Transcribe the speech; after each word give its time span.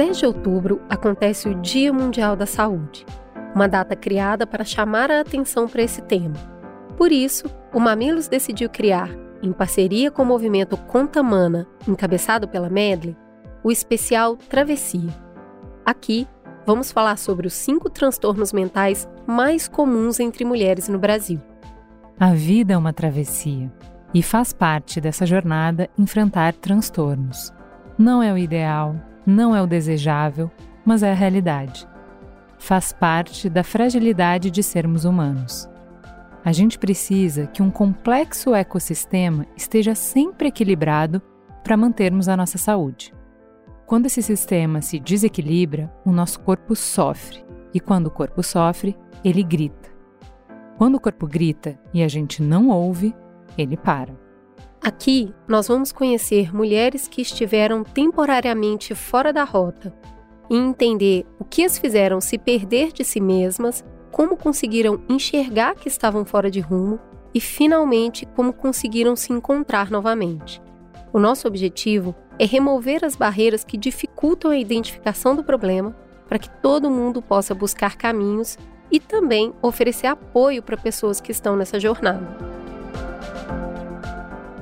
10 0.00 0.16
de 0.16 0.24
outubro 0.24 0.80
acontece 0.88 1.46
o 1.46 1.54
Dia 1.56 1.92
Mundial 1.92 2.34
da 2.34 2.46
Saúde, 2.46 3.04
uma 3.54 3.68
data 3.68 3.94
criada 3.94 4.46
para 4.46 4.64
chamar 4.64 5.10
a 5.10 5.20
atenção 5.20 5.68
para 5.68 5.82
esse 5.82 6.00
tema. 6.00 6.36
Por 6.96 7.12
isso, 7.12 7.44
o 7.70 7.78
Mamilos 7.78 8.26
decidiu 8.26 8.70
criar, 8.70 9.10
em 9.42 9.52
parceria 9.52 10.10
com 10.10 10.22
o 10.22 10.24
movimento 10.24 10.74
Contamana, 10.74 11.66
encabeçado 11.86 12.48
pela 12.48 12.70
Medley, 12.70 13.14
o 13.62 13.70
especial 13.70 14.38
Travessia. 14.38 15.10
Aqui, 15.84 16.26
vamos 16.64 16.90
falar 16.90 17.18
sobre 17.18 17.46
os 17.46 17.52
cinco 17.52 17.90
transtornos 17.90 18.54
mentais 18.54 19.06
mais 19.26 19.68
comuns 19.68 20.18
entre 20.18 20.46
mulheres 20.46 20.88
no 20.88 20.98
Brasil. 20.98 21.38
A 22.18 22.32
vida 22.32 22.72
é 22.72 22.76
uma 22.78 22.94
travessia 22.94 23.70
e 24.14 24.22
faz 24.22 24.50
parte 24.50 24.98
dessa 24.98 25.26
jornada 25.26 25.90
enfrentar 25.98 26.54
transtornos. 26.54 27.52
Não 27.98 28.22
é 28.22 28.32
o 28.32 28.38
ideal, 28.38 28.96
não 29.30 29.54
é 29.54 29.62
o 29.62 29.66
desejável, 29.66 30.50
mas 30.84 31.02
é 31.02 31.10
a 31.10 31.14
realidade. 31.14 31.88
Faz 32.58 32.92
parte 32.92 33.48
da 33.48 33.62
fragilidade 33.62 34.50
de 34.50 34.62
sermos 34.62 35.04
humanos. 35.04 35.68
A 36.44 36.52
gente 36.52 36.78
precisa 36.78 37.46
que 37.46 37.62
um 37.62 37.70
complexo 37.70 38.54
ecossistema 38.54 39.46
esteja 39.56 39.94
sempre 39.94 40.48
equilibrado 40.48 41.22
para 41.62 41.76
mantermos 41.76 42.28
a 42.28 42.36
nossa 42.36 42.58
saúde. 42.58 43.14
Quando 43.86 44.06
esse 44.06 44.22
sistema 44.22 44.80
se 44.80 44.98
desequilibra, 44.98 45.92
o 46.04 46.12
nosso 46.12 46.40
corpo 46.40 46.74
sofre, 46.76 47.44
e 47.72 47.80
quando 47.80 48.06
o 48.06 48.10
corpo 48.10 48.42
sofre, 48.42 48.96
ele 49.24 49.42
grita. 49.42 49.90
Quando 50.78 50.94
o 50.94 51.00
corpo 51.00 51.26
grita 51.26 51.78
e 51.92 52.02
a 52.02 52.08
gente 52.08 52.42
não 52.42 52.68
ouve, 52.68 53.14
ele 53.58 53.76
para. 53.76 54.19
Aqui 54.82 55.34
nós 55.46 55.68
vamos 55.68 55.92
conhecer 55.92 56.54
mulheres 56.54 57.06
que 57.06 57.20
estiveram 57.20 57.84
temporariamente 57.84 58.94
fora 58.94 59.30
da 59.30 59.44
rota 59.44 59.94
e 60.48 60.56
entender 60.56 61.26
o 61.38 61.44
que 61.44 61.62
as 61.62 61.78
fizeram 61.78 62.18
se 62.18 62.38
perder 62.38 62.90
de 62.90 63.04
si 63.04 63.20
mesmas 63.20 63.84
como 64.10 64.38
conseguiram 64.38 65.02
enxergar 65.06 65.74
que 65.74 65.86
estavam 65.86 66.24
fora 66.24 66.50
de 66.50 66.60
rumo 66.60 66.98
e, 67.34 67.40
finalmente, 67.40 68.26
como 68.34 68.54
conseguiram 68.54 69.14
se 69.14 69.34
encontrar 69.34 69.90
novamente. 69.90 70.62
O 71.12 71.20
nosso 71.20 71.46
objetivo 71.46 72.14
é 72.38 72.46
remover 72.46 73.04
as 73.04 73.14
barreiras 73.14 73.62
que 73.62 73.76
dificultam 73.76 74.50
a 74.50 74.56
identificação 74.56 75.36
do 75.36 75.44
problema 75.44 75.94
para 76.26 76.38
que 76.38 76.48
todo 76.62 76.90
mundo 76.90 77.20
possa 77.20 77.54
buscar 77.54 77.96
caminhos 77.96 78.56
e 78.90 78.98
também 78.98 79.52
oferecer 79.60 80.06
apoio 80.06 80.62
para 80.62 80.76
pessoas 80.76 81.20
que 81.20 81.30
estão 81.30 81.54
nessa 81.54 81.78
jornada. 81.78 82.59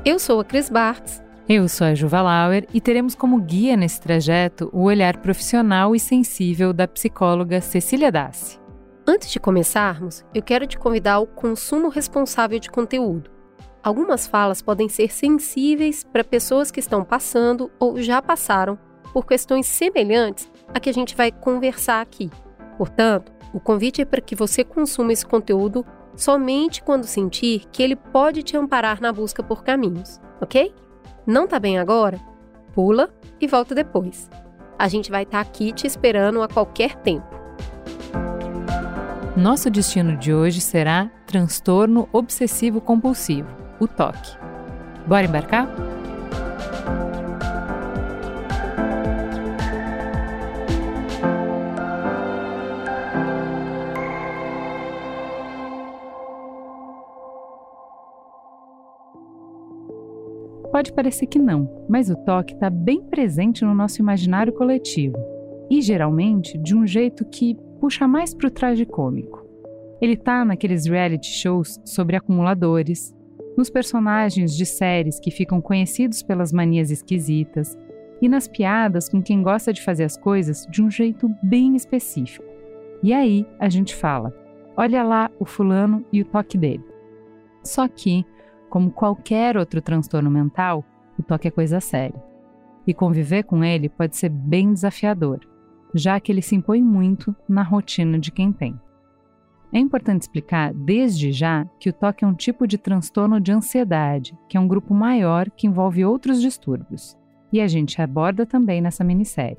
Eu 0.05 0.19
sou 0.19 0.41
a 0.41 0.45
Cris 0.45 0.71
Bartz. 0.71 1.23
Eu 1.49 1.69
sou 1.69 1.87
a 1.87 1.95
Juva 1.95 2.23
Lauer 2.23 2.67
e 2.73 2.81
teremos 2.81 3.17
como 3.17 3.41
guia 3.41 3.77
nesse 3.77 4.01
trajeto 4.01 4.71
o 4.73 4.83
olhar 4.83 5.17
profissional 5.17 5.95
e 5.95 5.99
sensível 5.99 6.73
da 6.73 6.87
psicóloga 6.87 7.61
Cecília 7.61 8.13
Dassi. 8.13 8.61
Antes 9.07 9.31
de 9.31 9.41
começarmos, 9.41 10.25
eu 10.33 10.43
quero 10.43 10.67
te 10.67 10.79
convidar 10.79 11.15
ao 11.15 11.27
consumo 11.27 11.89
responsável 11.89 12.61
de 12.61 12.71
conteúdo. 12.71 13.31
Algumas 13.83 14.27
falas 14.27 14.63
podem 14.63 14.89
ser 14.89 15.13
sensíveis 15.13 16.05
para 16.05 16.23
pessoas 16.23 16.71
que 16.71 16.81
estão 16.81 17.05
passando 17.05 17.71
ou 17.79 18.01
já 18.01 18.23
passaram 18.23 18.79
por 19.13 19.27
questões 19.27 19.67
semelhantes 19.67 20.49
a 20.73 20.79
que 20.79 20.89
a 20.89 20.95
gente 20.95 21.17
vai 21.17 21.33
conversar 21.33 22.01
aqui. 22.01 22.31
Portanto, 22.77 23.33
o 23.53 23.59
convite 23.59 24.01
é 24.01 24.05
para 24.05 24.21
que 24.21 24.37
você 24.37 24.63
consuma 24.63 25.13
esse 25.13 25.27
conteúdo 25.27 25.85
somente 26.19 26.83
quando 26.83 27.05
sentir 27.05 27.65
que 27.71 27.83
ele 27.83 27.95
pode 27.95 28.43
te 28.43 28.57
amparar 28.57 29.01
na 29.01 29.13
busca 29.13 29.43
por 29.43 29.63
caminhos, 29.63 30.21
ok? 30.41 30.75
Não 31.25 31.47
tá 31.47 31.61
bem 31.61 31.79
agora? 31.79 32.19
Pula 32.75 33.09
e 33.41 33.47
volta 33.47 33.75
depois. 33.75 34.29
A 34.77 34.89
gente 34.89 35.11
vai 35.11 35.23
estar 35.23 35.45
tá 35.45 35.49
aqui 35.49 35.73
te 35.73 35.87
esperando 35.87 36.43
a 36.43 36.49
qualquer 36.49 36.97
tempo. 36.97 37.39
Nosso 39.37 39.71
destino 39.71 40.17
de 40.17 40.35
hoje 40.35 40.61
será 40.61 41.09
transtorno 41.25 42.09
obsessivo 42.13 42.81
compulsivo, 42.81 43.49
o 43.79 43.87
TOC. 43.87 44.17
Bora 45.07 45.27
embarcar? 45.27 45.69
Pode 60.71 60.93
parecer 60.93 61.27
que 61.27 61.39
não, 61.39 61.87
mas 61.89 62.11
o 62.11 62.17
toque 62.17 62.55
está 62.55 62.69
bem 62.69 63.03
presente 63.03 63.65
no 63.65 63.75
nosso 63.75 64.01
imaginário 64.01 64.53
coletivo. 64.53 65.17
E 65.71 65.81
geralmente 65.81 66.59
de 66.59 66.77
um 66.77 66.87
jeito 66.87 67.25
que 67.25 67.57
puxa 67.81 68.07
mais 68.07 68.35
para 68.35 68.49
o 68.49 68.51
tragicômico. 68.51 69.47
Ele 70.01 70.17
tá 70.17 70.45
naqueles 70.45 70.87
reality 70.87 71.31
shows 71.31 71.81
sobre 71.85 72.17
acumuladores, 72.17 73.15
nos 73.57 73.69
personagens 73.69 74.57
de 74.57 74.65
séries 74.65 75.19
que 75.19 75.31
ficam 75.31 75.61
conhecidos 75.61 76.23
pelas 76.23 76.53
manias 76.53 76.91
esquisitas 76.91 77.77
e 78.21 78.29
nas 78.29 78.47
piadas 78.47 79.09
com 79.09 79.23
quem 79.23 79.43
gosta 79.43 79.73
de 79.73 79.83
fazer 79.83 80.05
as 80.05 80.17
coisas 80.17 80.67
de 80.71 80.83
um 80.83 80.91
jeito 80.91 81.29
bem 81.43 81.75
específico. 81.75 82.45
E 83.03 83.13
aí 83.13 83.47
a 83.59 83.69
gente 83.69 83.95
fala: 83.95 84.33
olha 84.77 85.03
lá 85.03 85.31
o 85.39 85.45
fulano 85.45 86.05
e 86.13 86.23
o 86.23 86.25
toque 86.25 86.57
dele. 86.57 86.85
Só 87.65 87.89
que, 87.89 88.25
como 88.69 88.91
qualquer 88.91 89.57
outro 89.57 89.81
transtorno 89.81 90.31
mental, 90.31 90.85
o 91.19 91.23
toque 91.23 91.49
é 91.49 91.51
coisa 91.51 91.81
séria. 91.81 92.23
E 92.87 92.95
conviver 92.95 93.43
com 93.43 93.65
ele 93.65 93.89
pode 93.89 94.17
ser 94.17 94.29
bem 94.29 94.73
desafiador 94.73 95.41
já 95.95 96.19
que 96.21 96.31
ele 96.31 96.43
se 96.43 96.55
impõe 96.55 96.83
muito 96.83 97.35
na 97.49 97.63
rotina 97.63 98.19
de 98.19 98.31
quem 98.31 98.53
tem. 98.53 98.79
É 99.73 99.79
importante 99.79 100.23
explicar, 100.23 100.73
desde 100.73 101.31
já, 101.31 101.67
que 101.79 101.91
o 101.91 101.93
toque 101.93 102.25
é 102.25 102.27
um 102.27 102.35
tipo 102.35 102.67
de 102.67 102.79
transtorno 102.79 103.39
de 103.39 103.53
ansiedade, 103.53 104.37
que 104.49 104.57
é 104.57 104.61
um 104.61 104.69
grupo 104.69 104.95
maior 104.95 105.51
que 105.51 105.67
envolve 105.67 106.05
outros 106.05 106.41
distúrbios, 106.41 107.17
e 107.53 107.61
a 107.61 107.67
gente 107.67 108.01
aborda 108.01 108.47
também 108.47 108.81
nessa 108.81 109.05
minissérie. 109.05 109.59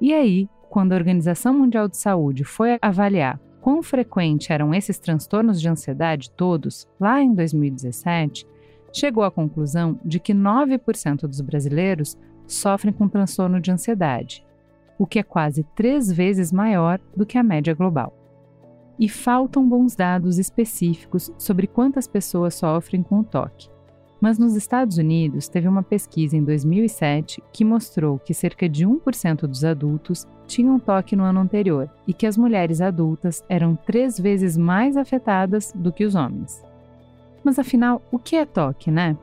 E 0.00 0.12
aí, 0.12 0.48
quando 0.70 0.92
a 0.92 0.96
Organização 0.96 1.52
Mundial 1.54 1.88
de 1.88 1.96
Saúde 1.96 2.44
foi 2.44 2.78
avaliar 2.80 3.40
quão 3.62 3.82
frequente 3.82 4.52
eram 4.52 4.74
esses 4.74 4.98
transtornos 4.98 5.58
de 5.58 5.68
ansiedade 5.68 6.30
todos, 6.30 6.86
lá 7.00 7.22
em 7.22 7.34
2017, 7.34 8.46
chegou 8.92 9.24
à 9.24 9.30
conclusão 9.30 9.98
de 10.04 10.20
que 10.20 10.34
9% 10.34 11.22
dos 11.22 11.40
brasileiros 11.40 12.18
sofrem 12.46 12.92
com 12.92 13.08
transtorno 13.08 13.58
de 13.58 13.70
ansiedade 13.70 14.44
o 15.02 15.06
que 15.06 15.18
é 15.18 15.22
quase 15.24 15.64
três 15.74 16.12
vezes 16.12 16.52
maior 16.52 17.00
do 17.16 17.26
que 17.26 17.36
a 17.36 17.42
média 17.42 17.74
global. 17.74 18.16
E 18.96 19.08
faltam 19.08 19.68
bons 19.68 19.96
dados 19.96 20.38
específicos 20.38 21.32
sobre 21.36 21.66
quantas 21.66 22.06
pessoas 22.06 22.54
sofrem 22.54 23.02
com 23.02 23.18
o 23.18 23.24
toque. 23.24 23.68
Mas 24.22 24.38
nos 24.38 24.54
Estados 24.54 24.98
Unidos, 24.98 25.48
teve 25.48 25.66
uma 25.66 25.82
pesquisa 25.82 26.36
em 26.36 26.44
2007 26.44 27.42
que 27.52 27.64
mostrou 27.64 28.20
que 28.20 28.32
cerca 28.32 28.68
de 28.68 28.86
1% 28.86 29.48
dos 29.48 29.64
adultos 29.64 30.28
tinham 30.46 30.78
toque 30.78 31.16
no 31.16 31.24
ano 31.24 31.40
anterior 31.40 31.90
e 32.06 32.14
que 32.14 32.24
as 32.24 32.36
mulheres 32.36 32.80
adultas 32.80 33.42
eram 33.48 33.74
três 33.74 34.20
vezes 34.20 34.56
mais 34.56 34.96
afetadas 34.96 35.72
do 35.74 35.92
que 35.92 36.04
os 36.04 36.14
homens. 36.14 36.62
Mas 37.42 37.58
afinal, 37.58 38.00
o 38.12 38.18
que 38.18 38.36
é 38.36 38.46
toque, 38.46 38.92
né? 38.92 39.18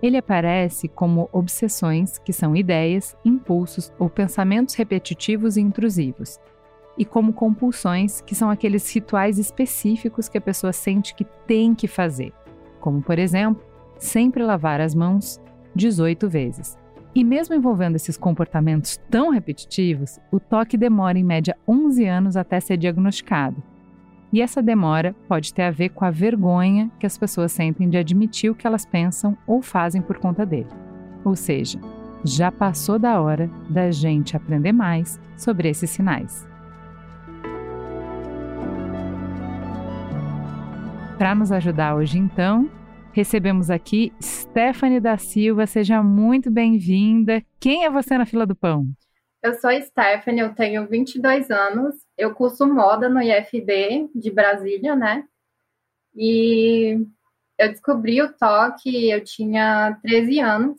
Ele 0.00 0.16
aparece 0.16 0.86
como 0.86 1.28
obsessões, 1.32 2.16
que 2.16 2.32
são 2.32 2.54
ideias, 2.54 3.16
impulsos 3.24 3.92
ou 3.98 4.08
pensamentos 4.08 4.76
repetitivos 4.76 5.56
e 5.56 5.60
intrusivos, 5.60 6.38
e 6.96 7.04
como 7.04 7.32
compulsões, 7.32 8.20
que 8.20 8.36
são 8.36 8.48
aqueles 8.48 8.88
rituais 8.94 9.40
específicos 9.40 10.28
que 10.28 10.38
a 10.38 10.40
pessoa 10.40 10.72
sente 10.72 11.16
que 11.16 11.24
tem 11.48 11.74
que 11.74 11.88
fazer, 11.88 12.32
como, 12.78 13.02
por 13.02 13.18
exemplo, 13.18 13.69
sempre 14.00 14.42
lavar 14.42 14.80
as 14.80 14.96
mãos 14.96 15.40
18 15.76 16.28
vezes. 16.28 16.76
E 17.14 17.22
mesmo 17.22 17.54
envolvendo 17.54 17.94
esses 17.94 18.16
comportamentos 18.16 18.98
tão 19.08 19.30
repetitivos, 19.30 20.18
o 20.32 20.40
toque 20.40 20.76
demora 20.76 21.18
em 21.18 21.24
média 21.24 21.56
11 21.68 22.04
anos 22.04 22.36
até 22.36 22.58
ser 22.58 22.76
diagnosticado, 22.76 23.62
e 24.32 24.40
essa 24.40 24.62
demora 24.62 25.14
pode 25.26 25.52
ter 25.52 25.62
a 25.62 25.70
ver 25.70 25.88
com 25.90 26.04
a 26.04 26.10
vergonha 26.10 26.90
que 27.00 27.06
as 27.06 27.18
pessoas 27.18 27.50
sentem 27.50 27.88
de 27.88 27.96
admitir 27.96 28.50
o 28.50 28.54
que 28.54 28.66
elas 28.66 28.86
pensam 28.86 29.36
ou 29.46 29.60
fazem 29.60 30.00
por 30.00 30.18
conta 30.18 30.46
dele. 30.46 30.68
Ou 31.24 31.34
seja, 31.34 31.80
já 32.24 32.52
passou 32.52 32.98
da 32.98 33.20
hora 33.20 33.50
da 33.68 33.90
gente 33.90 34.36
aprender 34.36 34.72
mais 34.72 35.20
sobre 35.36 35.68
esses 35.68 35.90
sinais. 35.90 36.46
Para 41.18 41.34
nos 41.34 41.50
ajudar 41.50 41.96
hoje, 41.96 42.16
então, 42.16 42.70
recebemos 43.12 43.70
aqui 43.70 44.12
Stephanie 44.20 45.00
da 45.00 45.16
Silva. 45.18 45.66
Seja 45.66 46.02
muito 46.02 46.50
bem-vinda. 46.50 47.42
Quem 47.58 47.84
é 47.84 47.90
você 47.90 48.16
na 48.16 48.26
fila 48.26 48.46
do 48.46 48.54
pão? 48.54 48.86
Eu 49.42 49.54
sou 49.54 49.70
Stephanie, 49.80 50.40
eu 50.40 50.54
tenho 50.54 50.86
22 50.86 51.50
anos, 51.50 51.94
eu 52.16 52.34
curso 52.34 52.66
moda 52.66 53.08
no 53.08 53.22
IFB 53.22 54.10
de 54.14 54.30
Brasília, 54.30 54.94
né? 54.94 55.24
E 56.14 56.98
eu 57.58 57.68
descobri 57.70 58.20
o 58.20 58.32
toque, 58.32 59.08
eu 59.08 59.24
tinha 59.24 59.98
13 60.02 60.40
anos, 60.40 60.76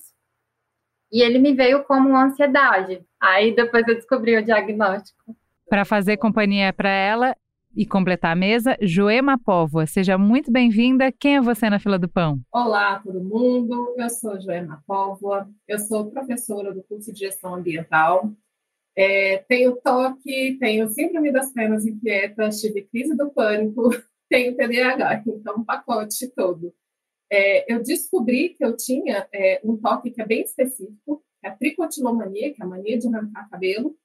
e 1.11 1.23
ele 1.23 1.39
me 1.39 1.53
veio 1.53 1.83
como 1.83 2.15
ansiedade, 2.15 3.03
Aí 3.21 3.55
depois 3.55 3.87
eu 3.87 3.93
descobri 3.93 4.35
o 4.35 4.43
diagnóstico. 4.43 5.35
Para 5.69 5.85
fazer 5.85 6.17
companhia 6.17 6.73
para 6.73 6.89
ela 6.89 7.35
e 7.75 7.85
completar 7.85 8.33
a 8.33 8.35
mesa, 8.35 8.77
Joema 8.81 9.38
Póvoa. 9.38 9.85
Seja 9.85 10.18
muito 10.18 10.51
bem-vinda. 10.51 11.12
Quem 11.12 11.38
é 11.38 11.41
você 11.41 11.69
na 11.69 11.79
fila 11.79 11.97
do 11.97 12.09
pão? 12.09 12.39
Olá, 12.51 13.00
todo 13.00 13.23
mundo. 13.23 13.95
Eu 13.97 14.09
sou 14.09 14.39
Joema 14.39 14.83
Póvoa. 14.85 15.50
Eu 15.68 15.79
sou 15.79 16.12
professora 16.12 16.73
do 16.73 16.83
curso 16.83 17.12
de 17.13 17.19
gestão 17.19 17.56
ambiental. 17.56 18.31
É, 18.95 19.38
tenho 19.47 19.75
toque, 19.77 20.57
tenho 20.59 20.89
síndrome 20.89 21.31
das 21.31 21.51
pernas 21.53 21.85
inquietas, 21.85 22.59
tive 22.59 22.81
crise 22.83 23.15
do 23.15 23.31
pânico, 23.31 23.89
tenho 24.29 24.56
TDAH, 24.56 25.24
então 25.25 25.59
um 25.59 25.63
pacote 25.63 26.27
todo. 26.35 26.74
É, 27.31 27.74
eu 27.74 27.81
descobri 27.81 28.50
que 28.50 28.65
eu 28.65 28.75
tinha 28.75 29.25
é, 29.33 29.62
um 29.63 29.77
toque 29.77 30.12
que 30.12 30.21
é 30.21 30.25
bem 30.25 30.41
específico, 30.41 31.24
é 31.41 31.47
a 31.47 31.56
tricotilomania, 31.56 32.53
que 32.53 32.62
é 32.62 32.65
a 32.65 32.67
mania 32.67 32.97
de 32.97 33.07
arrancar 33.07 33.50
cabelo, 33.50 33.95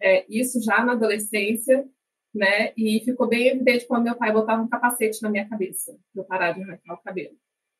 é, 0.00 0.24
isso 0.28 0.60
já 0.62 0.82
na 0.82 0.92
adolescência, 0.92 1.86
né? 2.34 2.72
E 2.76 3.00
ficou 3.04 3.28
bem 3.28 3.48
evidente 3.48 3.86
quando 3.86 4.04
meu 4.04 4.16
pai 4.16 4.32
botava 4.32 4.62
um 4.62 4.68
capacete 4.68 5.22
na 5.22 5.30
minha 5.30 5.48
cabeça, 5.48 5.92
para 6.12 6.22
eu 6.22 6.26
parar 6.26 6.52
de 6.52 6.62
arrancar 6.62 6.94
o 6.94 7.02
cabelo, 7.02 7.34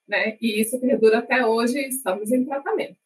né? 0.09 0.37
E 0.41 0.61
isso 0.61 0.81
perdura 0.81 1.19
até 1.19 1.45
hoje, 1.47 1.79
estamos 1.89 2.31
em 2.31 2.45
tratamento. 2.45 2.97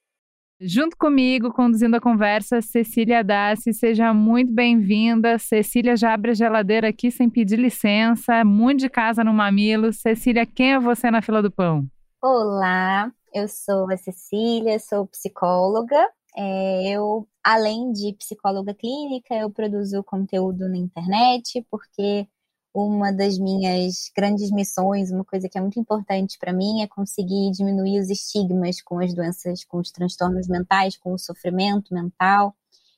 Junto 0.58 0.96
comigo, 0.96 1.52
conduzindo 1.52 1.96
a 1.96 2.00
conversa, 2.00 2.62
Cecília 2.62 3.22
Dassi, 3.22 3.74
seja 3.74 4.14
muito 4.14 4.50
bem-vinda. 4.50 5.38
Cecília 5.38 5.94
já 5.94 6.14
abre 6.14 6.30
a 6.30 6.34
geladeira 6.34 6.88
aqui 6.88 7.10
sem 7.10 7.28
pedir 7.28 7.58
licença, 7.58 8.42
muito 8.42 8.80
de 8.80 8.88
casa 8.88 9.22
no 9.22 9.34
mamilo. 9.34 9.92
Cecília, 9.92 10.46
quem 10.46 10.72
é 10.72 10.80
você 10.80 11.10
na 11.10 11.20
fila 11.20 11.42
do 11.42 11.50
pão? 11.50 11.86
Olá, 12.22 13.12
eu 13.34 13.46
sou 13.48 13.90
a 13.92 13.98
Cecília, 13.98 14.78
sou 14.78 15.06
psicóloga. 15.06 16.08
É, 16.36 16.90
eu, 16.90 17.26
além 17.42 17.92
de 17.92 18.12
psicóloga 18.14 18.74
clínica, 18.74 19.34
eu 19.34 19.50
produzo 19.50 20.04
conteúdo 20.04 20.68
na 20.68 20.76
internet, 20.76 21.66
porque 21.70 22.28
uma 22.74 23.10
das 23.10 23.38
minhas 23.38 24.10
grandes 24.14 24.50
missões, 24.50 25.10
uma 25.10 25.24
coisa 25.24 25.48
que 25.48 25.56
é 25.56 25.60
muito 25.62 25.80
importante 25.80 26.38
para 26.38 26.52
mim, 26.52 26.82
é 26.82 26.86
conseguir 26.86 27.50
diminuir 27.52 28.00
os 28.00 28.10
estigmas 28.10 28.82
com 28.82 28.98
as 29.02 29.14
doenças, 29.14 29.64
com 29.64 29.78
os 29.78 29.90
transtornos 29.90 30.46
mentais, 30.46 30.96
com 30.96 31.14
o 31.14 31.18
sofrimento 31.18 31.94
mental 31.94 32.54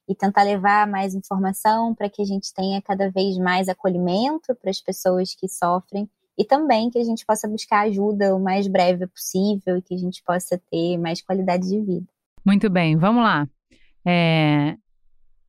e 0.08 0.14
tentar 0.16 0.42
levar 0.42 0.88
mais 0.88 1.14
informação 1.14 1.94
para 1.94 2.08
que 2.10 2.22
a 2.22 2.24
gente 2.24 2.52
tenha 2.52 2.82
cada 2.82 3.08
vez 3.10 3.38
mais 3.38 3.68
acolhimento 3.68 4.54
para 4.56 4.70
as 4.70 4.80
pessoas 4.80 5.34
que 5.34 5.48
sofrem 5.48 6.10
e 6.36 6.44
também 6.44 6.90
que 6.90 6.98
a 6.98 7.04
gente 7.04 7.24
possa 7.24 7.46
buscar 7.46 7.86
ajuda 7.86 8.34
o 8.34 8.40
mais 8.40 8.66
breve 8.66 9.06
possível 9.06 9.76
e 9.76 9.82
que 9.82 9.94
a 9.94 9.98
gente 9.98 10.22
possa 10.24 10.60
ter 10.70 10.98
mais 10.98 11.22
qualidade 11.22 11.68
de 11.68 11.80
vida. 11.80 12.17
Muito 12.48 12.70
bem, 12.70 12.96
vamos 12.96 13.22
lá. 13.22 13.46
É... 14.06 14.74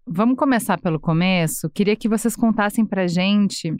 Vamos 0.05 0.35
começar 0.35 0.77
pelo 0.77 0.99
começo. 0.99 1.69
Queria 1.69 1.95
que 1.95 2.09
vocês 2.09 2.35
contassem 2.35 2.85
para 2.85 3.07
gente 3.07 3.73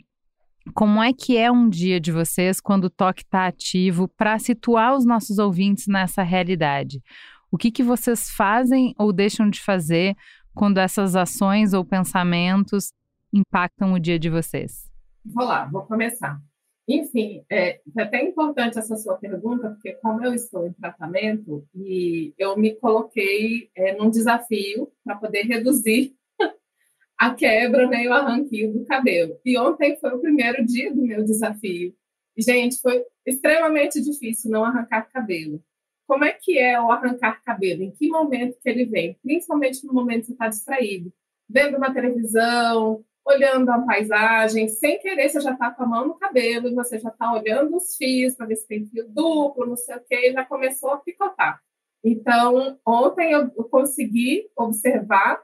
como 0.72 1.02
é 1.02 1.12
que 1.12 1.36
é 1.36 1.52
um 1.52 1.68
dia 1.68 2.00
de 2.00 2.10
vocês 2.10 2.62
quando 2.62 2.84
o 2.84 2.90
toque 2.90 3.20
está 3.20 3.46
ativo 3.46 4.08
para 4.08 4.38
situar 4.38 4.96
os 4.96 5.04
nossos 5.04 5.36
ouvintes 5.36 5.86
nessa 5.86 6.22
realidade? 6.22 7.02
O 7.50 7.58
que, 7.58 7.70
que 7.70 7.82
vocês 7.82 8.30
fazem 8.30 8.94
ou 8.98 9.12
deixam 9.12 9.50
de 9.50 9.60
fazer 9.60 10.16
quando 10.54 10.78
essas 10.78 11.14
ações 11.14 11.74
ou 11.74 11.84
pensamentos 11.84 12.90
impactam 13.34 13.92
o 13.92 14.00
dia 14.00 14.18
de 14.18 14.30
vocês? 14.30 14.90
Vou 15.26 15.44
lá, 15.44 15.66
vou 15.66 15.82
começar. 15.82 16.40
Enfim, 16.88 17.44
é, 17.48 17.80
é 17.96 18.02
até 18.02 18.22
importante 18.22 18.78
essa 18.78 18.96
sua 18.96 19.16
pergunta, 19.16 19.70
porque 19.70 19.92
como 19.94 20.24
eu 20.24 20.34
estou 20.34 20.66
em 20.66 20.72
tratamento 20.72 21.64
e 21.74 22.34
eu 22.36 22.56
me 22.56 22.74
coloquei 22.74 23.70
é, 23.76 23.94
num 23.96 24.10
desafio 24.10 24.90
para 25.04 25.16
poder 25.16 25.42
reduzir 25.42 26.16
a 27.18 27.34
quebra 27.34 27.86
né, 27.86 28.04
e 28.04 28.08
o 28.08 28.12
arranquinho 28.12 28.72
do 28.72 28.84
cabelo. 28.84 29.38
E 29.44 29.56
ontem 29.58 29.96
foi 29.98 30.12
o 30.12 30.20
primeiro 30.20 30.64
dia 30.64 30.92
do 30.92 31.02
meu 31.02 31.24
desafio. 31.24 31.94
Gente, 32.36 32.80
foi 32.80 33.04
extremamente 33.26 34.00
difícil 34.00 34.50
não 34.50 34.64
arrancar 34.64 35.10
cabelo. 35.12 35.62
Como 36.06 36.24
é 36.24 36.32
que 36.32 36.58
é 36.58 36.80
o 36.80 36.90
arrancar 36.90 37.40
cabelo? 37.44 37.82
Em 37.82 37.90
que 37.92 38.08
momento 38.08 38.58
que 38.60 38.68
ele 38.68 38.84
vem? 38.84 39.16
Principalmente 39.22 39.86
no 39.86 39.92
momento 39.92 40.22
que 40.22 40.26
você 40.26 40.32
está 40.32 40.48
distraído. 40.48 41.12
Vendo 41.48 41.76
uma 41.76 41.92
televisão, 41.92 43.04
olhando 43.30 43.70
a 43.70 43.80
paisagem, 43.80 44.68
sem 44.68 44.98
querer 44.98 45.28
você 45.28 45.40
já 45.40 45.52
está 45.52 45.70
com 45.70 45.82
a 45.84 45.86
mão 45.86 46.08
no 46.08 46.18
cabelo, 46.18 46.68
e 46.68 46.74
você 46.74 46.98
já 46.98 47.08
está 47.08 47.32
olhando 47.32 47.76
os 47.76 47.96
fios 47.96 48.34
para 48.34 48.46
ver 48.46 48.56
se 48.56 48.66
tem 48.66 48.86
fio 48.86 49.08
duplo, 49.08 49.66
não 49.66 49.76
sei 49.76 49.96
o 49.96 50.00
que, 50.00 50.14
e 50.14 50.32
já 50.32 50.44
começou 50.44 50.90
a 50.90 50.98
picotar. 50.98 51.60
Então, 52.02 52.78
ontem 52.86 53.32
eu 53.32 53.50
consegui 53.64 54.48
observar 54.56 55.40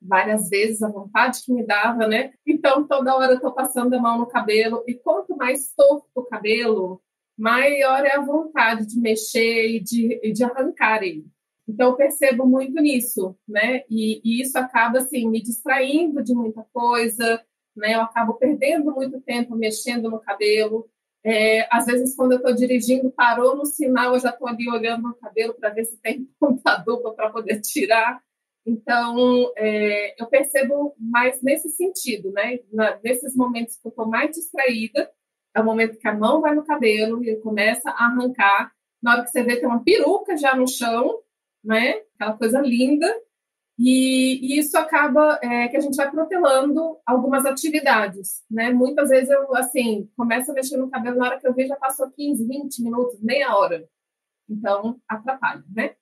várias 0.00 0.48
vezes 0.48 0.82
a 0.82 0.88
vontade 0.88 1.42
que 1.44 1.52
me 1.52 1.64
dava, 1.64 2.06
né? 2.06 2.32
Então, 2.46 2.86
toda 2.86 3.14
hora 3.14 3.32
eu 3.32 3.36
estou 3.36 3.52
passando 3.52 3.94
a 3.94 4.00
mão 4.00 4.18
no 4.18 4.26
cabelo, 4.26 4.82
e 4.86 4.94
quanto 4.94 5.36
mais 5.36 5.72
torto 5.74 6.08
o 6.14 6.24
cabelo, 6.24 7.02
maior 7.36 8.04
é 8.04 8.16
a 8.16 8.20
vontade 8.20 8.86
de 8.86 8.98
mexer 9.00 9.68
e 9.68 9.80
de, 9.80 10.32
de 10.32 10.44
arrancar 10.44 11.02
ele. 11.02 11.26
Então, 11.70 11.90
eu 11.90 11.96
percebo 11.96 12.44
muito 12.46 12.80
nisso, 12.82 13.36
né? 13.46 13.84
E, 13.88 14.20
e, 14.24 14.42
isso 14.42 14.58
acaba, 14.58 14.98
assim, 14.98 15.28
me 15.28 15.40
distraindo 15.40 16.20
de 16.22 16.34
muita 16.34 16.66
coisa, 16.72 17.40
né? 17.76 17.94
Eu 17.94 18.00
acabo 18.00 18.34
perdendo 18.34 18.92
muito 18.92 19.20
tempo 19.20 19.54
mexendo 19.54 20.10
no 20.10 20.18
cabelo. 20.20 20.90
É, 21.24 21.68
às 21.70 21.86
vezes, 21.86 22.16
quando 22.16 22.32
eu 22.32 22.38
estou 22.38 22.52
dirigindo, 22.54 23.12
parou 23.12 23.56
no 23.56 23.64
sinal, 23.64 24.14
eu 24.14 24.20
já 24.20 24.30
estou 24.30 24.48
ali 24.48 24.68
olhando 24.68 25.04
no 25.04 25.14
cabelo 25.14 25.54
para 25.54 25.70
ver 25.70 25.84
se 25.84 25.96
tem 25.98 26.28
ponta 26.40 26.76
dupla 26.78 27.14
para 27.14 27.30
poder 27.30 27.60
tirar. 27.60 28.20
Então, 28.66 29.52
é, 29.56 30.20
eu 30.20 30.26
percebo 30.26 30.94
mais 30.98 31.40
nesse 31.40 31.70
sentido, 31.70 32.32
né? 32.32 32.58
Na, 32.72 32.98
nesses 33.04 33.36
momentos 33.36 33.76
que 33.76 33.86
eu 33.86 33.90
estou 33.90 34.08
mais 34.08 34.32
distraída, 34.32 35.08
é 35.54 35.60
o 35.60 35.64
momento 35.64 35.98
que 35.98 36.08
a 36.08 36.14
mão 36.18 36.40
vai 36.40 36.52
no 36.52 36.64
cabelo 36.64 37.22
e 37.22 37.36
começa 37.36 37.90
a 37.90 38.06
arrancar. 38.06 38.72
Na 39.00 39.12
hora 39.12 39.22
que 39.22 39.30
você 39.30 39.44
vê, 39.44 39.56
tem 39.56 39.68
uma 39.68 39.84
peruca 39.84 40.36
já 40.36 40.54
no 40.56 40.66
chão, 40.66 41.20
né? 41.64 42.02
Aquela 42.14 42.36
coisa 42.36 42.60
linda. 42.60 43.06
E, 43.78 44.38
e 44.42 44.58
isso 44.58 44.76
acaba 44.76 45.38
é, 45.42 45.68
que 45.68 45.76
a 45.76 45.80
gente 45.80 45.96
vai 45.96 46.10
protelando 46.10 46.98
algumas 47.06 47.46
atividades, 47.46 48.44
né? 48.50 48.70
Muitas 48.70 49.08
vezes 49.08 49.30
eu, 49.30 49.56
assim, 49.56 50.06
começo 50.16 50.50
a 50.50 50.54
mexer 50.54 50.76
no 50.76 50.90
cabelo, 50.90 51.16
na 51.16 51.26
hora 51.26 51.40
que 51.40 51.48
eu 51.48 51.54
vejo 51.54 51.68
já 51.68 51.76
passou 51.76 52.10
15, 52.10 52.46
20 52.46 52.82
minutos, 52.82 53.20
meia 53.22 53.56
hora. 53.56 53.88
Então, 54.48 55.00
atrapalha, 55.08 55.64
né? 55.74 55.94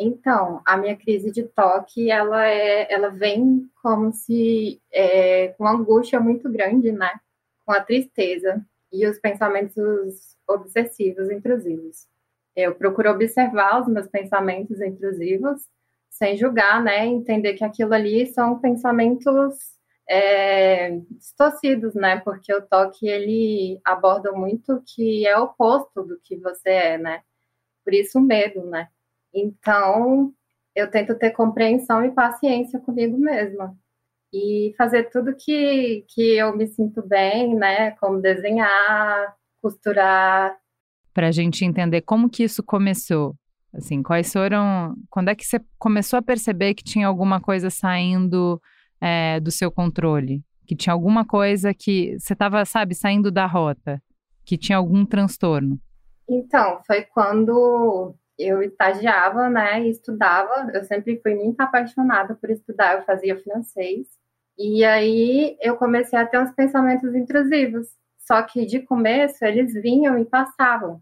Então, 0.00 0.62
a 0.64 0.76
minha 0.76 0.96
crise 0.96 1.30
de 1.30 1.42
toque, 1.42 2.10
ela 2.10 2.46
é, 2.46 2.90
ela 2.90 3.08
vem 3.08 3.68
como 3.82 4.12
se 4.12 4.80
é, 4.90 5.48
com 5.48 5.66
angústia 5.66 6.20
muito 6.20 6.48
grande, 6.48 6.92
né? 6.92 7.10
Com 7.66 7.72
a 7.72 7.80
tristeza 7.82 8.64
e 8.92 9.06
os 9.06 9.18
pensamentos 9.18 10.36
obsessivos, 10.46 11.28
intrusivos. 11.30 12.06
Eu 12.60 12.74
procuro 12.74 13.10
observar 13.12 13.80
os 13.80 13.86
meus 13.86 14.08
pensamentos 14.08 14.80
intrusivos 14.80 15.62
sem 16.10 16.36
julgar, 16.36 16.82
né? 16.82 17.06
Entender 17.06 17.54
que 17.54 17.62
aquilo 17.62 17.94
ali 17.94 18.26
são 18.26 18.58
pensamentos 18.58 19.54
é, 20.10 20.90
distorcidos, 21.12 21.94
né? 21.94 22.18
Porque 22.18 22.52
o 22.52 22.60
toque 22.60 23.06
ele 23.06 23.80
aborda 23.84 24.32
muito 24.32 24.82
que 24.84 25.24
é 25.24 25.38
oposto 25.38 26.02
do 26.02 26.18
que 26.20 26.36
você 26.36 26.70
é, 26.70 26.98
né? 26.98 27.22
Por 27.84 27.94
isso 27.94 28.18
o 28.18 28.22
medo, 28.22 28.66
né? 28.66 28.88
Então, 29.32 30.34
eu 30.74 30.90
tento 30.90 31.14
ter 31.16 31.30
compreensão 31.30 32.04
e 32.04 32.10
paciência 32.10 32.80
comigo 32.80 33.16
mesma. 33.16 33.76
E 34.32 34.74
fazer 34.76 35.10
tudo 35.10 35.36
que, 35.36 36.04
que 36.08 36.36
eu 36.36 36.56
me 36.56 36.66
sinto 36.66 37.06
bem, 37.06 37.54
né? 37.54 37.92
Como 37.92 38.20
desenhar, 38.20 39.36
costurar. 39.62 40.58
Para 41.18 41.26
a 41.26 41.32
gente 41.32 41.64
entender 41.64 42.02
como 42.02 42.30
que 42.30 42.44
isso 42.44 42.62
começou. 42.62 43.34
Assim, 43.74 44.04
quais 44.04 44.32
foram. 44.32 44.94
Quando 45.10 45.30
é 45.30 45.34
que 45.34 45.44
você 45.44 45.60
começou 45.76 46.16
a 46.16 46.22
perceber 46.22 46.74
que 46.74 46.84
tinha 46.84 47.08
alguma 47.08 47.40
coisa 47.40 47.70
saindo 47.70 48.62
é, 49.00 49.40
do 49.40 49.50
seu 49.50 49.68
controle? 49.68 50.44
Que 50.64 50.76
tinha 50.76 50.92
alguma 50.92 51.26
coisa 51.26 51.74
que 51.74 52.16
você 52.20 52.34
estava, 52.34 52.64
sabe, 52.64 52.94
saindo 52.94 53.32
da 53.32 53.46
rota? 53.46 54.00
Que 54.44 54.56
tinha 54.56 54.78
algum 54.78 55.04
transtorno? 55.04 55.80
Então, 56.30 56.80
foi 56.86 57.02
quando 57.02 58.14
eu 58.38 58.62
estagiava, 58.62 59.50
né, 59.50 59.82
e 59.82 59.90
estudava. 59.90 60.70
Eu 60.72 60.84
sempre 60.84 61.18
fui 61.20 61.34
muito 61.34 61.60
apaixonada 61.60 62.36
por 62.36 62.48
estudar, 62.48 62.94
eu 62.94 63.02
fazia 63.02 63.42
francês. 63.42 64.06
E 64.56 64.84
aí 64.84 65.58
eu 65.60 65.76
comecei 65.76 66.16
a 66.16 66.24
ter 66.24 66.38
uns 66.38 66.52
pensamentos 66.52 67.12
intrusivos. 67.12 67.88
Só 68.20 68.40
que 68.42 68.64
de 68.64 68.78
começo 68.78 69.44
eles 69.44 69.72
vinham 69.72 70.16
e 70.16 70.24
passavam. 70.24 71.00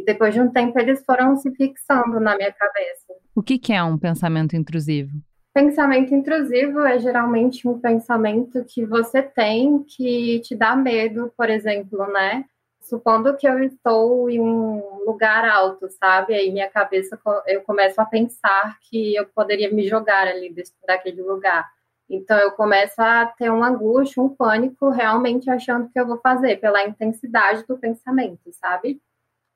E 0.00 0.04
depois 0.04 0.32
de 0.32 0.40
um 0.40 0.50
tempo 0.50 0.78
eles 0.78 1.04
foram 1.04 1.36
se 1.36 1.50
fixando 1.54 2.18
na 2.18 2.34
minha 2.34 2.50
cabeça. 2.52 3.12
O 3.34 3.42
que, 3.42 3.58
que 3.58 3.72
é 3.72 3.82
um 3.82 3.98
pensamento 3.98 4.56
intrusivo? 4.56 5.10
Pensamento 5.52 6.14
intrusivo 6.14 6.80
é 6.80 6.98
geralmente 6.98 7.68
um 7.68 7.78
pensamento 7.78 8.64
que 8.64 8.86
você 8.86 9.20
tem 9.22 9.82
que 9.82 10.40
te 10.40 10.56
dá 10.56 10.74
medo, 10.74 11.30
por 11.36 11.50
exemplo, 11.50 12.06
né? 12.06 12.44
supondo 12.80 13.36
que 13.36 13.46
eu 13.46 13.62
estou 13.62 14.30
em 14.30 14.40
um 14.40 15.04
lugar 15.04 15.44
alto, 15.44 15.88
sabe? 15.90 16.34
Aí 16.34 16.50
minha 16.50 16.68
cabeça 16.68 17.18
eu 17.46 17.60
começo 17.62 18.00
a 18.00 18.06
pensar 18.06 18.78
que 18.80 19.14
eu 19.14 19.26
poderia 19.26 19.70
me 19.70 19.86
jogar 19.86 20.26
ali 20.26 20.52
daquele 20.86 21.22
lugar. 21.22 21.68
Então 22.08 22.36
eu 22.38 22.50
começo 22.52 23.00
a 23.00 23.26
ter 23.26 23.50
uma 23.50 23.68
angústia, 23.68 24.22
um 24.22 24.28
pânico, 24.28 24.88
realmente 24.88 25.48
achando 25.48 25.88
que 25.90 26.00
eu 26.00 26.06
vou 26.06 26.18
fazer 26.18 26.56
pela 26.56 26.84
intensidade 26.84 27.64
do 27.68 27.78
pensamento, 27.78 28.50
sabe? 28.52 29.00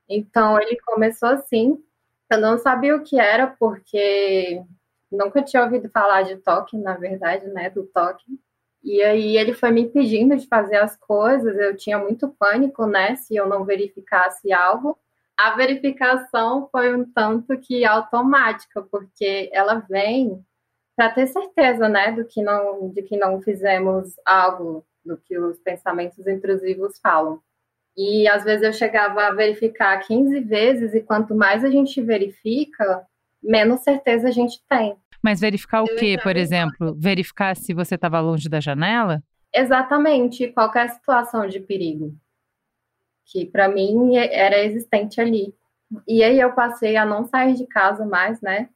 Então 0.09 0.61
ele 0.61 0.77
começou 0.81 1.29
assim. 1.31 1.83
Eu 2.31 2.41
não 2.41 2.59
sabia 2.59 2.97
o 2.97 3.03
que 3.03 3.19
era 3.19 3.47
porque 3.47 4.63
nunca 5.11 5.43
tinha 5.43 5.63
ouvido 5.63 5.89
falar 5.89 6.23
de 6.23 6.37
toque, 6.37 6.77
na 6.77 6.95
verdade, 6.95 7.47
né, 7.49 7.71
do 7.71 7.85
toque. 7.87 8.39
E 8.83 9.03
aí 9.03 9.37
ele 9.37 9.55
foi 9.55 9.71
me 9.71 9.89
pedindo 9.89 10.37
de 10.37 10.47
fazer 10.47 10.77
as 10.77 10.97
coisas, 10.97 11.57
eu 11.57 11.77
tinha 11.77 11.99
muito 11.99 12.29
pânico, 12.29 12.87
né, 12.87 13.17
se 13.17 13.35
eu 13.35 13.49
não 13.49 13.65
verificasse 13.65 14.53
algo. 14.53 14.99
A 15.37 15.57
verificação 15.57 16.69
foi 16.71 16.95
um 16.95 17.05
tanto 17.05 17.59
que 17.59 17.85
automática, 17.85 18.83
porque 18.83 19.51
ela 19.53 19.77
vem 19.89 20.45
para 20.97 21.11
ter 21.11 21.27
certeza, 21.27 21.89
né, 21.89 22.13
do 22.13 22.25
que 22.25 22.43
não, 22.43 22.91
de 22.91 23.03
que 23.03 23.17
não 23.17 23.41
fizemos 23.43 24.15
algo 24.25 24.85
do 25.05 25.17
que 25.17 25.39
os 25.39 25.59
pensamentos 25.59 26.27
intrusivos 26.27 26.99
falam. 26.99 27.41
E 27.97 28.27
às 28.29 28.45
vezes 28.45 28.63
eu 28.63 28.73
chegava 28.73 29.27
a 29.27 29.33
verificar 29.33 29.97
15 30.01 30.41
vezes 30.41 30.95
e 30.95 31.01
quanto 31.01 31.35
mais 31.35 31.65
a 31.65 31.71
gente 31.71 32.01
verifica, 32.03 33.07
menos 33.43 33.81
certeza 33.81 34.29
a 34.29 34.33
gente 34.33 34.61
tem. 34.69 34.97
Mas 35.23 35.41
verificar 35.41 35.83
o 35.83 35.97
quê, 35.97 36.19
por 36.23 36.37
exemplo? 36.37 36.95
Verificar 36.99 37.57
se 37.57 37.73
você 37.73 37.95
estava 37.95 38.21
longe 38.21 38.49
da 38.49 38.61
janela? 38.61 39.23
Exatamente, 39.55 40.49
qualquer 40.49 40.91
situação 40.91 41.47
de 41.47 41.61
perigo. 41.61 42.15
Que 43.25 43.47
para 43.47 43.69
mim 43.69 44.17
era 44.17 44.63
existente 44.65 45.21
ali. 45.21 45.55
E 46.07 46.23
aí 46.23 46.41
eu 46.41 46.53
passei 46.53 46.97
a 46.97 47.07
não 47.07 47.25
sair 47.25 47.55
de 47.55 47.67
casa 47.67 48.05
mais, 48.05 48.41
né? 48.41 48.69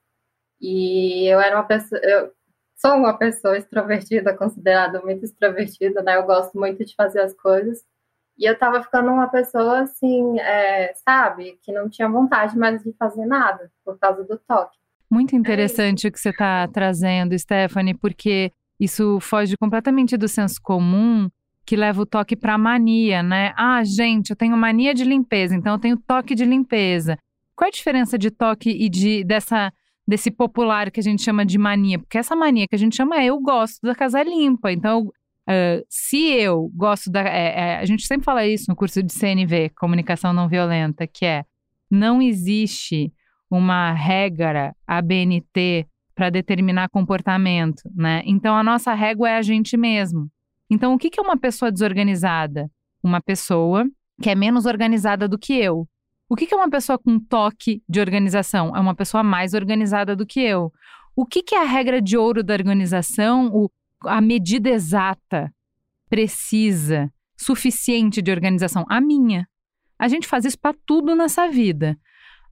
E 0.60 1.26
eu 1.26 1.40
era 1.40 1.56
uma 1.56 1.64
pessoa. 1.64 2.00
Eu 2.02 2.32
sou 2.76 2.94
uma 2.94 3.16
pessoa 3.18 3.58
extrovertida, 3.58 4.32
considerada 4.38 5.00
muito 5.02 5.24
extrovertida, 5.24 6.02
né? 6.02 6.16
Eu 6.16 6.24
gosto 6.24 6.58
muito 6.58 6.84
de 6.84 6.94
fazer 6.94 7.20
as 7.20 7.34
coisas. 7.34 7.84
E 8.38 8.48
eu 8.48 8.56
tava 8.56 8.82
ficando 8.82 9.10
uma 9.10 9.26
pessoa 9.26 9.80
assim, 9.80 10.38
é, 10.38 10.92
sabe, 10.94 11.58
que 11.62 11.72
não 11.72 11.88
tinha 11.88 12.08
vontade 12.08 12.56
mais 12.56 12.82
de 12.82 12.92
fazer 12.92 13.26
nada 13.26 13.70
por 13.84 13.98
causa 13.98 14.22
do 14.22 14.38
toque. 14.38 14.76
Muito 15.10 15.34
interessante 15.34 16.06
é 16.06 16.08
o 16.08 16.12
que 16.12 16.20
você 16.20 16.28
está 16.28 16.68
trazendo, 16.68 17.36
Stephanie, 17.36 17.94
porque 17.94 18.52
isso 18.78 19.18
foge 19.20 19.56
completamente 19.56 20.16
do 20.16 20.28
senso 20.28 20.60
comum 20.62 21.28
que 21.66 21.76
leva 21.76 22.00
o 22.00 22.06
toque 22.06 22.36
para 22.36 22.56
mania, 22.56 23.22
né? 23.22 23.52
Ah, 23.56 23.82
gente, 23.84 24.30
eu 24.30 24.36
tenho 24.36 24.56
mania 24.56 24.94
de 24.94 25.04
limpeza, 25.04 25.54
então 25.54 25.74
eu 25.74 25.78
tenho 25.78 25.96
toque 25.96 26.34
de 26.34 26.44
limpeza. 26.44 27.18
Qual 27.56 27.66
é 27.66 27.68
a 27.68 27.72
diferença 27.72 28.16
de 28.16 28.30
toque 28.30 28.70
e 28.70 28.88
de 28.88 29.24
dessa 29.24 29.72
desse 30.06 30.30
popular 30.30 30.90
que 30.90 31.00
a 31.00 31.02
gente 31.02 31.22
chama 31.22 31.44
de 31.44 31.58
mania? 31.58 31.98
Porque 31.98 32.16
essa 32.16 32.34
mania 32.34 32.66
que 32.66 32.74
a 32.74 32.78
gente 32.78 32.96
chama 32.96 33.20
é 33.20 33.26
eu 33.26 33.38
gosto 33.40 33.80
da 33.82 33.94
casa 33.94 34.22
limpa. 34.22 34.72
Então, 34.72 35.10
uh, 35.48 35.84
se 35.88 36.26
eu 36.26 36.70
gosto 36.74 37.10
da. 37.10 37.20
É, 37.22 37.60
é, 37.60 37.76
a 37.78 37.84
gente 37.84 38.06
sempre 38.06 38.24
fala 38.24 38.46
isso 38.46 38.66
no 38.68 38.76
curso 38.76 39.02
de 39.02 39.12
CNV, 39.12 39.70
Comunicação 39.70 40.32
Não 40.32 40.48
Violenta, 40.48 41.06
que 41.06 41.24
é 41.24 41.44
não 41.90 42.20
existe 42.20 43.12
uma 43.50 43.92
regra 43.92 44.74
ABNT 44.86 45.86
para 46.14 46.30
determinar 46.30 46.88
comportamento, 46.90 47.82
né? 47.94 48.22
Então 48.26 48.56
a 48.56 48.62
nossa 48.62 48.92
régua 48.92 49.30
é 49.30 49.36
a 49.36 49.42
gente 49.42 49.76
mesmo. 49.76 50.30
Então 50.68 50.94
o 50.94 50.98
que 50.98 51.18
é 51.18 51.22
uma 51.22 51.36
pessoa 51.36 51.72
desorganizada? 51.72 52.70
Uma 53.02 53.20
pessoa 53.20 53.86
que 54.20 54.28
é 54.28 54.34
menos 54.34 54.66
organizada 54.66 55.28
do 55.28 55.38
que 55.38 55.54
eu. 55.54 55.88
O 56.28 56.36
que 56.36 56.52
é 56.52 56.56
uma 56.56 56.68
pessoa 56.68 56.98
com 56.98 57.18
toque 57.18 57.82
de 57.88 58.00
organização? 58.00 58.76
É 58.76 58.80
uma 58.80 58.94
pessoa 58.94 59.22
mais 59.22 59.54
organizada 59.54 60.14
do 60.14 60.26
que 60.26 60.40
eu. 60.40 60.70
O 61.16 61.24
que 61.24 61.42
é 61.54 61.62
a 61.62 61.66
regra 61.66 62.02
de 62.02 62.18
ouro 62.18 62.44
da 62.44 62.52
organização? 62.52 63.48
O, 63.52 63.70
a 64.02 64.20
medida 64.20 64.70
exata, 64.70 65.52
precisa, 66.08 67.12
suficiente 67.36 68.22
de 68.22 68.30
organização? 68.30 68.84
A 68.88 69.00
minha. 69.00 69.48
A 69.98 70.08
gente 70.08 70.26
faz 70.26 70.44
isso 70.44 70.58
para 70.58 70.76
tudo 70.86 71.14
nessa 71.14 71.48
vida. 71.48 71.98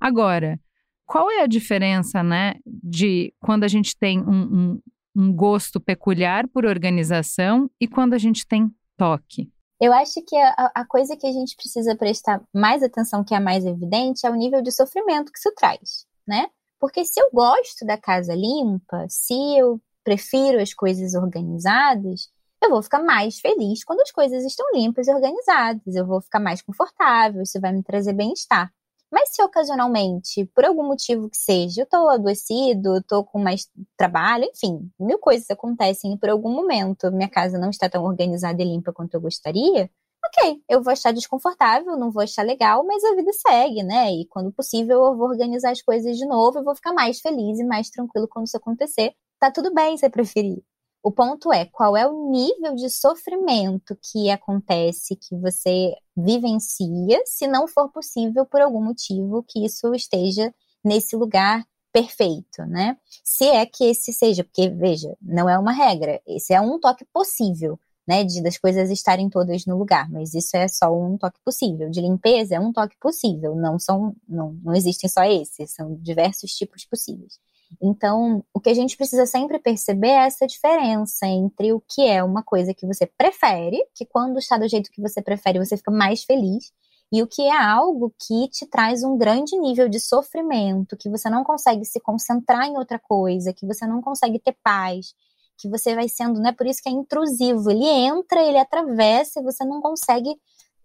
Agora, 0.01 0.59
qual 1.07 1.31
é 1.31 1.43
a 1.43 1.47
diferença, 1.47 2.23
né, 2.23 2.55
de 2.67 3.33
quando 3.41 3.65
a 3.65 3.69
gente 3.69 3.97
tem 3.97 4.21
um, 4.21 4.43
um, 4.43 4.83
um 5.15 5.33
gosto 5.33 5.81
peculiar 5.81 6.49
por 6.49 6.67
organização 6.67 7.71
e 7.81 7.87
quando 7.87 8.15
a 8.15 8.19
gente 8.19 8.47
tem 8.47 8.69
toque? 8.97 9.51
Eu 9.81 9.93
acho 9.93 10.23
que 10.27 10.37
a, 10.37 10.73
a, 10.75 10.87
coisa 10.87 11.17
que 11.17 11.27
a 11.27 11.33
gente 11.33 11.55
precisa 11.55 11.95
prestar 11.95 12.43
mais 12.53 12.83
atenção, 12.83 13.23
que 13.23 13.35
é 13.35 13.37
a 13.37 13.41
mais 13.41 13.65
evidente, 13.65 14.27
é 14.27 14.31
o 14.31 14.35
nível 14.35 14.63
de 14.63 14.73
sofrimento 14.73 15.31
que 15.31 15.39
isso 15.39 15.53
traz, 15.55 16.07
né? 16.27 16.47
Porque 16.81 17.05
se 17.05 17.21
eu 17.21 17.31
gosto 17.33 17.85
da 17.85 17.99
casa 17.99 18.35
limpa, 18.35 19.07
se 19.09 19.35
eu 19.59 19.81
prefiro 20.07 20.63
as 20.63 20.73
coisas 20.73 21.15
organizadas, 21.15 22.31
eu 22.63 22.71
vou 22.71 22.81
ficar 22.81 23.03
mais 23.03 23.41
feliz 23.41 23.83
quando 23.85 24.01
as 24.03 24.13
coisas 24.13 24.45
estão 24.45 24.65
limpas 24.73 25.09
e 25.09 25.13
organizadas. 25.13 25.97
Eu 25.97 26.07
vou 26.07 26.21
ficar 26.21 26.39
mais 26.39 26.63
confortável, 26.63 27.43
isso 27.43 27.61
vai 27.61 27.73
me 27.73 27.83
trazer 27.83 28.13
bem-estar. 28.13 28.73
Mas 29.11 29.31
se 29.35 29.43
ocasionalmente, 29.43 30.45
por 30.55 30.65
algum 30.65 30.85
motivo 30.85 31.29
que 31.29 31.37
seja, 31.37 31.83
eu 31.83 31.87
tô 31.87 32.09
adoecido, 32.09 33.03
tô 33.03 33.25
com 33.25 33.39
mais 33.39 33.69
trabalho, 33.97 34.45
enfim, 34.45 34.91
mil 34.99 35.19
coisas 35.19 35.51
acontecem 35.51 36.13
e 36.15 36.19
por 36.19 36.29
algum 36.31 36.51
momento 36.51 37.11
minha 37.13 37.29
casa 37.29 37.59
não 37.59 37.71
está 37.71 37.89
tão 37.89 38.05
organizada 38.05 38.63
e 38.63 38.65
limpa 38.65 38.93
quanto 38.93 39.15
eu 39.15 39.21
gostaria, 39.21 39.91
ok, 40.25 40.61
eu 40.69 40.83
vou 40.83 40.93
achar 40.93 41.13
desconfortável, 41.13 41.97
não 41.97 42.11
vou 42.11 42.23
achar 42.23 42.43
legal, 42.43 42.85
mas 42.85 43.03
a 43.05 43.15
vida 43.15 43.33
segue, 43.33 43.83
né? 43.83 44.13
E 44.13 44.27
quando 44.27 44.53
possível 44.53 45.05
eu 45.05 45.17
vou 45.17 45.29
organizar 45.29 45.71
as 45.71 45.83
coisas 45.83 46.17
de 46.17 46.27
novo 46.27 46.59
e 46.59 46.65
vou 46.65 46.75
ficar 46.75 46.93
mais 46.93 47.21
feliz 47.21 47.59
e 47.59 47.65
mais 47.65 47.91
tranquilo 47.91 48.29
quando 48.29 48.47
isso 48.47 48.57
acontecer. 48.57 49.15
Tá 49.39 49.51
tudo 49.51 49.73
bem 49.73 49.97
se 49.97 50.09
preferir. 50.09 50.63
O 51.03 51.13
ponto 51.13 51.53
é 51.53 51.65
qual 51.67 51.97
é 51.97 52.07
o 52.07 52.31
nível 52.31 52.75
de 52.75 52.91
sofrimento 52.91 53.97
que 54.03 54.29
acontece, 54.31 55.15
que 55.15 55.37
você 55.37 55.95
vivencia, 56.17 57.23
se 57.25 57.47
não 57.47 57.69
for 57.69 57.91
possível 57.93 58.45
por 58.45 58.61
algum 58.61 58.83
motivo 58.83 59.45
que 59.47 59.65
isso 59.65 59.95
esteja 59.95 60.53
nesse 60.83 61.15
lugar 61.15 61.65
perfeito, 61.93 62.65
né? 62.67 62.97
Se 63.23 63.45
é 63.45 63.65
que 63.65 63.85
esse 63.85 64.13
seja, 64.13 64.43
porque 64.43 64.69
veja, 64.69 65.17
não 65.23 65.49
é 65.49 65.59
uma 65.59 65.73
regra, 65.73 66.21
esse 66.27 66.53
é 66.53 66.61
um 66.61 66.79
toque 66.81 67.05
possível, 67.13 67.79
né, 68.07 68.25
de 68.25 68.43
das 68.43 68.59
coisas 68.59 68.91
estarem 68.91 69.29
todas 69.31 69.65
no 69.67 69.77
lugar, 69.79 70.11
mas 70.11 70.35
isso 70.35 70.57
é 70.57 70.69
só 70.69 70.93
um 70.93 71.17
toque 71.17 71.39
possível. 71.45 71.89
De 71.91 72.01
limpeza 72.01 72.57
é 72.57 72.61
um 72.61 72.73
toque 72.73 72.97
possível, 73.01 73.55
não 73.55 73.79
são 73.79 74.15
não, 74.29 74.53
não 74.63 74.75
existem 74.75 75.09
só 75.09 75.25
esses, 75.25 75.71
são 75.73 75.95
diversos 75.97 76.53
tipos 76.55 76.85
possíveis. 76.85 77.39
Então, 77.83 78.45
o 78.55 78.61
que 78.61 78.71
a 78.71 78.75
gente 78.75 78.97
precisa 78.97 79.27
sempre 79.27 79.59
perceber 79.59 80.09
é 80.09 80.27
essa 80.27 80.47
diferença 80.47 81.27
entre 81.27 81.73
o 81.73 81.81
que 81.81 82.07
é 82.07 82.23
uma 82.23 82.43
coisa 82.43 82.73
que 82.75 82.87
você 82.87 83.07
prefere, 83.07 83.85
que 83.95 84.07
quando 84.07 84.39
está 84.39 84.57
do 84.57 84.69
jeito 84.69 84.91
que 84.91 85.01
você 85.01 85.21
prefere, 85.21 85.59
você 85.59 85.77
fica 85.77 85.91
mais 85.91 86.25
feliz, 86.25 86.73
e 87.13 87.23
o 87.23 87.27
que 87.27 87.43
é 87.43 87.57
algo 87.57 88.13
que 88.19 88.49
te 88.49 88.67
traz 88.67 89.05
um 89.05 89.17
grande 89.17 89.57
nível 89.57 89.89
de 89.89 90.01
sofrimento, 90.01 90.97
que 90.97 91.09
você 91.09 91.31
não 91.31 91.45
consegue 91.45 91.85
se 91.85 92.01
concentrar 92.01 92.67
em 92.67 92.77
outra 92.77 92.99
coisa, 92.99 93.53
que 93.53 93.67
você 93.67 93.87
não 93.87 94.01
consegue 94.03 94.39
ter 94.41 94.57
paz, 94.63 95.15
que 95.59 95.69
você 95.69 95.95
vai 95.95 96.09
sendo, 96.09 96.41
né? 96.41 96.53
Por 96.53 96.67
isso 96.67 96.83
que 96.83 96.89
é 96.89 96.93
intrusivo. 96.93 97.71
Ele 97.71 97.87
entra, 97.87 98.43
ele 98.43 98.59
atravessa 98.59 99.41
e 99.41 99.43
você 99.43 99.65
não 99.65 99.81
consegue 99.81 100.37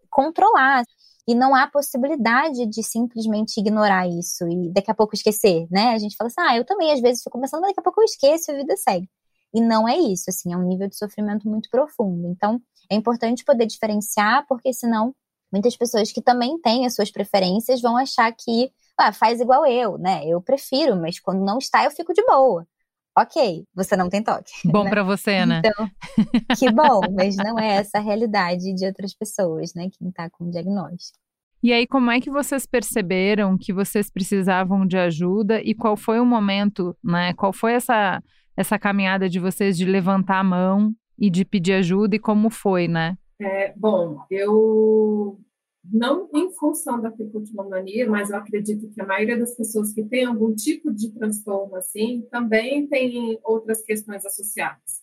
controlar 0.09 0.83
e 1.27 1.35
não 1.35 1.55
há 1.55 1.67
possibilidade 1.67 2.65
de 2.65 2.83
simplesmente 2.83 3.59
ignorar 3.59 4.07
isso 4.07 4.47
e 4.47 4.71
daqui 4.71 4.89
a 4.91 4.93
pouco 4.93 5.15
esquecer, 5.15 5.67
né? 5.69 5.89
A 5.89 5.97
gente 5.97 6.15
fala 6.15 6.27
assim, 6.27 6.41
ah, 6.41 6.57
eu 6.57 6.65
também 6.65 6.91
às 6.91 7.01
vezes 7.01 7.23
fico 7.23 7.39
pensando, 7.39 7.61
mas 7.61 7.71
daqui 7.71 7.79
a 7.79 7.83
pouco 7.83 8.01
eu 8.01 8.05
esqueço 8.05 8.51
e 8.51 8.53
a 8.53 8.57
vida 8.57 8.75
segue. 8.77 9.09
E 9.53 9.61
não 9.61 9.87
é 9.87 9.97
isso, 9.97 10.25
assim, 10.29 10.53
é 10.53 10.57
um 10.57 10.67
nível 10.67 10.87
de 10.87 10.97
sofrimento 10.97 11.47
muito 11.47 11.69
profundo. 11.69 12.27
Então, 12.27 12.61
é 12.89 12.95
importante 12.95 13.43
poder 13.43 13.65
diferenciar, 13.65 14.45
porque 14.47 14.73
senão 14.73 15.13
muitas 15.51 15.75
pessoas 15.75 16.11
que 16.11 16.21
também 16.21 16.59
têm 16.61 16.85
as 16.85 16.95
suas 16.95 17.11
preferências 17.11 17.81
vão 17.81 17.97
achar 17.97 18.31
que, 18.33 18.71
ah, 18.97 19.11
faz 19.13 19.41
igual 19.41 19.65
eu, 19.65 19.97
né? 19.97 20.25
Eu 20.25 20.41
prefiro, 20.41 20.95
mas 20.95 21.19
quando 21.19 21.43
não 21.43 21.57
está, 21.57 21.83
eu 21.83 21.91
fico 21.91 22.13
de 22.13 22.23
boa 22.25 22.65
ok, 23.17 23.65
você 23.73 23.95
não 23.95 24.09
tem 24.09 24.23
toque. 24.23 24.51
Bom 24.65 24.83
né? 24.83 24.89
para 24.89 25.03
você, 25.03 25.45
né? 25.45 25.61
Então, 25.63 25.89
que 26.57 26.71
bom, 26.71 27.01
mas 27.15 27.35
não 27.35 27.57
é 27.59 27.75
essa 27.75 27.97
a 27.97 28.01
realidade 28.01 28.73
de 28.73 28.85
outras 28.85 29.13
pessoas, 29.13 29.73
né? 29.73 29.87
Quem 29.97 30.09
está 30.09 30.29
com 30.29 30.45
o 30.45 30.51
diagnóstico. 30.51 31.19
E 31.63 31.71
aí, 31.71 31.85
como 31.85 32.09
é 32.09 32.19
que 32.19 32.31
vocês 32.31 32.65
perceberam 32.65 33.55
que 33.55 33.71
vocês 33.71 34.09
precisavam 34.09 34.85
de 34.85 34.97
ajuda 34.97 35.61
e 35.61 35.75
qual 35.75 35.95
foi 35.95 36.19
o 36.19 36.25
momento, 36.25 36.97
né? 37.03 37.33
Qual 37.33 37.53
foi 37.53 37.73
essa, 37.73 38.21
essa 38.57 38.79
caminhada 38.79 39.29
de 39.29 39.39
vocês 39.39 39.77
de 39.77 39.85
levantar 39.85 40.39
a 40.39 40.43
mão 40.43 40.91
e 41.19 41.29
de 41.29 41.45
pedir 41.45 41.73
ajuda 41.73 42.15
e 42.15 42.19
como 42.19 42.49
foi, 42.49 42.87
né? 42.87 43.15
É, 43.39 43.73
bom, 43.77 44.23
eu 44.29 45.39
não 45.83 46.29
em 46.33 46.51
função 46.53 47.01
da 47.01 47.11
tricotomania, 47.11 48.09
mas 48.09 48.29
eu 48.29 48.37
acredito 48.37 48.89
que 48.89 49.01
a 49.01 49.05
maioria 49.05 49.37
das 49.37 49.55
pessoas 49.55 49.93
que 49.93 50.03
tem 50.03 50.25
algum 50.25 50.53
tipo 50.53 50.93
de 50.93 51.11
transtorno 51.11 51.75
assim 51.75 52.27
também 52.29 52.87
tem 52.87 53.39
outras 53.43 53.81
questões 53.81 54.25
associadas. 54.25 55.01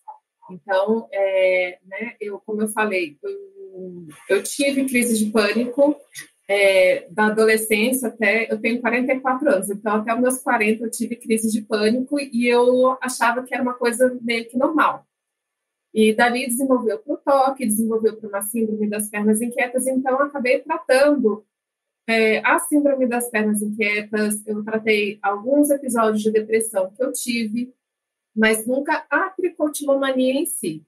Então, 0.50 1.08
é, 1.12 1.78
né, 1.86 2.16
eu, 2.20 2.40
como 2.40 2.62
eu 2.62 2.68
falei, 2.68 3.18
eu 3.22 3.48
eu 4.28 4.42
tive 4.42 4.86
crise 4.86 5.18
de 5.18 5.30
pânico 5.30 5.96
é, 6.48 7.06
da 7.10 7.26
adolescência 7.26 8.08
até. 8.08 8.50
Eu 8.50 8.60
tenho 8.60 8.80
44 8.80 9.50
anos, 9.50 9.70
então 9.70 9.96
até 9.96 10.14
os 10.14 10.20
meus 10.20 10.38
40 10.38 10.84
eu 10.84 10.90
tive 10.90 11.16
crise 11.16 11.50
de 11.50 11.62
pânico 11.62 12.18
e 12.18 12.46
eu 12.46 12.96
achava 13.00 13.42
que 13.42 13.54
era 13.54 13.62
uma 13.62 13.74
coisa 13.74 14.16
meio 14.22 14.48
que 14.48 14.56
normal. 14.56 15.06
E 15.92 16.14
dali 16.14 16.46
desenvolveu 16.46 16.98
para 16.98 17.14
o 17.14 17.16
toque, 17.16 17.66
desenvolveu 17.66 18.16
para 18.16 18.28
uma 18.28 18.42
síndrome 18.42 18.88
das 18.88 19.08
pernas 19.08 19.40
inquietas, 19.40 19.86
então 19.86 20.20
acabei 20.20 20.60
tratando 20.60 21.44
é, 22.08 22.38
a 22.38 22.58
síndrome 22.58 23.06
das 23.06 23.28
pernas 23.28 23.60
inquietas, 23.60 24.46
eu 24.46 24.64
tratei 24.64 25.18
alguns 25.20 25.68
episódios 25.68 26.22
de 26.22 26.30
depressão 26.30 26.90
que 26.90 27.02
eu 27.02 27.12
tive, 27.12 27.74
mas 28.34 28.66
nunca 28.66 29.04
a 29.10 29.28
tricotilomania 29.30 30.32
em 30.32 30.46
si. 30.46 30.82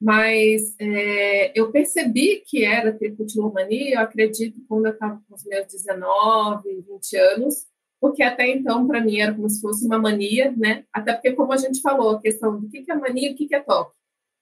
Mas 0.00 0.74
é, 0.78 1.58
eu 1.58 1.70
percebi 1.70 2.42
que 2.44 2.64
era 2.64 2.92
tricotilomania, 2.92 3.94
eu 3.94 4.00
acredito, 4.00 4.60
quando 4.68 4.86
eu 4.86 4.92
estava 4.92 5.22
com 5.28 5.34
os 5.34 5.44
meus 5.44 5.66
19, 5.68 6.82
20 6.82 7.16
anos, 7.16 7.66
porque 8.00 8.22
até 8.22 8.48
então, 8.48 8.86
para 8.86 9.00
mim, 9.00 9.20
era 9.20 9.34
como 9.34 9.48
se 9.48 9.60
fosse 9.60 9.86
uma 9.86 9.98
mania, 9.98 10.52
né? 10.56 10.84
Até 10.92 11.12
porque, 11.14 11.32
como 11.32 11.52
a 11.52 11.56
gente 11.56 11.80
falou, 11.80 12.16
a 12.16 12.20
questão 12.20 12.60
do 12.60 12.68
que 12.68 12.84
é 12.90 12.94
mania 12.94 13.30
e 13.30 13.34
o 13.34 13.36
que 13.36 13.54
é 13.54 13.60
toque, 13.60 13.94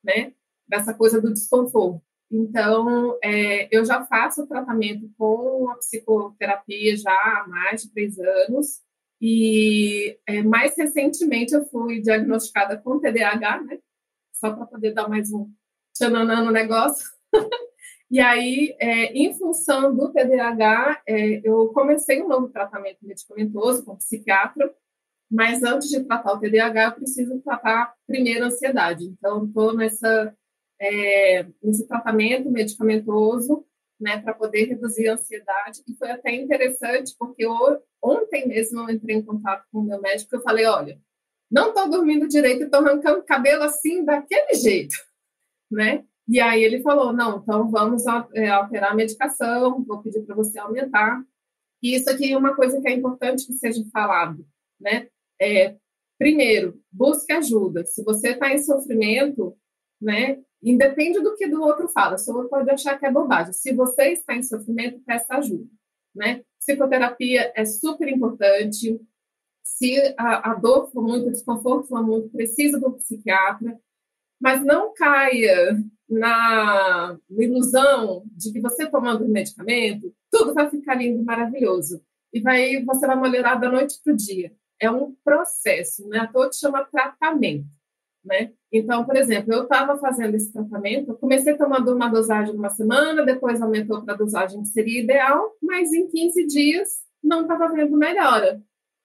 né? 0.04 0.32
Dessa 0.68 0.94
coisa 0.94 1.20
do 1.20 1.32
desconforto. 1.32 2.02
Então, 2.30 3.16
é, 3.22 3.68
eu 3.70 3.84
já 3.84 4.04
faço 4.04 4.46
tratamento 4.46 5.08
com 5.16 5.68
a 5.70 5.76
psicoterapia 5.76 6.96
já 6.96 7.12
há 7.12 7.46
mais 7.46 7.82
de 7.82 7.92
três 7.92 8.18
anos. 8.18 8.82
E 9.20 10.18
é, 10.26 10.42
mais 10.42 10.76
recentemente 10.76 11.54
eu 11.54 11.64
fui 11.66 12.00
diagnosticada 12.00 12.76
com 12.76 12.98
TDAH, 12.98 13.62
né? 13.62 13.78
Só 14.32 14.52
para 14.52 14.66
poder 14.66 14.92
dar 14.92 15.08
mais 15.08 15.32
um 15.32 15.48
tchananã 15.94 16.44
no 16.44 16.50
negócio. 16.50 17.08
e 18.10 18.20
aí, 18.20 18.76
é, 18.80 19.12
em 19.12 19.32
função 19.38 19.94
do 19.94 20.12
TDAH, 20.12 21.02
é, 21.06 21.40
eu 21.44 21.68
comecei 21.68 22.20
um 22.22 22.28
novo 22.28 22.48
tratamento 22.48 22.98
medicamentoso 23.02 23.84
com 23.84 23.96
psiquiatra. 23.96 24.74
Mas 25.30 25.62
antes 25.62 25.88
de 25.88 26.04
tratar 26.04 26.34
o 26.34 26.40
TDAH, 26.40 26.84
eu 26.84 26.92
preciso 26.92 27.40
tratar 27.40 27.94
primeiro 28.06 28.44
a 28.44 28.48
ansiedade. 28.48 29.04
Então, 29.04 29.44
estou 29.44 29.74
nessa 29.74 30.34
é, 30.80 31.46
nesse 31.62 31.86
tratamento 31.86 32.50
medicamentoso, 32.50 33.64
né, 34.00 34.20
para 34.20 34.34
poder 34.34 34.66
reduzir 34.66 35.08
a 35.08 35.14
ansiedade. 35.14 35.82
E 35.86 35.94
foi 35.96 36.10
até 36.10 36.34
interessante, 36.34 37.14
porque 37.18 37.44
eu, 37.44 37.54
ontem 38.02 38.46
mesmo 38.46 38.80
eu 38.80 38.94
entrei 38.94 39.16
em 39.16 39.24
contato 39.24 39.64
com 39.72 39.80
o 39.80 39.84
meu 39.84 40.00
médico 40.00 40.34
e 40.34 40.38
eu 40.38 40.42
falei: 40.42 40.66
olha, 40.66 41.00
não 41.50 41.68
estou 41.68 41.88
dormindo 41.88 42.28
direito, 42.28 42.64
estou 42.64 42.80
arrancando 42.80 43.24
cabelo 43.24 43.62
assim, 43.62 44.04
daquele 44.04 44.54
jeito, 44.54 44.94
né? 45.70 46.04
E 46.28 46.40
aí 46.40 46.62
ele 46.62 46.82
falou: 46.82 47.12
não, 47.12 47.38
então 47.38 47.70
vamos 47.70 48.04
é, 48.34 48.48
alterar 48.48 48.92
a 48.92 48.96
medicação, 48.96 49.84
vou 49.84 50.02
pedir 50.02 50.22
para 50.22 50.34
você 50.34 50.58
aumentar. 50.58 51.22
E 51.82 51.94
isso 51.94 52.10
aqui 52.10 52.32
é 52.32 52.36
uma 52.36 52.54
coisa 52.56 52.80
que 52.80 52.88
é 52.88 52.92
importante 52.92 53.46
que 53.46 53.52
seja 53.54 53.84
falado, 53.92 54.46
né? 54.80 55.08
É, 55.44 55.76
primeiro, 56.18 56.80
busque 56.90 57.32
ajuda. 57.32 57.84
Se 57.84 58.02
você 58.02 58.30
está 58.30 58.52
em 58.52 58.62
sofrimento, 58.62 59.56
né? 60.00 60.42
Independe 60.62 61.20
do 61.20 61.34
que 61.36 61.46
do 61.46 61.62
outro 61.62 61.88
fala, 61.88 62.16
o 62.16 62.32
outro 62.32 62.48
pode 62.48 62.70
achar 62.70 62.98
que 62.98 63.04
é 63.04 63.10
bobagem. 63.10 63.52
Se 63.52 63.72
você 63.74 64.12
está 64.12 64.34
em 64.34 64.42
sofrimento, 64.42 65.00
peça 65.04 65.34
ajuda, 65.36 65.68
né? 66.14 66.42
Psicoterapia 66.58 67.52
é 67.54 67.64
super 67.64 68.08
importante. 68.08 68.98
Se 69.62 70.14
a, 70.16 70.52
a 70.52 70.54
dor 70.54 70.90
for 70.90 71.02
muito, 71.02 71.28
o 71.28 71.32
desconforto 71.32 71.88
for 71.88 72.02
muito, 72.02 72.30
precisa 72.30 72.78
do 72.80 72.92
psiquiatra, 72.92 73.78
mas 74.40 74.64
não 74.64 74.94
caia 74.94 75.76
na, 76.08 77.18
na 77.28 77.44
ilusão 77.44 78.24
de 78.26 78.52
que 78.52 78.60
você 78.60 78.86
tomando 78.86 79.24
o 79.24 79.28
medicamento, 79.28 80.14
tudo 80.30 80.54
vai 80.54 80.70
ficar 80.70 80.94
lindo 80.94 81.20
e 81.20 81.24
maravilhoso. 81.24 82.02
E 82.32 82.40
vai, 82.40 82.82
você 82.84 83.06
vai 83.06 83.20
melhorar 83.20 83.56
da 83.56 83.70
noite 83.70 84.00
para 84.02 84.12
o 84.12 84.16
dia. 84.16 84.52
É 84.84 84.90
um 84.90 85.14
processo, 85.24 86.08
né? 86.08 86.18
A 86.20 86.26
toa 86.26 86.50
chama 86.52 86.84
tratamento 86.84 87.66
né? 88.24 88.52
Então, 88.72 89.04
por 89.04 89.16
exemplo, 89.16 89.52
eu 89.52 89.64
estava 89.64 89.98
fazendo 89.98 90.34
esse 90.34 90.52
tratamento, 90.52 91.14
comecei 91.18 91.56
tomando 91.56 91.94
uma 91.94 92.08
dosagem 92.08 92.54
uma 92.54 92.70
semana, 92.70 93.24
depois 93.24 93.60
aumentou 93.60 94.02
para 94.02 94.14
a 94.14 94.16
dosagem 94.16 94.62
que 94.62 94.68
seria 94.68 95.02
ideal, 95.02 95.52
mas 95.62 95.92
em 95.92 96.08
15 96.08 96.46
dias 96.46 96.88
não 97.22 97.42
estava 97.42 97.68
vendo 97.68 97.96
melhora. 97.96 98.56
O 98.56 98.60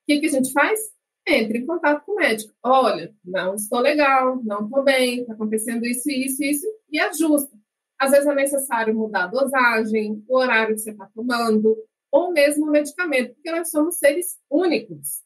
que, 0.07 0.19
que 0.21 0.27
a 0.27 0.31
gente 0.31 0.51
faz? 0.51 0.79
Entra 1.27 1.57
em 1.57 1.65
contato 1.65 2.03
com 2.05 2.13
o 2.13 2.15
médico. 2.15 2.53
Olha, 2.63 3.13
não 3.23 3.55
estou 3.55 3.79
legal, 3.79 4.41
não 4.43 4.65
estou 4.65 4.83
bem, 4.83 5.21
está 5.21 5.33
acontecendo 5.33 5.85
isso, 5.85 6.09
isso, 6.09 6.43
isso, 6.43 6.65
e 6.89 6.99
ajusta. 6.99 7.55
Às 7.99 8.11
vezes 8.11 8.25
é 8.25 8.33
necessário 8.33 8.95
mudar 8.95 9.25
a 9.25 9.27
dosagem, 9.27 10.23
o 10.27 10.37
horário 10.37 10.73
que 10.73 10.81
você 10.81 10.91
está 10.91 11.07
tomando, 11.13 11.77
ou 12.11 12.31
mesmo 12.31 12.65
o 12.65 12.71
medicamento, 12.71 13.35
porque 13.35 13.51
nós 13.51 13.69
somos 13.69 13.97
seres 13.97 14.39
únicos. 14.49 15.21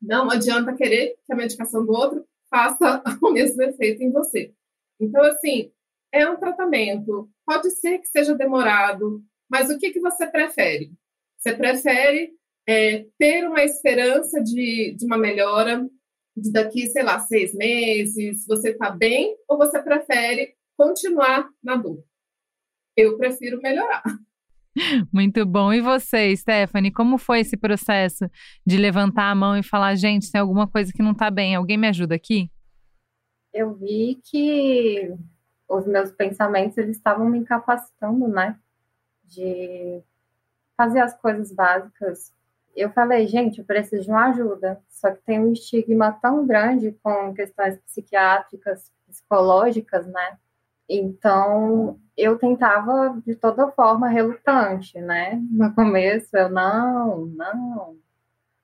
Não 0.00 0.30
adianta 0.30 0.74
querer 0.74 1.16
que 1.26 1.32
a 1.32 1.36
medicação 1.36 1.84
do 1.84 1.92
outro 1.92 2.24
faça 2.48 3.02
o 3.22 3.30
mesmo 3.30 3.62
efeito 3.62 4.02
em 4.02 4.10
você. 4.10 4.52
Então, 4.98 5.22
assim, 5.24 5.72
é 6.12 6.28
um 6.28 6.36
tratamento. 6.36 7.30
Pode 7.46 7.70
ser 7.70 7.98
que 7.98 8.06
seja 8.06 8.34
demorado, 8.34 9.22
mas 9.48 9.70
o 9.70 9.78
que, 9.78 9.90
que 9.90 10.00
você 10.00 10.26
prefere? 10.26 10.92
Você 11.38 11.54
prefere 11.54 12.32
é, 12.68 13.06
ter 13.18 13.46
uma 13.46 13.64
esperança 13.64 14.42
de, 14.42 14.94
de 14.96 15.04
uma 15.04 15.18
melhora 15.18 15.88
de 16.36 16.52
daqui, 16.52 16.86
sei 16.86 17.02
lá, 17.02 17.18
seis 17.18 17.54
meses, 17.54 18.46
você 18.46 18.70
está 18.70 18.90
bem, 18.90 19.36
ou 19.48 19.58
você 19.58 19.82
prefere 19.82 20.54
continuar 20.76 21.50
na 21.62 21.76
dor? 21.76 22.02
Eu 22.96 23.16
prefiro 23.18 23.60
melhorar. 23.60 24.02
Muito 25.12 25.44
bom. 25.44 25.72
E 25.72 25.80
você, 25.80 26.34
Stephanie, 26.36 26.92
como 26.92 27.18
foi 27.18 27.40
esse 27.40 27.56
processo 27.56 28.28
de 28.64 28.76
levantar 28.76 29.30
a 29.30 29.34
mão 29.34 29.56
e 29.56 29.62
falar, 29.62 29.94
gente, 29.96 30.30
tem 30.30 30.40
alguma 30.40 30.66
coisa 30.68 30.92
que 30.92 31.02
não 31.02 31.12
está 31.12 31.30
bem, 31.30 31.54
alguém 31.54 31.76
me 31.76 31.88
ajuda 31.88 32.14
aqui? 32.14 32.50
Eu 33.52 33.74
vi 33.74 34.20
que 34.24 35.12
os 35.68 35.86
meus 35.86 36.10
pensamentos 36.12 36.78
eles 36.78 36.96
estavam 36.96 37.28
me 37.28 37.38
incapacitando, 37.38 38.28
né, 38.28 38.56
de 39.24 40.02
fazer 40.76 41.00
as 41.00 41.16
coisas 41.16 41.52
básicas. 41.52 42.32
Eu 42.74 42.90
falei, 42.90 43.26
gente, 43.26 43.58
eu 43.58 43.64
preciso 43.64 44.04
de 44.04 44.10
uma 44.10 44.30
ajuda. 44.30 44.80
Só 44.88 45.10
que 45.10 45.22
tem 45.22 45.40
um 45.40 45.52
estigma 45.52 46.12
tão 46.12 46.46
grande 46.46 46.92
com 47.02 47.34
questões 47.34 47.76
psiquiátricas, 47.78 48.90
psicológicas, 49.06 50.06
né? 50.06 50.38
Então, 50.92 52.00
eu 52.16 52.36
tentava 52.36 53.16
de 53.24 53.36
toda 53.36 53.70
forma 53.70 54.08
relutante, 54.08 55.00
né? 55.00 55.40
No 55.52 55.72
começo, 55.72 56.36
eu 56.36 56.48
não, 56.48 57.26
não. 57.26 57.96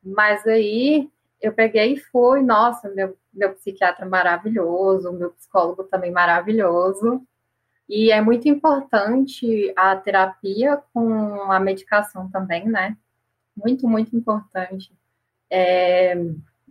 Mas 0.02 0.44
aí 0.44 1.08
eu 1.40 1.52
peguei 1.52 1.94
e 1.94 2.00
fui, 2.00 2.42
nossa, 2.42 2.88
meu, 2.88 3.16
meu 3.32 3.54
psiquiatra 3.54 4.04
maravilhoso, 4.04 5.12
meu 5.12 5.30
psicólogo 5.30 5.84
também 5.84 6.10
maravilhoso. 6.10 7.24
E 7.88 8.10
é 8.10 8.20
muito 8.20 8.48
importante 8.48 9.72
a 9.76 9.94
terapia 9.94 10.82
com 10.92 11.52
a 11.52 11.60
medicação 11.60 12.28
também, 12.28 12.68
né? 12.68 12.96
Muito, 13.56 13.86
muito 13.88 14.16
importante. 14.16 14.92
É, 15.48 16.16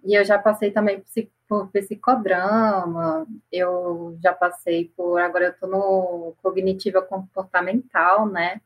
e 0.04 0.14
eu 0.20 0.26
já 0.26 0.38
passei 0.38 0.70
também 0.72 1.00
por 1.48 1.70
psicodrama, 1.72 3.26
eu 3.52 4.18
já 4.22 4.34
passei 4.34 4.92
por. 4.96 5.20
Agora 5.20 5.46
eu 5.46 5.52
estou 5.52 5.70
no 5.70 6.36
cognitiva 6.42 7.02
comportamental, 7.02 8.28
né? 8.28 8.62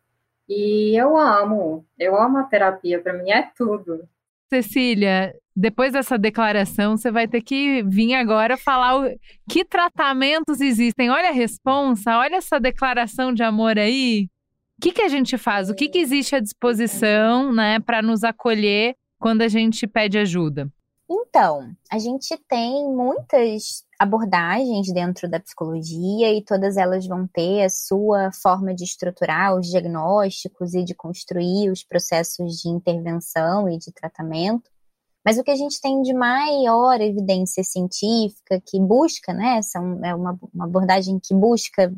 E 0.48 1.00
eu 1.00 1.18
amo, 1.18 1.86
eu 1.98 2.20
amo 2.20 2.40
a 2.40 2.44
terapia, 2.44 3.02
para 3.02 3.14
mim 3.14 3.30
é 3.30 3.52
tudo. 3.56 4.08
Cecília, 4.50 5.32
depois 5.56 5.94
dessa 5.94 6.18
declaração, 6.18 6.98
você 6.98 7.12
vai 7.12 7.28
ter 7.28 7.42
que 7.42 7.84
vir 7.84 8.16
agora 8.16 8.58
falar 8.58 9.00
o, 9.00 9.20
que 9.48 9.64
tratamentos 9.64 10.60
existem. 10.60 11.12
Olha 11.12 11.30
a 11.30 11.34
responsa, 11.34 12.18
olha 12.18 12.38
essa 12.38 12.60
declaração 12.60 13.32
de 13.32 13.44
amor 13.44 13.78
aí. 13.78 14.28
O 14.78 14.82
que, 14.82 14.92
que 14.92 15.02
a 15.02 15.08
gente 15.08 15.38
faz? 15.38 15.70
O 15.70 15.76
que, 15.76 15.88
que 15.88 16.00
existe 16.00 16.36
à 16.36 16.40
disposição 16.40 17.52
né, 17.54 17.80
para 17.80 18.02
nos 18.02 18.24
acolher 18.24 18.96
quando 19.20 19.42
a 19.42 19.48
gente 19.48 19.86
pede 19.86 20.18
ajuda? 20.18 20.68
Então, 21.12 21.76
a 21.92 21.98
gente 21.98 22.38
tem 22.48 22.88
muitas 22.94 23.84
abordagens 23.98 24.94
dentro 24.94 25.28
da 25.28 25.40
psicologia 25.40 26.32
e 26.32 26.44
todas 26.44 26.78
elas 26.78 27.08
vão 27.08 27.28
ter 27.28 27.64
a 27.64 27.70
sua 27.70 28.32
forma 28.32 28.76
de 28.76 28.84
estruturar 28.84 29.56
os 29.56 29.68
diagnósticos 29.68 30.76
e 30.76 30.84
de 30.84 30.94
construir 30.94 31.72
os 31.72 31.84
processos 31.84 32.60
de 32.62 32.70
intervenção 32.70 33.68
e 33.68 33.80
de 33.80 33.92
tratamento. 33.92 34.70
Mas 35.26 35.40
o 35.40 35.44
que 35.44 35.52
a 35.52 35.56
gente 35.56 35.82
tem 35.82 36.02
de 36.04 36.14
maior 36.14 37.02
evidência 37.02 37.64
científica 37.64 38.62
que 38.64 38.80
busca, 38.80 39.34
né, 39.34 39.62
são, 39.64 40.06
é 40.06 40.14
uma, 40.14 40.38
uma 40.54 40.66
abordagem 40.66 41.20
que 41.20 41.34
busca 41.34 41.92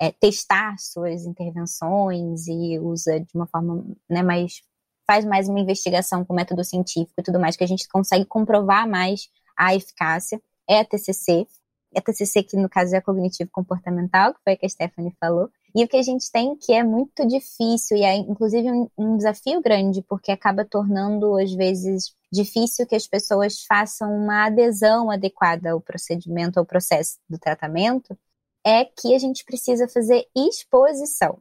é, 0.00 0.12
testar 0.12 0.76
suas 0.78 1.26
intervenções 1.26 2.46
e 2.46 2.78
usa 2.78 3.18
de 3.18 3.34
uma 3.34 3.46
forma 3.46 3.84
né, 4.08 4.22
mais 4.22 4.62
faz 5.06 5.24
mais 5.24 5.48
uma 5.48 5.60
investigação 5.60 6.24
com 6.24 6.34
método 6.34 6.64
científico 6.64 7.14
e 7.18 7.22
tudo 7.22 7.40
mais, 7.40 7.56
que 7.56 7.64
a 7.64 7.68
gente 7.68 7.88
consegue 7.88 8.24
comprovar 8.24 8.88
mais 8.88 9.28
a 9.56 9.74
eficácia, 9.74 10.40
é 10.68 10.80
a 10.80 10.84
TCC. 10.84 11.46
É 11.94 12.00
a 12.00 12.02
TCC, 12.02 12.42
que 12.42 12.56
no 12.56 12.68
caso 12.68 12.94
é 12.94 12.98
a 12.98 13.02
cognitivo 13.02 13.50
comportamental, 13.52 14.34
que 14.34 14.40
foi 14.42 14.54
a 14.54 14.56
que 14.56 14.66
a 14.66 14.68
Stephanie 14.68 15.14
falou. 15.20 15.48
E 15.74 15.84
o 15.84 15.88
que 15.88 15.96
a 15.96 16.02
gente 16.02 16.30
tem 16.30 16.56
que 16.56 16.72
é 16.72 16.82
muito 16.82 17.26
difícil, 17.26 17.96
e 17.96 18.02
é 18.02 18.16
inclusive 18.16 18.70
um, 18.70 18.88
um 18.96 19.16
desafio 19.16 19.60
grande, 19.60 20.02
porque 20.02 20.32
acaba 20.32 20.64
tornando, 20.64 21.36
às 21.36 21.52
vezes, 21.52 22.14
difícil 22.32 22.86
que 22.86 22.94
as 22.94 23.06
pessoas 23.06 23.64
façam 23.64 24.12
uma 24.16 24.46
adesão 24.46 25.10
adequada 25.10 25.72
ao 25.72 25.80
procedimento, 25.80 26.58
ao 26.58 26.66
processo 26.66 27.18
do 27.28 27.38
tratamento, 27.38 28.16
é 28.64 28.84
que 28.84 29.14
a 29.14 29.18
gente 29.18 29.44
precisa 29.44 29.86
fazer 29.88 30.26
exposição 30.34 31.38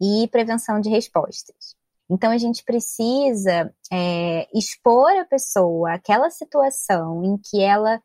e 0.00 0.28
prevenção 0.28 0.80
de 0.80 0.88
respostas. 0.88 1.76
Então, 2.10 2.30
a 2.30 2.38
gente 2.38 2.64
precisa 2.64 3.72
é, 3.90 4.48
expor 4.54 5.10
a 5.18 5.24
pessoa 5.24 5.94
aquela 5.94 6.30
situação 6.30 7.24
em 7.24 7.38
que 7.38 7.60
ela 7.62 8.02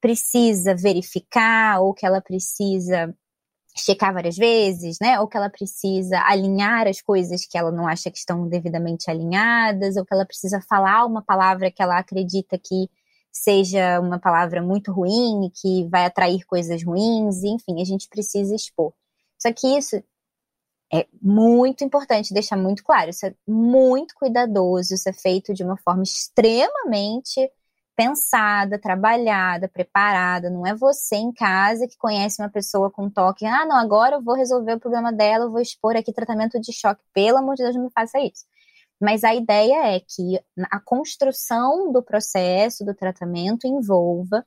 precisa 0.00 0.74
verificar 0.74 1.80
ou 1.80 1.94
que 1.94 2.06
ela 2.06 2.20
precisa 2.20 3.14
checar 3.76 4.12
várias 4.12 4.36
vezes, 4.36 4.96
né? 5.00 5.20
Ou 5.20 5.28
que 5.28 5.36
ela 5.36 5.50
precisa 5.50 6.18
alinhar 6.22 6.86
as 6.86 7.00
coisas 7.00 7.46
que 7.46 7.58
ela 7.58 7.70
não 7.70 7.86
acha 7.86 8.10
que 8.10 8.18
estão 8.18 8.48
devidamente 8.48 9.10
alinhadas, 9.10 9.96
ou 9.96 10.04
que 10.04 10.14
ela 10.14 10.24
precisa 10.24 10.60
falar 10.68 11.04
uma 11.04 11.22
palavra 11.22 11.70
que 11.70 11.82
ela 11.82 11.98
acredita 11.98 12.58
que 12.58 12.88
seja 13.30 14.00
uma 14.00 14.18
palavra 14.18 14.62
muito 14.62 14.92
ruim, 14.92 15.50
que 15.54 15.86
vai 15.90 16.06
atrair 16.06 16.44
coisas 16.46 16.82
ruins, 16.82 17.42
enfim, 17.44 17.80
a 17.82 17.84
gente 17.84 18.08
precisa 18.08 18.54
expor. 18.54 18.94
Só 19.38 19.52
que 19.52 19.66
isso 19.76 20.02
é 20.92 21.06
muito 21.20 21.84
importante 21.84 22.32
deixar 22.32 22.56
muito 22.56 22.84
claro, 22.84 23.10
isso 23.10 23.26
é 23.26 23.34
muito 23.46 24.14
cuidadoso, 24.14 24.94
isso 24.94 25.08
é 25.08 25.12
feito 25.12 25.52
de 25.52 25.64
uma 25.64 25.76
forma 25.76 26.02
extremamente 26.02 27.50
pensada, 27.96 28.78
trabalhada, 28.78 29.68
preparada. 29.68 30.50
Não 30.50 30.66
é 30.66 30.74
você 30.74 31.16
em 31.16 31.32
casa 31.32 31.88
que 31.88 31.96
conhece 31.96 32.40
uma 32.42 32.50
pessoa 32.50 32.90
com 32.90 33.10
toque, 33.10 33.46
ah, 33.46 33.64
não, 33.66 33.76
agora 33.76 34.16
eu 34.16 34.22
vou 34.22 34.34
resolver 34.36 34.74
o 34.74 34.80
problema 34.80 35.12
dela, 35.12 35.44
eu 35.44 35.50
vou 35.50 35.60
expor 35.60 35.96
aqui 35.96 36.12
tratamento 36.12 36.60
de 36.60 36.72
choque. 36.72 37.02
Pelo 37.12 37.38
amor 37.38 37.56
de 37.56 37.64
Deus, 37.64 37.76
não 37.76 37.90
faça 37.90 38.20
isso. 38.20 38.44
Mas 39.00 39.24
a 39.24 39.34
ideia 39.34 39.96
é 39.96 40.00
que 40.00 40.40
a 40.70 40.80
construção 40.80 41.92
do 41.92 42.02
processo 42.02 42.84
do 42.84 42.94
tratamento 42.94 43.66
envolva 43.66 44.44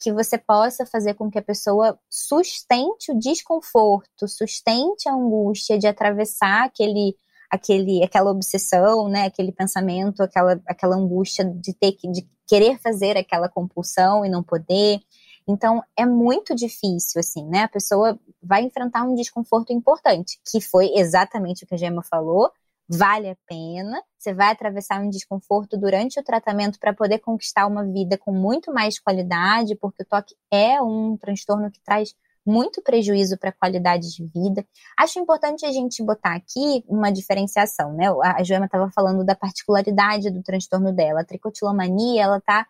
que 0.00 0.12
você 0.12 0.38
possa 0.38 0.86
fazer 0.86 1.14
com 1.14 1.30
que 1.30 1.38
a 1.38 1.42
pessoa 1.42 1.98
sustente 2.08 3.12
o 3.12 3.18
desconforto, 3.18 4.26
sustente 4.26 5.08
a 5.08 5.12
angústia 5.12 5.78
de 5.78 5.86
atravessar 5.86 6.64
aquele, 6.64 7.14
aquele, 7.50 8.02
aquela 8.02 8.30
obsessão, 8.30 9.08
né, 9.08 9.24
aquele 9.24 9.52
pensamento, 9.52 10.22
aquela, 10.22 10.60
aquela 10.66 10.96
angústia 10.96 11.44
de 11.44 11.74
ter 11.74 11.92
que 11.92 12.10
de 12.10 12.26
querer 12.46 12.78
fazer 12.80 13.16
aquela 13.16 13.48
compulsão 13.48 14.24
e 14.24 14.28
não 14.30 14.42
poder. 14.42 15.00
Então 15.46 15.82
é 15.96 16.06
muito 16.06 16.54
difícil, 16.54 17.20
assim, 17.20 17.46
né? 17.46 17.62
A 17.62 17.68
pessoa 17.68 18.18
vai 18.42 18.62
enfrentar 18.62 19.04
um 19.04 19.14
desconforto 19.14 19.72
importante, 19.72 20.40
que 20.50 20.60
foi 20.60 20.90
exatamente 20.94 21.64
o 21.64 21.66
que 21.66 21.74
a 21.74 21.78
Gemma 21.78 22.02
falou, 22.02 22.50
vale 22.90 23.30
a 23.30 23.36
pena. 23.46 24.02
Você 24.18 24.34
vai 24.34 24.50
atravessar 24.50 25.00
um 25.00 25.08
desconforto 25.08 25.78
durante 25.78 26.18
o 26.18 26.24
tratamento 26.24 26.78
para 26.80 26.92
poder 26.92 27.20
conquistar 27.20 27.66
uma 27.66 27.84
vida 27.84 28.18
com 28.18 28.32
muito 28.32 28.72
mais 28.72 28.98
qualidade, 28.98 29.76
porque 29.76 30.02
o 30.02 30.06
toque 30.06 30.34
é 30.50 30.82
um 30.82 31.16
transtorno 31.16 31.70
que 31.70 31.80
traz 31.80 32.12
muito 32.44 32.82
prejuízo 32.82 33.38
para 33.38 33.50
a 33.50 33.52
qualidade 33.52 34.12
de 34.12 34.26
vida. 34.26 34.66
Acho 34.98 35.20
importante 35.20 35.64
a 35.64 35.70
gente 35.70 36.02
botar 36.02 36.34
aqui 36.34 36.82
uma 36.88 37.12
diferenciação, 37.12 37.92
né? 37.92 38.06
A 38.22 38.42
Joema 38.42 38.64
estava 38.64 38.90
falando 38.90 39.24
da 39.24 39.36
particularidade 39.36 40.30
do 40.30 40.42
transtorno 40.42 40.92
dela. 40.92 41.20
A 41.20 41.24
tricotilomania, 41.24 42.22
ela 42.22 42.40
tá 42.40 42.66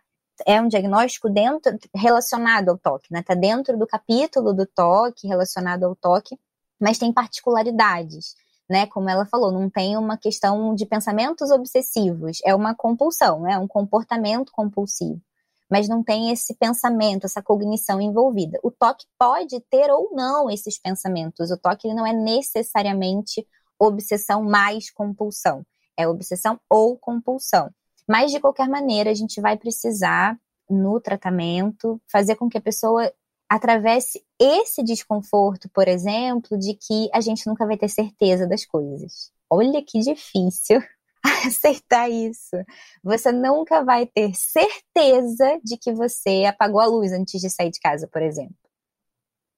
é 0.47 0.61
um 0.61 0.69
diagnóstico 0.69 1.29
dentro 1.29 1.79
relacionado 1.95 2.71
ao 2.71 2.79
toque, 2.79 3.09
né? 3.11 3.23
Tá 3.23 3.35
dentro 3.35 3.79
do 3.79 3.87
capítulo 3.87 4.53
do 4.53 4.67
toque, 4.67 5.27
relacionado 5.27 5.85
ao 5.85 5.95
toque, 5.95 6.39
mas 6.81 6.99
tem 6.99 7.13
particularidades 7.13 8.35
né? 8.71 8.87
Como 8.87 9.11
ela 9.11 9.27
falou, 9.27 9.51
não 9.51 9.69
tem 9.69 9.97
uma 9.97 10.17
questão 10.17 10.73
de 10.77 10.87
pensamentos 10.87 11.51
obsessivos, 11.51 12.39
é 12.45 12.55
uma 12.55 12.73
compulsão, 12.73 13.47
é 13.47 13.59
um 13.59 13.67
comportamento 13.67 14.53
compulsivo. 14.53 15.21
Mas 15.69 15.89
não 15.89 16.05
tem 16.05 16.31
esse 16.31 16.55
pensamento, 16.55 17.25
essa 17.25 17.43
cognição 17.43 18.01
envolvida. 18.01 18.61
O 18.63 18.71
toque 18.71 19.07
pode 19.19 19.61
ter 19.69 19.91
ou 19.91 20.11
não 20.13 20.49
esses 20.49 20.79
pensamentos. 20.79 21.51
O 21.51 21.57
toque 21.57 21.93
não 21.93 22.07
é 22.07 22.13
necessariamente 22.13 23.47
obsessão 23.79 24.43
mais 24.43 24.91
compulsão. 24.91 25.65
É 25.97 26.07
obsessão 26.09 26.59
ou 26.69 26.97
compulsão. 26.97 27.71
Mas, 28.09 28.31
de 28.33 28.41
qualquer 28.41 28.69
maneira, 28.69 29.11
a 29.11 29.15
gente 29.15 29.41
vai 29.41 29.57
precisar, 29.57 30.37
no 30.69 31.01
tratamento, 31.01 32.01
fazer 32.11 32.37
com 32.37 32.49
que 32.49 32.59
a 32.59 32.61
pessoa 32.61 33.13
atravesse 33.51 34.25
esse 34.39 34.81
desconforto, 34.81 35.69
por 35.71 35.89
exemplo, 35.89 36.57
de 36.57 36.75
que 36.75 37.11
a 37.13 37.21
gente 37.21 37.45
nunca 37.49 37.67
vai 37.67 37.77
ter 37.77 37.89
certeza 37.89 38.47
das 38.47 38.65
coisas. 38.65 39.33
Olha 39.51 39.83
que 39.83 39.99
difícil 39.99 40.81
aceitar 41.45 42.09
isso. 42.09 42.57
Você 43.03 43.33
nunca 43.33 43.83
vai 43.83 44.07
ter 44.07 44.33
certeza 44.37 45.61
de 45.65 45.77
que 45.77 45.93
você 45.93 46.45
apagou 46.45 46.81
a 46.81 46.87
luz 46.87 47.11
antes 47.13 47.41
de 47.41 47.51
sair 47.51 47.71
de 47.71 47.81
casa, 47.81 48.07
por 48.07 48.23
exemplo. 48.23 48.55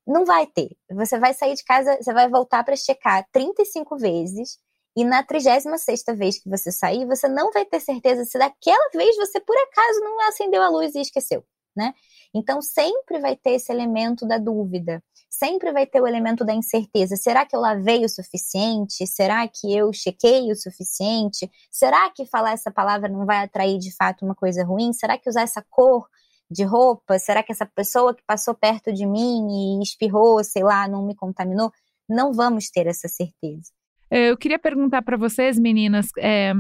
Não 0.07 0.25
vai 0.25 0.47
ter. 0.47 0.75
Você 0.91 1.19
vai 1.19 1.35
sair 1.35 1.55
de 1.55 1.63
casa, 1.63 1.99
você 2.01 2.15
vai 2.15 2.31
voltar 2.31 2.65
para 2.65 2.75
checar 2.75 3.29
35 3.31 3.99
vezes 3.99 4.59
e 4.97 5.05
na 5.05 5.23
36 5.23 6.05
vez 6.17 6.39
que 6.39 6.49
você 6.49 6.73
sair, 6.73 7.07
você 7.07 7.29
não 7.29 7.53
vai 7.53 7.67
ter 7.67 7.81
certeza 7.81 8.25
se 8.25 8.39
daquela 8.39 8.89
vez 8.95 9.17
você 9.17 9.39
por 9.39 9.57
acaso 9.57 10.01
não 10.01 10.21
acendeu 10.29 10.63
a 10.63 10.69
luz 10.71 10.95
e 10.95 11.01
esqueceu, 11.01 11.45
né? 11.75 11.95
Então, 12.35 12.61
sempre 12.61 13.19
vai 13.21 13.37
ter 13.37 13.53
esse 13.53 13.73
elemento 13.73 14.27
da 14.27 14.39
dúvida, 14.39 15.03
sempre 15.29 15.73
vai 15.73 15.87
ter 15.87 16.01
o 16.01 16.07
elemento 16.07 16.45
da 16.45 16.55
incerteza. 16.55 17.17
Será 17.17 17.45
que 17.47 17.57
eu 17.57 17.61
lavei 17.61 18.05
o 18.05 18.09
suficiente? 18.09 19.07
Será 19.07 19.47
que 19.49 19.75
eu 19.75 19.93
chequei 19.93 20.51
o 20.51 20.57
suficiente? 20.57 21.51
Será 21.71 22.11
que 22.11 22.27
falar 22.27 22.53
essa 22.53 22.71
palavra 22.71 23.09
não 23.09 23.27
vai 23.27 23.39
atrair 23.39 23.79
de 23.79 23.95
fato 23.95 24.25
uma 24.25 24.35
coisa 24.35 24.65
ruim? 24.65 24.93
Será 24.93 25.19
que 25.19 25.29
usar 25.29 25.43
essa 25.43 25.65
cor 25.71 26.09
de 26.51 26.65
roupa? 26.65 27.19
Será 27.19 27.43
que 27.43 27.53
essa 27.53 27.67
pessoa 27.67 28.15
que 28.15 28.23
passou 28.27 28.55
perto 28.55 28.93
de 28.93 29.07
mim 29.07 29.81
e 29.81 29.83
espirrou, 29.83 30.43
sei 30.45 30.63
lá, 30.63 30.87
não 30.87 31.07
me 31.07 31.15
contaminou? 31.15 31.73
Não 32.09 32.33
vamos 32.33 32.71
ter 32.71 32.87
essa 32.87 33.09
certeza. 33.09 33.71
Eu 34.11 34.37
queria 34.37 34.59
perguntar 34.59 35.01
para 35.01 35.17
vocês, 35.17 35.59
meninas, 35.59 36.09
é, 36.19 36.53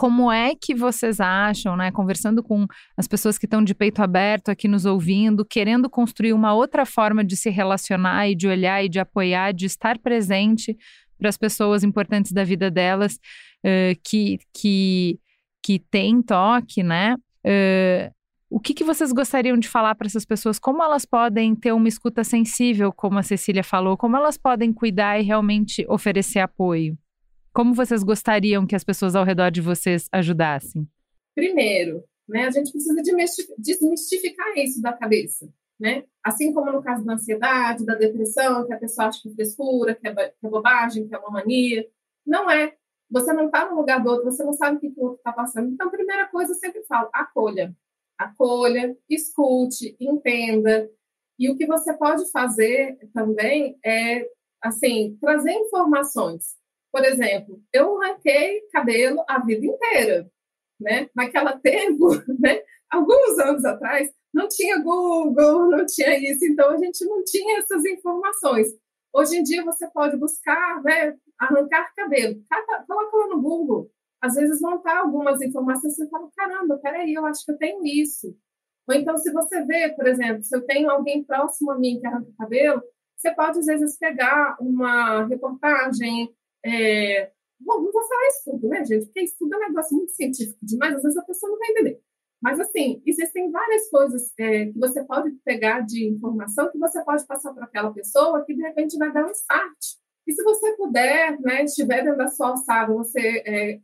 como 0.00 0.32
é 0.32 0.54
que 0.54 0.74
vocês 0.74 1.20
acham, 1.20 1.76
né, 1.76 1.90
conversando 1.90 2.42
com 2.42 2.66
as 2.96 3.06
pessoas 3.06 3.36
que 3.36 3.44
estão 3.44 3.62
de 3.62 3.74
peito 3.74 4.02
aberto 4.02 4.48
aqui 4.48 4.66
nos 4.66 4.86
ouvindo, 4.86 5.44
querendo 5.44 5.90
construir 5.90 6.32
uma 6.32 6.54
outra 6.54 6.86
forma 6.86 7.22
de 7.22 7.36
se 7.36 7.50
relacionar 7.50 8.26
e 8.26 8.34
de 8.34 8.48
olhar 8.48 8.82
e 8.82 8.88
de 8.88 8.98
apoiar, 8.98 9.52
de 9.52 9.66
estar 9.66 9.98
presente 9.98 10.74
para 11.18 11.28
as 11.28 11.36
pessoas 11.36 11.84
importantes 11.84 12.32
da 12.32 12.42
vida 12.42 12.70
delas 12.70 13.16
uh, 13.62 13.94
que, 14.02 14.38
que, 14.54 15.20
que 15.62 15.78
têm 15.78 16.22
toque, 16.22 16.82
né? 16.82 17.14
Uh, 17.44 18.10
o 18.48 18.58
que, 18.58 18.72
que 18.72 18.84
vocês 18.84 19.12
gostariam 19.12 19.58
de 19.58 19.68
falar 19.68 19.94
para 19.96 20.06
essas 20.06 20.24
pessoas? 20.24 20.58
Como 20.58 20.82
elas 20.82 21.04
podem 21.04 21.54
ter 21.54 21.72
uma 21.72 21.88
escuta 21.88 22.24
sensível, 22.24 22.90
como 22.90 23.18
a 23.18 23.22
Cecília 23.22 23.62
falou? 23.62 23.98
Como 23.98 24.16
elas 24.16 24.38
podem 24.38 24.72
cuidar 24.72 25.20
e 25.20 25.24
realmente 25.24 25.84
oferecer 25.90 26.38
apoio? 26.38 26.96
Como 27.60 27.74
vocês 27.74 28.02
gostariam 28.02 28.66
que 28.66 28.74
as 28.74 28.82
pessoas 28.82 29.14
ao 29.14 29.22
redor 29.22 29.50
de 29.50 29.60
vocês 29.60 30.08
ajudassem? 30.10 30.88
Primeiro, 31.34 32.02
né, 32.26 32.46
a 32.46 32.50
gente 32.50 32.72
precisa 32.72 33.02
desmistificar 33.58 34.56
isso 34.56 34.80
da 34.80 34.94
cabeça. 34.94 35.46
Né? 35.78 36.04
Assim 36.24 36.54
como 36.54 36.72
no 36.72 36.82
caso 36.82 37.04
da 37.04 37.12
ansiedade, 37.12 37.84
da 37.84 37.96
depressão, 37.96 38.66
que 38.66 38.72
a 38.72 38.78
pessoa 38.78 39.08
acha 39.08 39.20
que 39.20 39.28
é 39.28 39.32
frescura, 39.32 39.94
que 39.94 40.08
é, 40.08 40.14
que 40.14 40.46
é 40.46 40.48
bobagem, 40.48 41.06
que 41.06 41.14
é 41.14 41.18
uma 41.18 41.32
mania. 41.32 41.86
Não 42.26 42.50
é. 42.50 42.74
Você 43.10 43.30
não 43.34 43.44
está 43.44 43.68
no 43.68 43.76
lugar 43.76 44.02
do 44.02 44.08
outro, 44.08 44.24
você 44.24 44.42
não 44.42 44.54
sabe 44.54 44.78
o 44.78 44.80
que 44.80 44.98
o 44.98 45.02
outro 45.02 45.18
está 45.18 45.30
passando. 45.30 45.68
Então, 45.68 45.90
primeira 45.90 46.28
coisa 46.28 46.52
eu 46.52 46.56
sempre 46.56 46.82
falo, 46.84 47.10
acolha. 47.12 47.76
Acolha, 48.16 48.96
escute, 49.06 49.94
entenda. 50.00 50.90
E 51.38 51.50
o 51.50 51.58
que 51.58 51.66
você 51.66 51.92
pode 51.92 52.30
fazer 52.30 52.96
também 53.12 53.78
é, 53.84 54.26
assim, 54.62 55.18
trazer 55.20 55.52
informações. 55.52 56.58
Por 56.92 57.04
exemplo, 57.04 57.60
eu 57.72 57.98
ranquei 57.98 58.62
cabelo 58.72 59.24
a 59.28 59.38
vida 59.44 59.66
inteira, 59.66 60.30
né? 60.80 61.08
Naquela 61.14 61.58
tempo, 61.58 62.08
né? 62.40 62.62
Alguns 62.90 63.38
anos 63.38 63.64
atrás, 63.64 64.10
não 64.32 64.48
tinha 64.48 64.82
Google, 64.82 65.70
não 65.70 65.86
tinha 65.86 66.18
isso, 66.18 66.44
então 66.44 66.70
a 66.70 66.76
gente 66.78 67.04
não 67.04 67.22
tinha 67.24 67.58
essas 67.58 67.84
informações. 67.84 68.68
Hoje 69.12 69.36
em 69.38 69.42
dia 69.42 69.64
você 69.64 69.88
pode 69.90 70.16
buscar, 70.16 70.82
né, 70.82 71.16
arrancar 71.38 71.92
cabelo, 71.96 72.40
coloca 72.86 73.16
lá 73.16 73.26
no 73.28 73.42
Google. 73.42 73.90
Às 74.20 74.34
vezes 74.34 74.60
vão 74.60 74.76
estar 74.76 74.98
algumas 74.98 75.40
informações, 75.40 75.96
você 75.96 76.08
fala, 76.08 76.28
caramba, 76.36 76.78
peraí, 76.78 77.14
eu 77.14 77.24
acho 77.26 77.44
que 77.44 77.52
eu 77.52 77.58
tenho 77.58 77.84
isso. 77.84 78.36
Ou 78.86 78.94
então, 78.94 79.16
se 79.16 79.32
você 79.32 79.64
vê, 79.64 79.90
por 79.90 80.06
exemplo, 80.06 80.42
se 80.42 80.54
eu 80.54 80.62
tenho 80.62 80.90
alguém 80.90 81.24
próximo 81.24 81.70
a 81.70 81.78
mim 81.78 81.98
que 82.00 82.06
arranca 82.06 82.30
cabelo, 82.36 82.82
você 83.16 83.34
pode, 83.34 83.58
às 83.58 83.66
vezes, 83.66 83.98
pegar 83.98 84.56
uma 84.60 85.26
reportagem, 85.26 86.34
é, 86.64 87.30
bom, 87.60 87.82
não 87.82 87.92
vou 87.92 88.02
falar 88.02 88.28
estudo, 88.28 88.68
né, 88.68 88.84
gente? 88.84 89.06
Porque 89.06 89.20
estudo 89.20 89.54
é 89.54 89.58
um 89.58 89.68
negócio 89.68 89.96
muito 89.96 90.12
científico 90.12 90.58
demais, 90.62 90.96
às 90.96 91.02
vezes 91.02 91.18
a 91.18 91.22
pessoa 91.22 91.50
não 91.50 91.58
vai 91.58 91.70
entender. 91.70 92.00
Mas, 92.42 92.58
assim, 92.58 93.02
existem 93.04 93.50
várias 93.50 93.90
coisas 93.90 94.32
é, 94.38 94.66
que 94.66 94.78
você 94.78 95.04
pode 95.04 95.30
pegar 95.44 95.80
de 95.80 96.06
informação 96.06 96.70
que 96.70 96.78
você 96.78 97.04
pode 97.04 97.26
passar 97.26 97.52
para 97.52 97.64
aquela 97.64 97.92
pessoa 97.92 98.44
que, 98.44 98.54
de 98.54 98.62
repente, 98.62 98.96
vai 98.96 99.12
dar 99.12 99.26
um 99.26 99.30
start. 99.30 99.76
E 100.26 100.32
se 100.32 100.42
você 100.42 100.72
puder, 100.74 101.38
né, 101.40 101.64
estiver 101.64 102.02
dentro 102.02 102.16
da 102.16 102.28
sua 102.28 102.50
alçada, 102.50 102.94
você 102.94 103.42
é, 103.46 103.80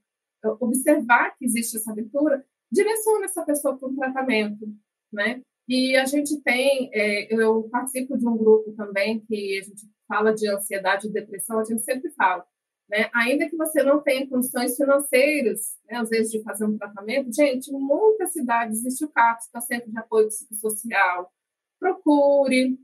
observar 0.60 1.36
que 1.36 1.44
existe 1.44 1.76
essa 1.76 1.92
abertura, 1.92 2.44
direcione 2.72 3.24
essa 3.24 3.44
pessoa 3.44 3.76
para 3.76 3.88
um 3.88 3.96
tratamento, 3.96 4.66
né? 5.12 5.42
E 5.68 5.96
a 5.96 6.06
gente 6.06 6.40
tem, 6.42 6.90
é, 6.94 7.34
eu 7.34 7.64
participo 7.64 8.16
de 8.16 8.26
um 8.26 8.36
grupo 8.36 8.72
também 8.72 9.20
que 9.20 9.58
a 9.58 9.64
gente 9.64 9.86
fala 10.06 10.32
de 10.32 10.48
ansiedade 10.48 11.08
e 11.08 11.12
depressão, 11.12 11.58
a 11.58 11.64
gente 11.64 11.82
sempre 11.82 12.10
fala, 12.12 12.46
né? 12.88 13.10
Ainda 13.14 13.48
que 13.48 13.56
você 13.56 13.82
não 13.82 14.00
tenha 14.00 14.28
condições 14.28 14.76
financeiras, 14.76 15.76
né, 15.90 15.98
às 15.98 16.08
vezes, 16.08 16.30
de 16.30 16.42
fazer 16.42 16.64
um 16.64 16.78
tratamento, 16.78 17.32
gente, 17.34 17.68
em 17.68 17.78
muitas 17.78 18.32
cidades 18.32 18.78
existe 18.78 19.04
o 19.04 19.08
CAPS, 19.08 19.50
que 19.50 19.56
é 19.56 19.58
o 19.58 19.62
Centro 19.62 19.90
de 19.90 19.98
Apoio 19.98 20.28
Psicossocial. 20.28 21.32
Procure 21.80 22.78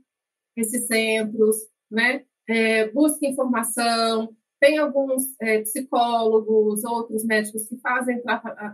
esses 0.55 0.85
centros, 0.87 1.55
né? 1.89 2.25
É, 2.47 2.89
busque 2.91 3.25
informação. 3.27 4.35
Tem 4.59 4.77
alguns 4.77 5.23
é, 5.41 5.61
psicólogos, 5.61 6.83
outros 6.83 7.25
médicos 7.25 7.67
que 7.67 7.77
fazem 7.79 8.21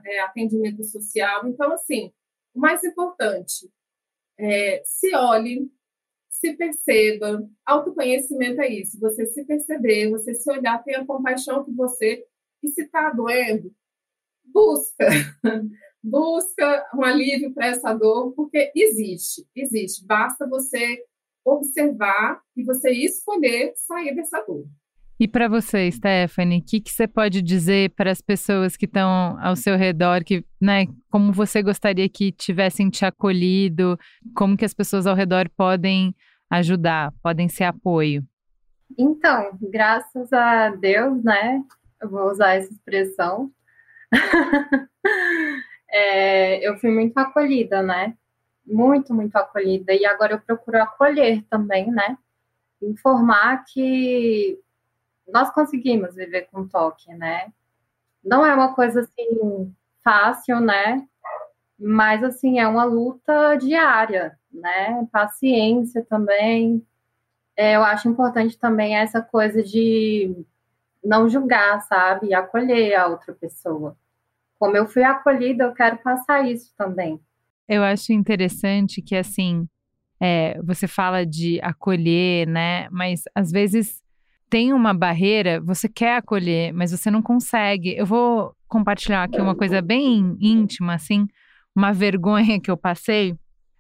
é, 0.06 0.20
atendimento 0.22 0.84
social. 0.84 1.48
Então, 1.48 1.72
assim, 1.74 2.12
o 2.54 2.60
mais 2.60 2.84
importante, 2.84 3.70
é, 4.38 4.82
se 4.86 5.16
olhe, 5.16 5.72
se 6.40 6.54
perceba. 6.54 7.48
Autoconhecimento 7.66 8.62
é 8.62 8.68
isso, 8.68 9.00
você 9.00 9.26
se 9.26 9.46
perceber, 9.46 10.10
você 10.10 10.34
se 10.34 10.50
olhar, 10.52 10.84
tenha 10.84 11.06
compaixão 11.06 11.64
por 11.64 11.74
você. 11.74 12.26
E 12.64 12.68
se 12.70 12.84
está 12.84 13.10
doendo, 13.12 13.72
busca. 14.46 15.08
busca 16.04 16.86
um 16.96 17.04
alívio 17.04 17.54
para 17.54 17.68
essa 17.68 17.94
dor, 17.94 18.34
porque 18.34 18.72
existe, 18.76 19.46
existe. 19.56 20.06
Basta 20.06 20.48
você 20.48 21.04
observar 21.46 22.42
e 22.56 22.64
você 22.64 22.92
escolher 22.92 23.74
sair 23.76 24.16
dessa 24.16 24.42
dor. 24.42 24.66
E 25.20 25.28
para 25.28 25.50
você, 25.50 25.92
Stephanie, 25.92 26.60
o 26.60 26.64
que, 26.64 26.80
que 26.80 26.90
você 26.90 27.06
pode 27.06 27.42
dizer 27.42 27.90
para 27.90 28.10
as 28.10 28.22
pessoas 28.22 28.78
que 28.78 28.86
estão 28.86 29.38
ao 29.42 29.54
seu 29.54 29.76
redor, 29.76 30.24
que, 30.24 30.46
né, 30.62 30.86
como 31.10 31.34
você 31.34 31.62
gostaria 31.62 32.08
que 32.08 32.32
tivessem 32.32 32.90
te 32.90 33.04
acolhido, 33.04 34.00
como 34.34 34.56
que 34.56 34.64
as 34.64 34.74
pessoas 34.74 35.06
ao 35.06 35.16
redor 35.16 35.50
podem 35.58 36.16
ajudar, 36.50 37.14
podem 37.22 37.48
ser 37.48 37.66
apoio? 37.66 38.24
Então, 38.98 39.58
graças 39.62 40.34
a 40.34 40.70
Deus, 40.70 41.24
né, 41.24 41.64
eu 42.02 42.10
vou 42.10 42.32
usar 42.32 42.56
essa 42.56 42.72
expressão, 42.72 43.52
é, 45.90 46.68
eu 46.68 46.78
fui 46.80 46.90
muito 46.92 47.18
acolhida, 47.18 47.84
né, 47.84 48.16
muito, 48.66 49.14
muito 49.14 49.36
acolhida, 49.36 49.94
e 49.94 50.06
agora 50.06 50.34
eu 50.34 50.40
procuro 50.40 50.82
acolher 50.82 51.44
também, 51.50 51.92
né, 51.92 52.18
informar 52.82 53.64
que 53.66 54.60
nós 55.32 55.52
conseguimos 55.52 56.16
viver 56.16 56.48
com 56.52 56.68
toque, 56.68 57.14
né? 57.14 57.52
Não 58.24 58.46
é 58.46 58.54
uma 58.54 58.74
coisa 58.74 59.02
assim 59.02 59.74
fácil, 60.04 60.60
né? 60.60 61.06
Mas 61.78 62.24
assim 62.24 62.60
é 62.60 62.68
uma 62.68 62.84
luta 62.84 63.56
diária, 63.56 64.39
né? 64.52 65.08
Paciência 65.12 66.06
também. 66.10 66.86
É, 67.56 67.76
eu 67.76 67.84
acho 67.84 68.08
importante 68.08 68.58
também 68.58 68.96
essa 68.96 69.22
coisa 69.22 69.62
de 69.62 70.36
não 71.04 71.30
julgar, 71.30 71.82
sabe? 71.82 72.28
E 72.28 72.34
acolher 72.34 72.96
a 72.96 73.08
outra 73.08 73.34
pessoa. 73.34 73.98
Como 74.58 74.76
eu 74.76 74.88
fui 74.88 75.04
acolhida, 75.04 75.64
eu 75.64 75.74
quero 75.74 75.98
passar 75.98 76.48
isso 76.50 76.74
também. 76.78 77.20
Eu 77.68 77.84
acho 77.84 78.12
interessante 78.12 79.02
que 79.02 79.16
assim 79.16 79.68
é, 80.20 80.60
você 80.62 80.88
fala 80.88 81.26
de 81.26 81.60
acolher, 81.62 82.48
né? 82.48 82.90
Mas 82.90 83.22
às 83.34 83.52
vezes 83.52 84.02
tem 84.50 84.74
uma 84.74 84.94
barreira, 84.94 85.62
você 85.62 85.88
quer 85.88 86.18
acolher, 86.18 86.74
mas 86.74 86.92
você 86.92 87.10
não 87.12 87.22
consegue. 87.22 87.96
Eu 87.96 88.06
vou 88.06 88.54
compartilhar 88.68 89.24
aqui 89.24 89.40
uma 89.40 89.56
coisa 89.56 89.82
bem 89.82 90.36
íntima, 90.42 90.96
assim, 90.96 91.28
uma 91.76 91.94
vergonha 91.94 92.60
que 92.60 92.70
eu 92.70 92.78
passei. 92.78 93.36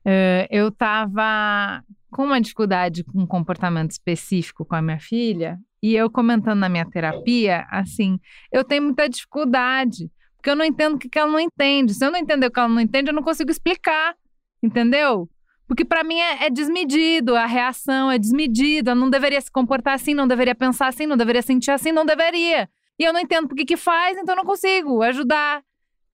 Uh, 0.05 0.47
eu 0.49 0.69
estava 0.69 1.83
com 2.09 2.25
uma 2.25 2.41
dificuldade 2.41 3.03
com 3.03 3.21
um 3.21 3.27
comportamento 3.27 3.91
específico 3.91 4.65
com 4.65 4.75
a 4.75 4.81
minha 4.81 4.99
filha, 4.99 5.59
e 5.81 5.95
eu 5.95 6.09
comentando 6.09 6.59
na 6.59 6.69
minha 6.69 6.85
terapia, 6.85 7.65
assim, 7.69 8.19
eu 8.51 8.63
tenho 8.63 8.83
muita 8.83 9.07
dificuldade, 9.07 10.11
porque 10.35 10.49
eu 10.49 10.55
não 10.55 10.65
entendo 10.65 10.95
o 10.95 10.97
que, 10.97 11.09
que 11.09 11.19
ela 11.19 11.31
não 11.31 11.39
entende. 11.39 11.93
Se 11.93 12.05
eu 12.05 12.11
não 12.11 12.19
entender 12.19 12.47
o 12.47 12.51
que 12.51 12.59
ela 12.59 12.69
não 12.69 12.81
entende, 12.81 13.09
eu 13.09 13.13
não 13.13 13.23
consigo 13.23 13.51
explicar, 13.51 14.15
entendeu? 14.63 15.29
Porque 15.67 15.85
para 15.85 16.03
mim 16.03 16.19
é, 16.19 16.47
é, 16.47 16.49
desmedido, 16.49 17.35
a 17.35 17.45
reação 17.45 18.09
é 18.09 18.17
desmedida, 18.17 18.95
não 18.95 19.09
deveria 19.09 19.39
se 19.39 19.51
comportar 19.51 19.93
assim, 19.93 20.13
não 20.13 20.27
deveria 20.27 20.55
pensar 20.55 20.87
assim, 20.87 21.05
não 21.05 21.15
deveria 21.15 21.41
sentir 21.41 21.71
assim, 21.71 21.91
não 21.91 22.05
deveria. 22.05 22.67
E 22.97 23.03
eu 23.03 23.13
não 23.13 23.19
entendo 23.19 23.47
por 23.47 23.55
que 23.55 23.65
que 23.65 23.77
faz, 23.77 24.17
então 24.17 24.33
eu 24.33 24.37
não 24.37 24.45
consigo 24.45 25.01
ajudar. 25.03 25.61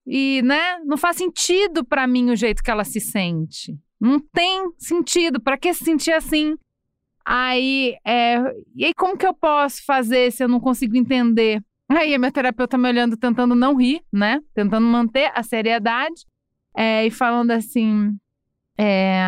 E, 0.06 0.40
né, 0.42 0.78
não 0.84 0.96
faz 0.96 1.16
sentido 1.16 1.84
para 1.84 2.06
mim 2.06 2.30
o 2.30 2.36
jeito 2.36 2.62
que 2.62 2.70
ela 2.70 2.84
se 2.84 3.00
sente. 3.00 3.76
Não 4.00 4.20
tem 4.20 4.70
sentido, 4.78 5.40
para 5.40 5.58
que 5.58 5.72
se 5.74 5.84
sentir 5.84 6.12
assim? 6.12 6.54
Aí, 7.24 7.96
é, 8.06 8.36
e 8.74 8.84
aí 8.84 8.94
como 8.94 9.16
que 9.16 9.26
eu 9.26 9.34
posso 9.34 9.84
fazer 9.84 10.30
se 10.30 10.44
eu 10.44 10.48
não 10.48 10.60
consigo 10.60 10.96
entender? 10.96 11.60
Aí 11.88 12.14
a 12.14 12.18
minha 12.18 12.30
terapeuta 12.30 12.78
me 12.78 12.88
olhando, 12.88 13.16
tentando 13.16 13.54
não 13.54 13.76
rir, 13.76 14.00
né? 14.12 14.40
Tentando 14.54 14.86
manter 14.86 15.32
a 15.34 15.42
seriedade 15.42 16.24
é, 16.76 17.06
e 17.06 17.10
falando 17.10 17.50
assim: 17.50 18.16
é, 18.78 19.24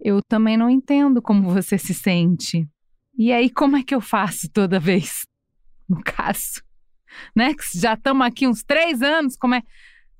eu 0.00 0.20
também 0.28 0.56
não 0.56 0.68
entendo 0.68 1.22
como 1.22 1.50
você 1.50 1.78
se 1.78 1.94
sente. 1.94 2.68
E 3.18 3.32
aí, 3.32 3.48
como 3.48 3.76
é 3.76 3.82
que 3.82 3.94
eu 3.94 4.00
faço 4.00 4.48
toda 4.52 4.78
vez? 4.78 5.22
No 5.88 6.02
caso, 6.02 6.62
né? 7.34 7.54
Que 7.54 7.78
já 7.78 7.94
estamos 7.94 8.26
aqui 8.26 8.46
uns 8.46 8.62
três 8.62 9.02
anos, 9.02 9.36
como 9.36 9.54
é, 9.54 9.62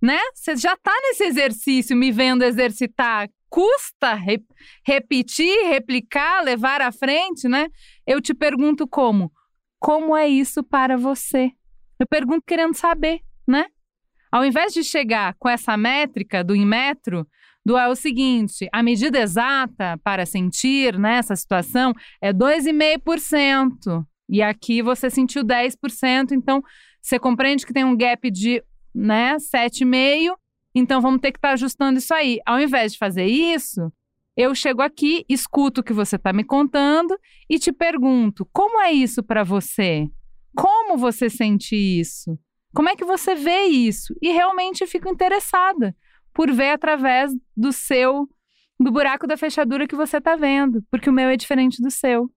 né? 0.01 0.19
Você 0.35 0.57
já 0.57 0.75
está 0.75 0.93
nesse 1.03 1.25
exercício, 1.25 1.97
me 1.97 2.13
vendo 2.13 2.43
exercitar. 2.43 3.29
Custa 3.49 4.15
re 4.15 4.45
repetir, 4.85 5.69
replicar, 5.69 6.43
levar 6.43 6.81
à 6.81 6.93
frente, 6.93 7.49
né? 7.49 7.69
Eu 8.07 8.21
te 8.21 8.35
pergunto 8.35 8.87
como? 8.87 9.33
Como 9.79 10.17
é 10.17 10.29
isso 10.29 10.63
para 10.63 10.97
você? 10.97 11.51
Eu 11.99 12.07
pergunto 12.07 12.43
querendo 12.47 12.75
saber, 12.75 13.21
né? 13.47 13.67
Ao 14.31 14.45
invés 14.45 14.73
de 14.73 14.85
chegar 14.85 15.35
com 15.39 15.49
essa 15.49 15.77
métrica 15.77 16.45
do 16.45 16.55
Inmetro, 16.55 17.27
do 17.65 17.77
é 17.77 17.89
o 17.89 17.97
seguinte: 17.97 18.69
a 18.73 18.83
medida 18.83 19.19
exata 19.19 19.99
para 20.05 20.25
sentir 20.25 20.99
nessa 20.99 21.35
situação 21.35 21.93
é 22.21 22.33
2,5%. 22.33 24.07
E 24.29 24.43
aqui 24.43 24.83
você 24.83 25.09
sentiu 25.09 25.45
10%, 25.45 26.33
então 26.33 26.63
você 27.01 27.19
compreende 27.19 27.65
que 27.65 27.73
tem 27.73 27.85
um 27.85 27.97
gap 27.97 28.31
de 28.31 28.63
né, 28.95 29.37
7,5%. 29.37 30.35
Então 30.75 31.01
vamos 31.01 31.21
ter 31.21 31.33
que 31.33 31.39
estar 31.39 31.49
tá 31.49 31.55
ajustando 31.55 31.99
isso 31.99 32.13
aí. 32.13 32.39
Ao 32.45 32.61
invés 32.61 32.93
de 32.93 32.99
fazer 32.99 33.25
isso, 33.25 33.91
eu 34.37 34.55
chego 34.55 34.83
aqui, 34.83 35.25
escuto 35.29 35.81
o 35.81 35.85
que 35.85 35.95
você 35.95 36.17
está 36.17 36.33
me 36.33 36.45
contando 36.45 37.19
e 37.49 37.59
te 37.59 37.73
pergunto: 37.73 38.47
como 38.53 38.81
é 38.81 38.93
isso 38.93 39.23
para 39.23 39.43
você? 39.43 40.07
Como 40.55 40.99
você 40.99 41.31
sente 41.31 41.75
isso? 41.75 42.39
Como 42.75 42.91
é 42.91 42.97
que 42.97 43.05
você 43.05 43.35
vê 43.35 43.65
isso? 43.65 44.15
E 44.21 44.31
realmente 44.31 44.87
fico 44.87 45.09
interessada 45.09 45.97
por 46.35 46.53
ver 46.53 46.71
através 46.71 47.33
do 47.57 47.73
seu, 47.73 48.29
do 48.79 48.93
buraco 48.93 49.27
da 49.27 49.39
fechadura 49.39 49.87
que 49.87 49.97
você 49.97 50.19
está 50.19 50.37
vendo, 50.37 50.85
porque 50.91 51.09
o 51.09 51.13
meu 51.13 51.31
é 51.31 51.37
diferente 51.39 51.81
do 51.81 51.91
seu. 51.91 52.31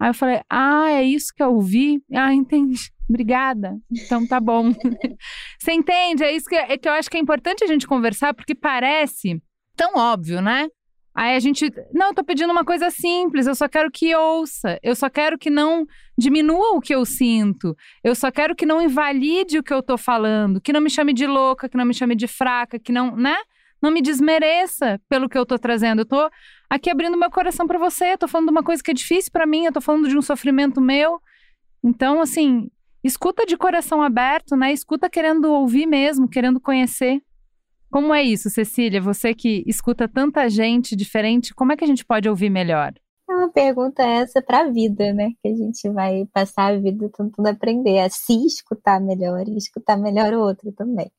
Aí 0.00 0.10
eu 0.10 0.14
falei, 0.14 0.40
ah, 0.48 0.90
é 0.90 1.02
isso 1.02 1.32
que 1.34 1.42
eu 1.42 1.54
ouvi? 1.54 2.00
Ah, 2.14 2.32
entendi. 2.32 2.90
Obrigada. 3.08 3.76
Então 3.90 4.26
tá 4.26 4.38
bom. 4.38 4.72
você 5.58 5.72
entende? 5.72 6.22
É 6.22 6.32
isso 6.32 6.48
que, 6.48 6.54
é 6.54 6.78
que 6.78 6.88
eu 6.88 6.92
acho 6.92 7.10
que 7.10 7.16
é 7.16 7.20
importante 7.20 7.64
a 7.64 7.66
gente 7.66 7.86
conversar, 7.86 8.34
porque 8.34 8.54
parece 8.54 9.42
tão 9.74 9.96
óbvio, 9.96 10.40
né? 10.42 10.68
Aí 11.14 11.34
a 11.34 11.40
gente, 11.40 11.68
não, 11.92 12.08
eu 12.08 12.14
tô 12.14 12.22
pedindo 12.22 12.52
uma 12.52 12.64
coisa 12.64 12.90
simples, 12.90 13.48
eu 13.48 13.54
só 13.54 13.68
quero 13.68 13.90
que 13.90 14.14
ouça, 14.14 14.78
eu 14.84 14.94
só 14.94 15.10
quero 15.10 15.36
que 15.36 15.50
não 15.50 15.84
diminua 16.16 16.76
o 16.76 16.80
que 16.80 16.94
eu 16.94 17.04
sinto, 17.04 17.74
eu 18.04 18.14
só 18.14 18.30
quero 18.30 18.54
que 18.54 18.64
não 18.64 18.80
invalide 18.80 19.58
o 19.58 19.62
que 19.64 19.72
eu 19.72 19.82
tô 19.82 19.98
falando, 19.98 20.60
que 20.60 20.72
não 20.72 20.80
me 20.80 20.88
chame 20.88 21.12
de 21.12 21.26
louca, 21.26 21.68
que 21.68 21.76
não 21.76 21.84
me 21.84 21.92
chame 21.92 22.14
de 22.14 22.28
fraca, 22.28 22.78
que 22.78 22.92
não, 22.92 23.16
né? 23.16 23.36
Não 23.80 23.90
me 23.90 24.02
desmereça 24.02 25.00
pelo 25.08 25.28
que 25.28 25.38
eu 25.38 25.46
tô 25.46 25.58
trazendo. 25.58 26.00
Eu 26.00 26.06
tô 26.06 26.30
aqui 26.68 26.90
abrindo 26.90 27.16
meu 27.16 27.30
coração 27.30 27.66
para 27.66 27.78
você, 27.78 28.12
eu 28.12 28.18
tô 28.18 28.28
falando 28.28 28.48
de 28.48 28.52
uma 28.52 28.62
coisa 28.62 28.82
que 28.82 28.90
é 28.90 28.94
difícil 28.94 29.30
para 29.32 29.46
mim, 29.46 29.64
eu 29.64 29.72
tô 29.72 29.80
falando 29.80 30.08
de 30.08 30.16
um 30.16 30.22
sofrimento 30.22 30.80
meu. 30.80 31.20
Então, 31.82 32.20
assim, 32.20 32.68
escuta 33.02 33.46
de 33.46 33.56
coração 33.56 34.02
aberto, 34.02 34.56
né? 34.56 34.72
Escuta 34.72 35.08
querendo 35.08 35.52
ouvir 35.52 35.86
mesmo, 35.86 36.28
querendo 36.28 36.60
conhecer. 36.60 37.22
Como 37.90 38.12
é 38.12 38.22
isso, 38.22 38.50
Cecília? 38.50 39.00
Você 39.00 39.32
que 39.32 39.64
escuta 39.66 40.06
tanta 40.06 40.48
gente 40.48 40.94
diferente, 40.94 41.54
como 41.54 41.72
é 41.72 41.76
que 41.76 41.84
a 41.84 41.86
gente 41.86 42.04
pode 42.04 42.28
ouvir 42.28 42.50
melhor? 42.50 42.92
É 43.30 43.34
uma 43.34 43.50
pergunta 43.50 44.02
essa 44.02 44.42
para 44.42 44.60
a 44.60 44.70
vida, 44.70 45.12
né? 45.12 45.30
Que 45.42 45.48
a 45.48 45.54
gente 45.54 45.88
vai 45.90 46.26
passar 46.32 46.74
a 46.74 46.78
vida 46.78 47.10
tentando 47.14 47.46
aprender 47.46 47.98
a 48.00 48.10
se 48.10 48.32
escutar 48.46 49.00
melhor 49.00 49.46
e 49.46 49.56
escutar 49.56 49.96
melhor 49.96 50.32
o 50.34 50.40
outro 50.40 50.72
também. 50.72 51.10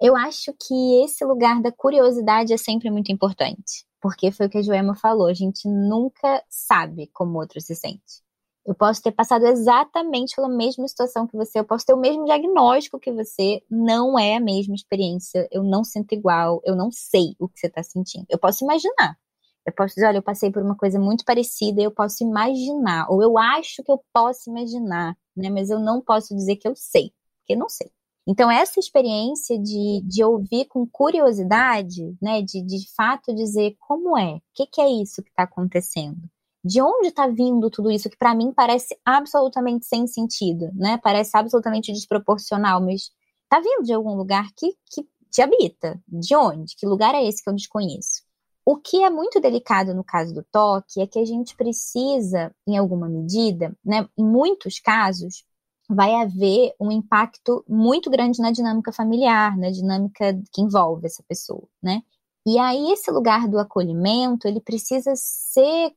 Eu 0.00 0.14
acho 0.14 0.52
que 0.52 1.04
esse 1.04 1.24
lugar 1.24 1.62
da 1.62 1.72
curiosidade 1.72 2.52
é 2.52 2.56
sempre 2.56 2.90
muito 2.90 3.10
importante, 3.10 3.86
porque 4.00 4.30
foi 4.30 4.46
o 4.46 4.50
que 4.50 4.58
a 4.58 4.62
Joema 4.62 4.94
falou, 4.94 5.26
a 5.26 5.34
gente 5.34 5.66
nunca 5.66 6.42
sabe 6.50 7.08
como 7.14 7.32
o 7.32 7.40
outro 7.40 7.60
se 7.60 7.74
sente. 7.74 8.22
Eu 8.66 8.74
posso 8.74 9.00
ter 9.00 9.12
passado 9.12 9.46
exatamente 9.46 10.34
pela 10.34 10.48
mesma 10.48 10.86
situação 10.88 11.26
que 11.26 11.36
você, 11.36 11.60
eu 11.60 11.64
posso 11.64 11.86
ter 11.86 11.94
o 11.94 12.00
mesmo 12.00 12.24
diagnóstico 12.24 12.98
que 12.98 13.12
você, 13.12 13.62
não 13.70 14.18
é 14.18 14.36
a 14.36 14.40
mesma 14.40 14.74
experiência, 14.74 15.48
eu 15.52 15.62
não 15.62 15.84
sinto 15.84 16.12
igual, 16.12 16.60
eu 16.64 16.76
não 16.76 16.90
sei 16.92 17.36
o 17.38 17.48
que 17.48 17.58
você 17.60 17.68
está 17.68 17.82
sentindo. 17.82 18.26
Eu 18.28 18.38
posso 18.38 18.64
imaginar. 18.64 19.16
Eu 19.64 19.72
posso 19.72 19.94
dizer, 19.94 20.06
olha, 20.08 20.18
eu 20.18 20.22
passei 20.22 20.50
por 20.50 20.62
uma 20.62 20.76
coisa 20.76 20.98
muito 20.98 21.24
parecida, 21.24 21.80
eu 21.80 21.90
posso 21.90 22.22
imaginar, 22.22 23.06
ou 23.10 23.22
eu 23.22 23.36
acho 23.38 23.82
que 23.82 23.90
eu 23.90 24.00
posso 24.12 24.50
imaginar, 24.50 25.16
né? 25.36 25.50
Mas 25.50 25.70
eu 25.70 25.80
não 25.80 26.00
posso 26.00 26.34
dizer 26.36 26.56
que 26.56 26.68
eu 26.68 26.74
sei, 26.76 27.12
porque 27.40 27.56
não 27.56 27.68
sei. 27.68 27.90
Então, 28.28 28.50
essa 28.50 28.80
experiência 28.80 29.56
de, 29.58 30.02
de 30.04 30.24
ouvir 30.24 30.64
com 30.66 30.84
curiosidade, 30.86 32.16
né, 32.20 32.42
de, 32.42 32.60
de 32.60 32.92
fato 32.94 33.32
dizer 33.32 33.76
como 33.78 34.18
é, 34.18 34.34
o 34.34 34.42
que, 34.52 34.66
que 34.66 34.80
é 34.80 34.88
isso 34.88 35.22
que 35.22 35.30
está 35.30 35.44
acontecendo, 35.44 36.28
de 36.64 36.82
onde 36.82 37.08
está 37.08 37.28
vindo 37.28 37.70
tudo 37.70 37.90
isso, 37.92 38.10
que 38.10 38.16
para 38.16 38.34
mim 38.34 38.52
parece 38.52 38.98
absolutamente 39.04 39.86
sem 39.86 40.08
sentido, 40.08 40.70
né, 40.74 40.98
parece 41.00 41.36
absolutamente 41.36 41.92
desproporcional, 41.92 42.80
mas 42.80 43.10
está 43.44 43.60
vindo 43.60 43.84
de 43.84 43.92
algum 43.92 44.16
lugar 44.16 44.48
que, 44.56 44.74
que 44.90 45.06
te 45.30 45.40
habita. 45.40 46.02
De 46.08 46.34
onde? 46.34 46.74
Que 46.76 46.86
lugar 46.86 47.14
é 47.14 47.24
esse 47.24 47.42
que 47.42 47.48
eu 47.48 47.54
desconheço? 47.54 48.22
O 48.64 48.76
que 48.76 49.04
é 49.04 49.08
muito 49.08 49.38
delicado 49.38 49.94
no 49.94 50.02
caso 50.02 50.34
do 50.34 50.42
toque 50.50 51.00
é 51.00 51.06
que 51.06 51.20
a 51.20 51.24
gente 51.24 51.54
precisa, 51.54 52.52
em 52.66 52.76
alguma 52.76 53.08
medida, 53.08 53.72
né, 53.84 54.08
em 54.18 54.24
muitos 54.24 54.80
casos, 54.80 55.44
vai 55.88 56.14
haver 56.14 56.74
um 56.80 56.90
impacto 56.90 57.64
muito 57.68 58.10
grande 58.10 58.40
na 58.40 58.50
dinâmica 58.50 58.92
familiar, 58.92 59.56
na 59.56 59.70
dinâmica 59.70 60.38
que 60.52 60.60
envolve 60.60 61.06
essa 61.06 61.22
pessoa, 61.28 61.68
né? 61.82 62.02
E 62.46 62.58
aí 62.58 62.92
esse 62.92 63.10
lugar 63.10 63.48
do 63.48 63.58
acolhimento, 63.58 64.46
ele 64.46 64.60
precisa 64.60 65.12
ser, 65.16 65.92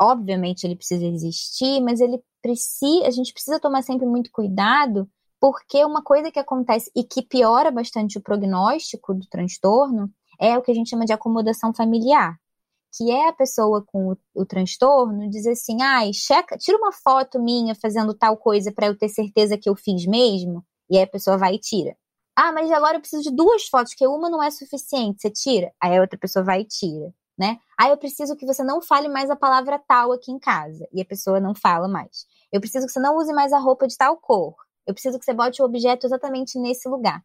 obviamente 0.00 0.64
ele 0.64 0.76
precisa 0.76 1.04
existir, 1.06 1.80
mas 1.80 2.00
ele 2.00 2.20
precisa, 2.42 3.06
a 3.06 3.10
gente 3.10 3.32
precisa 3.32 3.60
tomar 3.60 3.82
sempre 3.82 4.06
muito 4.06 4.30
cuidado, 4.32 5.08
porque 5.40 5.84
uma 5.84 6.02
coisa 6.02 6.30
que 6.30 6.38
acontece 6.38 6.90
e 6.94 7.04
que 7.04 7.22
piora 7.22 7.70
bastante 7.70 8.18
o 8.18 8.20
prognóstico 8.20 9.14
do 9.14 9.26
transtorno 9.28 10.10
é 10.40 10.58
o 10.58 10.62
que 10.62 10.72
a 10.72 10.74
gente 10.74 10.90
chama 10.90 11.04
de 11.04 11.12
acomodação 11.12 11.72
familiar, 11.72 12.36
que 12.92 13.10
é 13.10 13.28
a 13.28 13.32
pessoa 13.32 13.82
com 13.84 14.12
o, 14.12 14.16
o 14.34 14.44
transtorno 14.44 15.28
dizer 15.30 15.52
assim, 15.52 15.80
ai, 15.82 16.12
checa, 16.12 16.58
tira 16.58 16.76
uma 16.76 16.92
foto 16.92 17.40
minha 17.40 17.74
fazendo 17.74 18.12
tal 18.14 18.36
coisa 18.36 18.70
para 18.70 18.86
eu 18.86 18.96
ter 18.96 19.08
certeza 19.08 19.56
que 19.56 19.68
eu 19.68 19.74
fiz 19.74 20.06
mesmo, 20.06 20.64
e 20.90 20.96
aí 20.98 21.04
a 21.04 21.06
pessoa 21.06 21.38
vai 21.38 21.54
e 21.54 21.58
tira. 21.58 21.96
Ah, 22.36 22.52
mas 22.52 22.70
agora 22.70 22.96
eu 22.96 23.00
preciso 23.00 23.22
de 23.22 23.30
duas 23.30 23.66
fotos, 23.66 23.94
que 23.94 24.06
uma 24.06 24.28
não 24.28 24.42
é 24.42 24.50
suficiente, 24.50 25.20
você 25.20 25.30
tira. 25.30 25.72
Aí 25.80 25.96
a 25.96 26.00
outra 26.00 26.18
pessoa 26.18 26.44
vai 26.44 26.60
e 26.62 26.64
tira, 26.64 27.12
né? 27.38 27.58
Ah, 27.78 27.88
eu 27.88 27.96
preciso 27.96 28.36
que 28.36 28.46
você 28.46 28.62
não 28.62 28.80
fale 28.80 29.08
mais 29.08 29.30
a 29.30 29.36
palavra 29.36 29.78
tal 29.78 30.12
aqui 30.12 30.30
em 30.30 30.38
casa, 30.38 30.86
e 30.92 31.00
a 31.00 31.04
pessoa 31.04 31.40
não 31.40 31.54
fala 31.54 31.88
mais. 31.88 32.26
Eu 32.52 32.60
preciso 32.60 32.86
que 32.86 32.92
você 32.92 33.00
não 33.00 33.16
use 33.16 33.32
mais 33.32 33.52
a 33.52 33.58
roupa 33.58 33.86
de 33.86 33.96
tal 33.96 34.16
cor. 34.18 34.54
Eu 34.86 34.92
preciso 34.92 35.18
que 35.18 35.24
você 35.24 35.32
bote 35.32 35.62
o 35.62 35.64
objeto 35.64 36.06
exatamente 36.06 36.58
nesse 36.58 36.88
lugar 36.88 37.22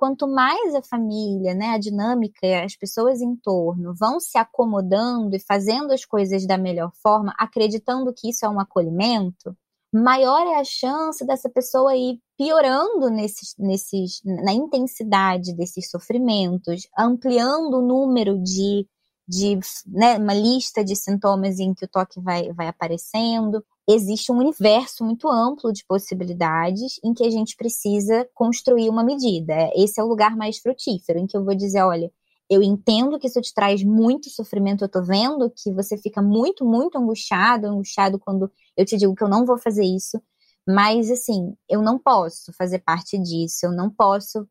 quanto 0.00 0.26
mais 0.26 0.74
a 0.74 0.82
família, 0.82 1.52
né, 1.54 1.74
a 1.74 1.78
dinâmica, 1.78 2.64
as 2.64 2.74
pessoas 2.74 3.20
em 3.20 3.36
torno 3.36 3.94
vão 3.94 4.18
se 4.18 4.38
acomodando 4.38 5.36
e 5.36 5.38
fazendo 5.38 5.92
as 5.92 6.06
coisas 6.06 6.46
da 6.46 6.56
melhor 6.56 6.90
forma, 7.02 7.34
acreditando 7.38 8.10
que 8.16 8.30
isso 8.30 8.46
é 8.46 8.48
um 8.48 8.58
acolhimento, 8.58 9.54
maior 9.92 10.40
é 10.46 10.58
a 10.58 10.64
chance 10.64 11.22
dessa 11.26 11.50
pessoa 11.50 11.94
ir 11.94 12.18
piorando 12.38 13.10
nesses, 13.10 13.54
nesses, 13.58 14.22
na 14.24 14.54
intensidade 14.54 15.54
desses 15.54 15.90
sofrimentos, 15.90 16.88
ampliando 16.96 17.74
o 17.74 17.86
número 17.86 18.42
de, 18.42 18.86
de 19.28 19.58
né, 19.86 20.16
uma 20.16 20.32
lista 20.32 20.82
de 20.82 20.96
sintomas 20.96 21.58
em 21.58 21.74
que 21.74 21.84
o 21.84 21.88
toque 21.88 22.18
vai, 22.22 22.50
vai 22.54 22.68
aparecendo 22.68 23.62
existe 23.92 24.30
um 24.30 24.38
universo 24.38 25.04
muito 25.04 25.28
amplo 25.28 25.72
de 25.72 25.84
possibilidades 25.86 27.00
em 27.04 27.14
que 27.14 27.24
a 27.24 27.30
gente 27.30 27.56
precisa 27.56 28.28
construir 28.34 28.88
uma 28.88 29.04
medida. 29.04 29.70
Esse 29.74 30.00
é 30.00 30.04
o 30.04 30.06
lugar 30.06 30.36
mais 30.36 30.58
frutífero, 30.58 31.18
em 31.18 31.26
que 31.26 31.36
eu 31.36 31.44
vou 31.44 31.54
dizer, 31.54 31.82
olha, 31.82 32.10
eu 32.50 32.62
entendo 32.62 33.18
que 33.18 33.28
isso 33.28 33.40
te 33.40 33.54
traz 33.54 33.82
muito 33.84 34.28
sofrimento, 34.28 34.84
eu 34.84 34.88
tô 34.88 35.02
vendo 35.02 35.50
que 35.50 35.72
você 35.72 35.96
fica 35.96 36.20
muito, 36.20 36.64
muito 36.64 36.98
angustiado, 36.98 37.68
angustiado 37.68 38.18
quando 38.18 38.50
eu 38.76 38.84
te 38.84 38.96
digo 38.96 39.14
que 39.14 39.22
eu 39.22 39.28
não 39.28 39.46
vou 39.46 39.56
fazer 39.56 39.84
isso, 39.84 40.20
mas 40.66 41.10
assim, 41.10 41.54
eu 41.68 41.80
não 41.80 41.98
posso 41.98 42.52
fazer 42.52 42.80
parte 42.80 43.18
disso, 43.18 43.66
eu 43.66 43.72
não 43.72 43.88
posso 43.88 44.48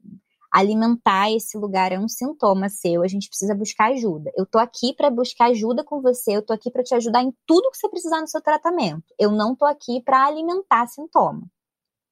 alimentar 0.52 1.32
esse 1.32 1.58
lugar 1.58 1.92
é 1.92 2.00
um 2.00 2.08
sintoma 2.08 2.70
seu, 2.70 3.04
a 3.04 3.08
gente 3.08 3.28
precisa 3.30 3.56
buscar 3.56 3.92
ajuda. 3.92 4.32
Eu 4.36 4.46
tô 4.46 4.58
aqui 4.60 4.94
para 4.94 5.10
buscar 5.10 5.48
ajuda 5.52 5.84
com 5.84 6.02
você, 6.02 6.32
eu 6.38 6.42
tô 6.42 6.54
aqui 6.54 6.72
para 6.72 6.84
te 6.84 6.96
ajudar 6.96 7.24
em 7.24 7.34
tudo 7.46 7.70
que 7.72 7.78
você 7.78 7.90
precisar 7.90 8.22
no 8.22 8.28
seu 8.28 8.42
tratamento. 8.42 9.04
Eu 9.18 9.32
não 9.32 9.56
tô 9.56 9.66
aqui 9.66 10.02
para 10.02 10.26
alimentar 10.26 10.88
sintoma. 10.88 11.48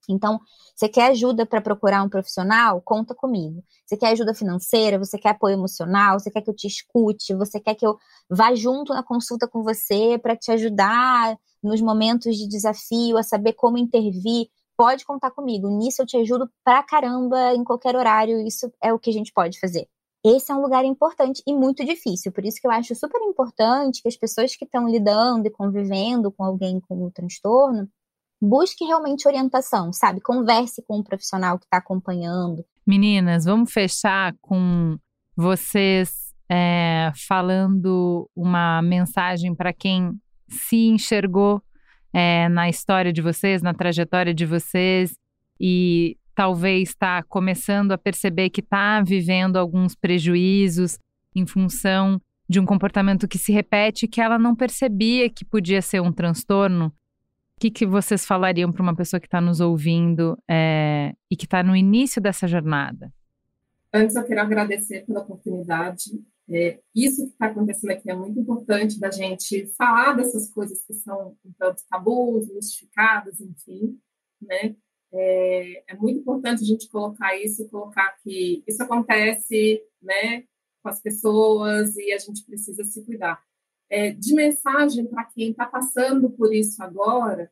Então, 0.10 0.40
você 0.76 0.88
quer 0.88 1.12
ajuda 1.12 1.46
para 1.46 1.62
procurar 1.62 2.02
um 2.04 2.10
profissional? 2.10 2.82
Conta 2.82 3.14
comigo. 3.14 3.64
Você 3.86 3.98
quer 3.98 4.12
ajuda 4.12 4.34
financeira? 4.34 4.98
Você 4.98 5.18
quer 5.18 5.30
apoio 5.30 5.54
emocional? 5.54 6.20
Você 6.20 6.32
quer 6.32 6.42
que 6.42 6.50
eu 6.50 6.56
te 6.56 6.68
escute? 6.68 7.36
Você 7.36 7.60
quer 7.60 7.76
que 7.76 7.86
eu 7.86 7.98
vá 8.30 8.56
junto 8.56 8.94
na 8.94 9.04
consulta 9.04 9.48
com 9.48 9.64
você 9.64 10.18
para 10.18 10.36
te 10.36 10.52
ajudar 10.52 11.38
nos 11.62 11.82
momentos 11.82 12.38
de 12.38 12.48
desafio, 12.48 13.18
a 13.18 13.24
saber 13.24 13.54
como 13.54 13.78
intervir? 13.78 14.48
Pode 14.78 15.04
contar 15.06 15.32
comigo. 15.32 15.68
Nisso 15.70 16.04
eu 16.04 16.06
te 16.06 16.18
ajudo 16.18 16.50
pra 16.64 16.84
caramba 16.84 17.54
em 17.54 17.64
qualquer 17.64 17.96
horário. 17.96 18.40
Isso 18.46 18.72
é 18.82 18.94
o 18.94 19.00
que 19.00 19.10
a 19.10 19.14
gente 19.14 19.34
pode 19.34 19.60
fazer. 19.60 19.88
Esse 20.24 20.52
é 20.52 20.56
um 20.56 20.62
lugar 20.62 20.86
importante 20.86 21.42
e 21.48 21.54
muito 21.54 21.84
difícil. 21.84 22.32
Por 22.32 22.46
isso 22.46 22.60
que 22.62 22.68
eu 22.68 22.72
acho 22.72 22.94
super 22.96 23.22
importante 23.22 24.02
que 24.02 24.08
as 24.08 24.18
pessoas 24.18 24.56
que 24.56 24.66
estão 24.66 24.88
lidando 24.88 25.48
e 25.48 25.52
convivendo 25.52 26.32
com 26.32 26.44
alguém 26.44 26.80
com 26.80 27.04
o 27.04 27.12
transtorno 27.12 27.90
busque 28.42 28.86
realmente 28.86 29.28
orientação, 29.28 29.92
sabe? 29.92 30.22
Converse 30.22 30.84
com 30.88 31.00
um 31.00 31.04
profissional 31.04 31.58
que 31.58 31.66
está 31.66 31.78
acompanhando. 31.78 32.64
Meninas, 32.86 33.46
vamos 33.46 33.72
fechar 33.72 34.36
com 34.42 34.98
vocês 35.36 36.34
é, 36.50 37.12
falando 37.28 38.30
uma 38.36 38.82
mensagem 38.82 39.56
para 39.56 39.74
quem 39.74 40.14
se 40.50 40.88
enxergou 40.88 41.62
é, 42.18 42.50
na 42.50 42.68
história 42.68 43.14
de 43.14 43.22
vocês, 43.22 43.62
na 43.62 43.76
trajetória 43.76 44.34
de 44.34 44.44
vocês 44.44 45.16
e 45.62 46.18
talvez 46.34 46.90
está 46.90 47.22
começando 47.22 47.92
a 47.92 47.98
perceber 47.98 48.50
que 48.50 48.60
está 48.60 49.00
vivendo 49.04 49.58
alguns 49.58 49.94
prejuízos 49.94 50.98
em 51.36 51.46
função 51.46 52.20
de 52.50 52.60
um 52.60 52.66
comportamento 52.66 53.28
que 53.28 53.38
se 53.38 53.52
repete 53.52 54.08
que 54.08 54.20
ela 54.20 54.40
não 54.40 54.56
percebia 54.56 55.30
que 55.30 55.46
podia 55.46 55.80
ser 55.80 56.02
um 56.02 56.12
transtorno. 56.12 56.88
O 56.88 57.60
que, 57.60 57.70
que 57.70 57.86
vocês 57.86 58.26
falariam 58.26 58.72
para 58.72 58.82
uma 58.82 58.96
pessoa 58.96 59.20
que 59.20 59.28
está 59.28 59.40
nos 59.40 59.60
ouvindo 59.60 60.36
é, 60.50 61.14
e 61.30 61.36
que 61.36 61.46
está 61.46 61.62
no 61.62 61.76
início 61.76 62.20
dessa 62.20 62.48
jornada? 62.48 63.14
Antes, 63.94 64.16
eu 64.16 64.24
quero 64.24 64.42
agradecer 64.42 65.06
pela 65.06 65.20
oportunidade 65.20 66.20
é, 66.50 66.80
isso 66.96 67.26
que 67.26 67.34
está 67.34 67.48
acontecendo 67.48 67.92
aqui 67.92 68.10
é 68.10 68.16
muito 68.16 68.40
importante 68.40 69.00
da 69.00 69.12
gente 69.12 69.68
falar 69.78 70.14
dessas 70.14 70.50
coisas 70.50 70.82
que 70.84 70.94
são 70.94 71.38
tanto 71.58 71.84
tabus, 71.90 72.48
mistificadas, 72.54 73.42
enfim, 73.42 74.00
né? 74.42 74.76
É, 75.14 75.84
é, 75.88 75.96
muito 75.96 76.20
importante 76.20 76.64
a 76.64 76.66
gente 76.66 76.90
colocar 76.90 77.36
isso, 77.38 77.70
colocar 77.70 78.18
que 78.24 78.64
isso 78.68 78.84
acontece, 78.84 79.82
né, 80.02 80.44
com 80.84 80.90
as 80.90 81.02
pessoas 81.02 81.96
e 81.96 82.12
a 82.12 82.18
gente 82.18 82.44
precisa 82.46 82.84
se 82.84 83.06
cuidar. 83.06 83.42
É, 83.90 84.12
de 84.12 84.34
mensagem 84.34 85.06
para 85.06 85.24
quem 85.26 85.52
está 85.52 85.66
passando 85.66 86.30
por 86.30 86.54
isso 86.54 86.84
agora, 86.84 87.50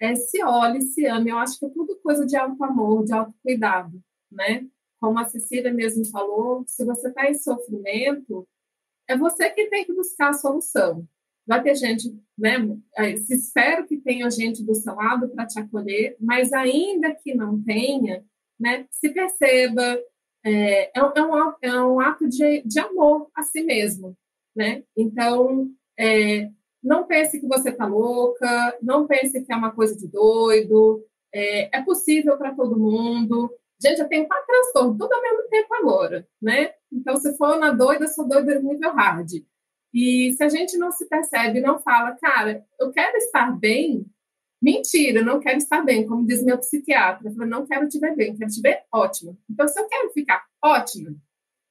é 0.00 0.14
se 0.14 0.42
olhe, 0.42 0.82
se 0.82 1.06
ame. 1.06 1.30
Eu 1.30 1.38
acho 1.38 1.58
que 1.58 1.66
é 1.66 1.70
tudo 1.70 1.96
coisa 2.00 2.26
de 2.26 2.36
alto 2.36 2.62
amor, 2.64 3.04
de 3.04 3.12
autocuidado, 3.12 4.02
né? 4.30 4.66
Como 5.00 5.18
a 5.18 5.26
Cecília 5.26 5.72
mesmo 5.72 6.04
falou, 6.06 6.64
se 6.66 6.84
você 6.84 7.08
está 7.08 7.28
em 7.28 7.34
sofrimento, 7.34 8.46
é 9.08 9.16
você 9.16 9.50
que 9.50 9.68
tem 9.68 9.84
que 9.84 9.92
buscar 9.92 10.30
a 10.30 10.34
solução. 10.34 11.06
Vai 11.46 11.62
ter 11.62 11.76
gente, 11.76 12.12
né? 12.36 12.58
Se 13.24 13.34
espero 13.34 13.86
que 13.86 13.98
tenha 13.98 14.28
gente 14.30 14.64
do 14.64 14.74
seu 14.74 14.94
lado 14.94 15.28
para 15.28 15.46
te 15.46 15.60
acolher, 15.60 16.16
mas 16.20 16.52
ainda 16.52 17.14
que 17.14 17.34
não 17.34 17.62
tenha, 17.62 18.24
né? 18.58 18.86
Se 18.90 19.10
perceba, 19.10 19.98
é, 20.44 20.98
é, 20.98 21.02
um, 21.02 21.54
é 21.62 21.82
um 21.82 22.00
ato 22.00 22.28
de, 22.28 22.62
de 22.62 22.80
amor 22.80 23.28
a 23.34 23.42
si 23.42 23.62
mesmo, 23.62 24.16
né? 24.56 24.82
Então, 24.96 25.70
é, 25.98 26.50
não 26.82 27.06
pense 27.06 27.40
que 27.40 27.46
você 27.46 27.70
está 27.70 27.86
louca, 27.86 28.76
não 28.82 29.06
pense 29.06 29.44
que 29.44 29.52
é 29.52 29.56
uma 29.56 29.72
coisa 29.72 29.96
de 29.96 30.08
doido, 30.08 31.04
é, 31.32 31.78
é 31.78 31.82
possível 31.82 32.36
para 32.38 32.54
todo 32.54 32.78
mundo. 32.78 33.50
Gente, 33.80 34.00
eu 34.00 34.08
tenho 34.08 34.26
quatro 34.26 34.46
transtornos, 34.46 34.98
tudo 34.98 35.12
ao 35.12 35.22
mesmo 35.22 35.48
tempo 35.48 35.74
agora, 35.74 36.26
né? 36.40 36.72
Então, 36.90 37.16
se 37.16 37.36
for 37.36 37.58
na 37.58 37.72
doida, 37.72 38.08
sou 38.08 38.26
doida 38.26 38.58
nível 38.60 38.92
hard. 38.92 39.30
E 39.92 40.32
se 40.34 40.42
a 40.42 40.48
gente 40.48 40.76
não 40.76 40.90
se 40.90 41.06
percebe, 41.08 41.60
não 41.60 41.78
fala, 41.78 42.16
cara, 42.16 42.64
eu 42.80 42.90
quero 42.90 43.16
estar 43.18 43.50
bem, 43.58 44.06
mentira, 44.62 45.22
não 45.22 45.40
quero 45.40 45.58
estar 45.58 45.82
bem, 45.82 46.06
como 46.06 46.26
diz 46.26 46.42
meu 46.42 46.58
psiquiatra. 46.58 47.32
Eu 47.34 47.46
não 47.46 47.66
quero 47.66 47.88
te 47.88 47.98
ver 47.98 48.14
bem, 48.16 48.36
quero 48.36 48.50
te 48.50 48.60
ver 48.60 48.82
ótima. 48.92 49.36
Então, 49.48 49.68
se 49.68 49.78
eu 49.80 49.88
quero 49.88 50.10
ficar 50.12 50.44
ótima, 50.62 51.14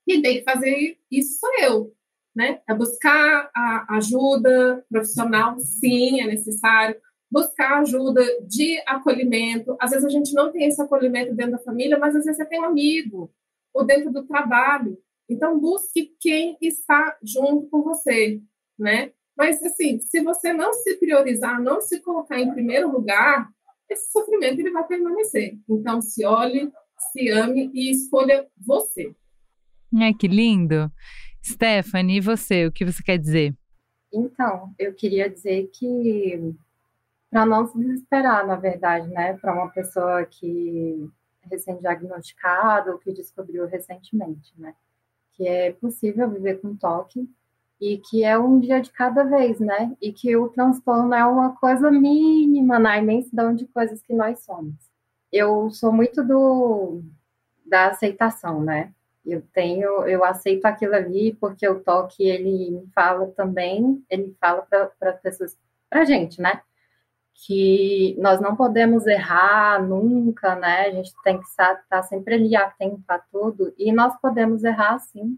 quem 0.07 0.21
tem 0.21 0.37
que 0.37 0.43
fazer 0.43 0.97
isso 1.11 1.39
sou 1.39 1.49
eu, 1.59 1.95
né? 2.35 2.61
É 2.67 2.73
buscar 2.73 3.49
a 3.55 3.95
ajuda 3.97 4.85
profissional, 4.89 5.57
sim, 5.59 6.21
é 6.21 6.27
necessário. 6.27 6.99
Buscar 7.29 7.79
ajuda 7.79 8.23
de 8.41 8.81
acolhimento. 8.85 9.75
Às 9.79 9.91
vezes 9.91 10.05
a 10.05 10.09
gente 10.09 10.33
não 10.33 10.51
tem 10.51 10.67
esse 10.67 10.81
acolhimento 10.81 11.33
dentro 11.33 11.53
da 11.53 11.59
família, 11.59 11.97
mas 11.99 12.15
às 12.15 12.25
vezes 12.25 12.37
você 12.37 12.45
tem 12.45 12.59
um 12.59 12.65
amigo 12.65 13.31
ou 13.73 13.85
dentro 13.85 14.11
do 14.11 14.25
trabalho. 14.25 14.97
Então 15.29 15.59
busque 15.59 16.15
quem 16.19 16.57
está 16.61 17.17
junto 17.23 17.67
com 17.67 17.81
você, 17.81 18.41
né? 18.77 19.11
Mas 19.37 19.61
assim, 19.63 19.99
se 19.99 20.21
você 20.21 20.53
não 20.53 20.71
se 20.73 20.95
priorizar, 20.97 21.61
não 21.61 21.81
se 21.81 21.99
colocar 21.99 22.39
em 22.39 22.53
primeiro 22.53 22.89
lugar, 22.89 23.49
esse 23.89 24.11
sofrimento 24.11 24.59
ele 24.59 24.71
vai 24.71 24.87
permanecer. 24.87 25.57
Então 25.69 26.01
se 26.01 26.25
olhe, 26.25 26.71
se 27.11 27.29
ame 27.29 27.69
e 27.73 27.91
escolha 27.91 28.47
você. 28.57 29.13
Ai, 29.93 30.13
que 30.13 30.27
lindo! 30.27 30.91
Stephanie, 31.43 32.17
e 32.17 32.21
você, 32.21 32.65
o 32.65 32.71
que 32.71 32.83
você 32.83 33.03
quer 33.03 33.17
dizer? 33.17 33.55
Então, 34.11 34.73
eu 34.79 34.93
queria 34.93 35.29
dizer 35.29 35.69
que 35.73 36.55
para 37.35 37.45
não 37.45 37.67
se 37.67 37.77
desesperar, 37.77 38.47
na 38.47 38.55
verdade, 38.55 39.09
né, 39.09 39.33
para 39.33 39.53
uma 39.53 39.67
pessoa 39.67 40.23
que 40.23 41.11
é 41.43 41.49
recém-diagnosticada 41.49 42.93
ou 42.93 42.97
que 42.97 43.11
descobriu 43.11 43.67
recentemente, 43.67 44.53
né, 44.57 44.73
que 45.33 45.45
é 45.45 45.73
possível 45.73 46.29
viver 46.29 46.61
com 46.61 46.77
toque 46.77 47.29
e 47.81 47.97
que 47.97 48.23
é 48.23 48.39
um 48.39 48.57
dia 48.57 48.79
de 48.79 48.89
cada 48.89 49.25
vez, 49.25 49.59
né, 49.59 49.97
e 50.01 50.13
que 50.13 50.33
o 50.37 50.47
transtorno 50.47 51.13
é 51.13 51.25
uma 51.25 51.53
coisa 51.57 51.91
mínima 51.91 52.79
na 52.79 52.97
imensidão 52.99 53.53
de 53.53 53.67
coisas 53.67 54.01
que 54.01 54.13
nós 54.13 54.39
somos. 54.39 54.75
Eu 55.29 55.69
sou 55.71 55.91
muito 55.91 56.23
do 56.23 57.01
da 57.65 57.87
aceitação, 57.87 58.61
né, 58.61 58.93
eu 59.25 59.41
tenho, 59.51 60.07
eu 60.07 60.23
aceito 60.23 60.63
aquilo 60.63 60.95
ali 60.95 61.35
porque 61.35 61.67
o 61.67 61.81
toque 61.83 62.23
ele 62.23 62.71
me 62.71 62.87
fala 62.95 63.27
também, 63.31 64.01
ele 64.09 64.33
fala 64.39 64.61
para 64.61 65.09
as 65.09 65.19
pessoas, 65.19 65.57
para 65.89 66.05
gente, 66.05 66.39
né? 66.41 66.61
Que 67.35 68.15
nós 68.19 68.39
não 68.39 68.55
podemos 68.55 69.05
errar 69.05 69.83
nunca, 69.83 70.55
né? 70.55 70.87
A 70.87 70.91
gente 70.91 71.13
tem 71.23 71.37
que 71.37 71.45
estar 71.45 71.83
tá 71.89 72.01
sempre 72.03 72.35
ali 72.35 72.55
atento 72.55 73.03
a 73.07 73.19
tudo 73.19 73.73
e 73.77 73.91
nós 73.91 74.19
podemos 74.19 74.63
errar 74.63 74.99
sim. 74.99 75.37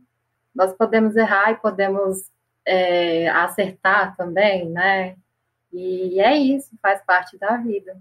Nós 0.53 0.73
podemos 0.73 1.15
errar 1.15 1.51
e 1.51 1.55
podemos 1.55 2.31
é, 2.65 3.29
acertar 3.29 4.15
também, 4.15 4.69
né? 4.69 5.15
E 5.73 6.19
é 6.19 6.35
isso, 6.37 6.77
faz 6.81 7.03
parte 7.03 7.37
da 7.37 7.57
vida. 7.57 7.97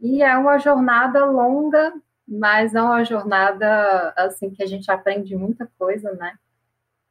E 0.00 0.22
é 0.22 0.36
uma 0.36 0.58
jornada 0.58 1.24
longa 1.24 1.92
mas 2.26 2.74
é 2.74 2.82
uma 2.82 3.04
jornada 3.04 4.12
assim 4.16 4.50
que 4.50 4.62
a 4.62 4.66
gente 4.66 4.90
aprende 4.90 5.36
muita 5.36 5.70
coisa, 5.78 6.12
né? 6.12 6.36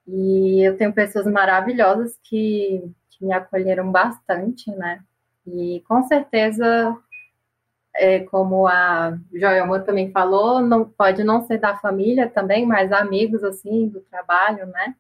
E 0.07 0.68
eu 0.68 0.76
tenho 0.78 0.91
pessoas 0.91 1.26
maravilhosas 1.28 2.20
que, 2.24 2.84
que 3.09 3.26
me 3.26 3.32
acolheram 3.32 3.91
bastante, 3.91 4.70
né? 4.72 5.03
E 5.45 5.83
com 5.87 6.01
certeza, 6.03 6.97
é, 7.95 8.21
como 8.21 8.67
a 8.67 9.17
Joelma 9.33 9.79
também 9.79 10.11
falou, 10.11 10.61
não 10.61 10.85
pode 10.85 11.23
não 11.23 11.45
ser 11.45 11.59
da 11.59 11.77
família 11.77 12.29
também, 12.29 12.65
mas 12.65 12.91
amigos 12.91 13.43
assim 13.43 13.87
do 13.87 14.01
trabalho, 14.01 14.65
né? 14.67 14.95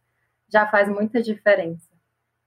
Já 0.49 0.67
faz 0.67 0.89
muita 0.89 1.21
diferença. 1.21 1.93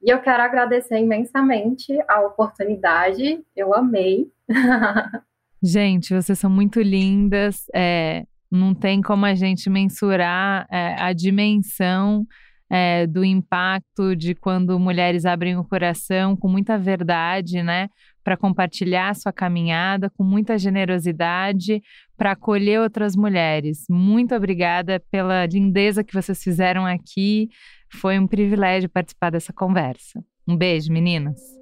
E 0.03 0.11
eu 0.11 0.21
quero 0.21 0.43
agradecer 0.43 0.99
imensamente 0.99 1.99
a 2.07 2.21
oportunidade, 2.21 3.45
eu 3.57 3.75
amei. 3.75 4.31
Gente, 5.63 6.15
vocês 6.15 6.39
são 6.39 6.51
muito 6.51 6.81
lindas. 6.81 7.65
É, 7.75 8.25
não 8.51 8.75
tem 8.75 9.01
como 9.03 9.25
a 9.25 9.35
gente 9.35 9.69
mensurar 9.69 10.67
é, 10.71 10.95
a 11.01 11.13
dimensão 11.13 12.27
é, 12.71 13.07
do 13.07 13.25
impacto 13.25 14.15
de 14.17 14.35
quando 14.35 14.79
mulheres 14.79 15.25
abrem 15.25 15.57
o 15.57 15.65
coração 15.65 16.37
com 16.37 16.49
muita 16.49 16.79
verdade, 16.79 17.63
né? 17.63 17.89
Para 18.25 18.37
compartilhar 18.37 19.15
sua 19.15 19.33
caminhada 19.33 20.11
com 20.11 20.25
muita 20.25 20.59
generosidade, 20.59 21.81
para 22.17 22.33
acolher 22.33 22.81
outras 22.81 23.15
mulheres. 23.15 23.85
Muito 23.89 24.35
obrigada 24.35 25.01
pela 25.11 25.47
lindeza 25.47 26.03
que 26.03 26.15
vocês 26.15 26.43
fizeram 26.43 26.85
aqui. 26.85 27.49
Foi 27.93 28.19
um 28.19 28.27
privilégio 28.27 28.89
participar 28.89 29.31
dessa 29.31 29.53
conversa. 29.53 30.23
Um 30.47 30.57
beijo, 30.57 30.93
meninas. 30.93 31.56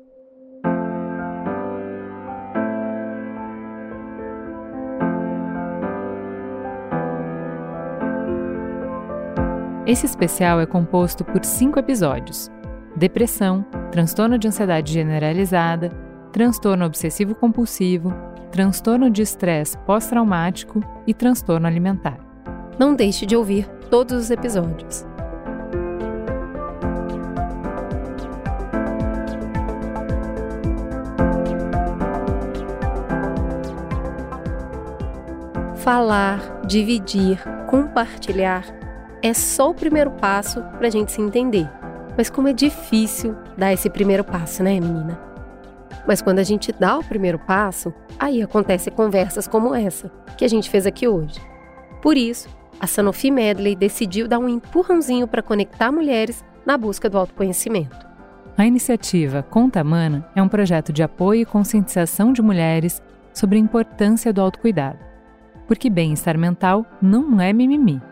Esse 9.86 10.06
especial 10.06 10.60
é 10.62 10.66
composto 10.66 11.22
por 11.24 11.44
cinco 11.44 11.78
episódios: 11.78 12.50
depressão, 12.96 13.66
transtorno 13.92 14.38
de 14.38 14.48
ansiedade 14.48 14.90
generalizada, 14.90 15.90
transtorno 16.32 16.86
obsessivo-compulsivo, 16.86 18.10
transtorno 18.50 19.10
de 19.10 19.20
estresse 19.20 19.76
pós-traumático 19.78 20.80
e 21.06 21.12
transtorno 21.12 21.66
alimentar. 21.66 22.18
Não 22.78 22.94
deixe 22.94 23.26
de 23.26 23.36
ouvir 23.36 23.68
todos 23.90 24.14
os 24.14 24.30
episódios. 24.30 25.06
Falar, 35.76 36.62
dividir, 36.66 37.38
compartilhar 37.66 38.83
é 39.24 39.32
só 39.32 39.70
o 39.70 39.74
primeiro 39.74 40.10
passo 40.10 40.60
para 40.76 40.86
a 40.86 40.90
gente 40.90 41.10
se 41.10 41.22
entender. 41.22 41.66
Mas 42.14 42.28
como 42.28 42.46
é 42.46 42.52
difícil 42.52 43.34
dar 43.56 43.72
esse 43.72 43.88
primeiro 43.88 44.22
passo, 44.22 44.62
né, 44.62 44.78
menina? 44.78 45.18
Mas 46.06 46.20
quando 46.20 46.40
a 46.40 46.42
gente 46.42 46.70
dá 46.78 46.98
o 46.98 47.04
primeiro 47.04 47.38
passo, 47.38 47.92
aí 48.18 48.42
acontecem 48.42 48.92
conversas 48.92 49.48
como 49.48 49.74
essa 49.74 50.12
que 50.36 50.44
a 50.44 50.48
gente 50.48 50.68
fez 50.68 50.86
aqui 50.86 51.08
hoje. 51.08 51.40
Por 52.02 52.18
isso, 52.18 52.50
a 52.78 52.86
Sanofi 52.86 53.30
Medley 53.30 53.74
decidiu 53.74 54.28
dar 54.28 54.38
um 54.38 54.48
empurrãozinho 54.48 55.26
para 55.26 55.40
conectar 55.40 55.90
mulheres 55.90 56.44
na 56.66 56.76
busca 56.76 57.08
do 57.08 57.16
autoconhecimento. 57.16 58.06
A 58.58 58.66
iniciativa 58.66 59.42
Conta 59.42 59.82
Mana 59.82 60.28
é 60.36 60.42
um 60.42 60.48
projeto 60.48 60.92
de 60.92 61.02
apoio 61.02 61.40
e 61.40 61.46
conscientização 61.46 62.30
de 62.30 62.42
mulheres 62.42 63.00
sobre 63.32 63.56
a 63.56 63.60
importância 63.60 64.34
do 64.34 64.42
autocuidado. 64.42 64.98
Porque 65.66 65.88
bem-estar 65.88 66.36
mental 66.36 66.84
não 67.00 67.40
é 67.40 67.54
mimimi. 67.54 68.02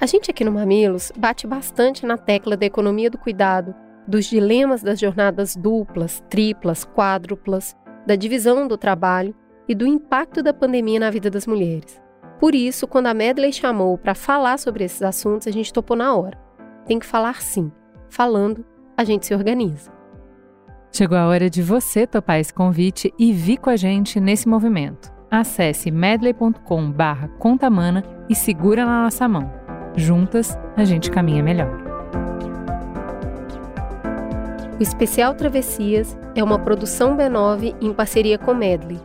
A 0.00 0.06
gente 0.06 0.30
aqui 0.30 0.42
no 0.42 0.52
Mamilos 0.52 1.12
bate 1.14 1.46
bastante 1.46 2.06
na 2.06 2.16
tecla 2.16 2.56
da 2.56 2.64
economia 2.64 3.10
do 3.10 3.18
cuidado, 3.18 3.74
dos 4.08 4.24
dilemas 4.24 4.82
das 4.82 4.98
jornadas 4.98 5.54
duplas, 5.54 6.24
triplas, 6.30 6.86
quádruplas, 6.86 7.76
da 8.06 8.16
divisão 8.16 8.66
do 8.66 8.78
trabalho 8.78 9.34
e 9.68 9.74
do 9.74 9.86
impacto 9.86 10.42
da 10.42 10.54
pandemia 10.54 10.98
na 10.98 11.10
vida 11.10 11.28
das 11.28 11.46
mulheres. 11.46 12.00
Por 12.38 12.54
isso, 12.54 12.88
quando 12.88 13.08
a 13.08 13.14
Medley 13.14 13.52
chamou 13.52 13.98
para 13.98 14.14
falar 14.14 14.58
sobre 14.58 14.84
esses 14.84 15.02
assuntos, 15.02 15.46
a 15.46 15.50
gente 15.50 15.70
topou 15.70 15.94
na 15.94 16.16
hora. 16.16 16.38
Tem 16.86 16.98
que 16.98 17.04
falar 17.04 17.42
sim. 17.42 17.70
Falando, 18.08 18.64
a 18.96 19.04
gente 19.04 19.26
se 19.26 19.34
organiza. 19.34 19.92
Chegou 20.90 21.18
a 21.18 21.28
hora 21.28 21.50
de 21.50 21.62
você 21.62 22.06
topar 22.06 22.40
esse 22.40 22.54
convite 22.54 23.12
e 23.18 23.34
vir 23.34 23.58
com 23.58 23.68
a 23.68 23.76
gente 23.76 24.18
nesse 24.18 24.48
movimento. 24.48 25.12
Acesse 25.30 25.90
medley.com/contamana 25.90 28.02
e 28.30 28.34
segura 28.34 28.86
na 28.86 29.02
nossa 29.02 29.28
mão. 29.28 29.59
Juntas, 29.96 30.56
a 30.76 30.84
gente 30.84 31.10
caminha 31.10 31.42
melhor. 31.42 31.80
O 34.78 34.82
especial 34.82 35.34
Travessias 35.34 36.16
é 36.34 36.42
uma 36.42 36.58
produção 36.58 37.14
B9 37.16 37.76
em 37.80 37.92
parceria 37.92 38.38
com 38.38 38.54
Medley. 38.54 38.98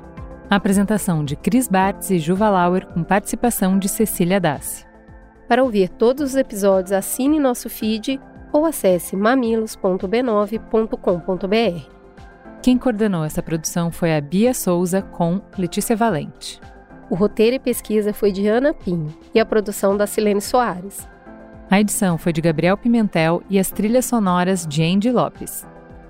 A 0.50 0.56
apresentação 0.56 1.24
de 1.26 1.36
Cris 1.36 1.68
Bartz 1.68 2.10
e 2.12 2.20
Juva 2.20 2.50
Lauer 2.50 2.88
com 2.88 3.04
participação 3.04 3.78
de 3.78 3.90
Cecília 3.90 4.40
Dassi. 4.40 4.86
Para 5.48 5.64
ouvir 5.64 5.90
todos 5.90 6.32
os 6.32 6.36
episódios, 6.36 6.92
assine 6.92 7.40
nosso 7.40 7.70
feed 7.70 8.20
ou 8.54 8.66
acesse 8.66 9.16
mamilos.b9.com.br. 9.16 11.96
Quem 12.62 12.78
coordenou 12.78 13.26
essa 13.26 13.42
produção 13.44 13.92
foi 13.92 14.16
a 14.16 14.22
Bia 14.22 14.54
Souza 14.54 15.02
com 15.02 15.42
Letícia 15.58 15.96
Valente. 15.96 16.62
O 17.10 17.16
roteiro 17.16 17.56
e 17.56 17.60
pesquisa 17.60 18.14
foi 18.14 18.32
de 18.32 18.48
Ana 18.48 18.74
Pinho 18.74 19.14
e 19.34 19.40
a 19.40 19.46
produção 19.46 19.96
da 19.96 20.08
Silene 20.08 20.42
Soares. 20.42 21.08
A 21.70 21.80
edição 21.80 22.18
foi 22.18 22.34
de 22.34 22.42
Gabriel 22.42 22.78
Pimentel 22.78 23.44
e 23.50 23.60
as 23.60 23.70
trilhas 23.70 24.06
sonoras 24.06 24.66
de 24.66 24.84
Andy 24.84 25.12
Lopes. 25.12 25.66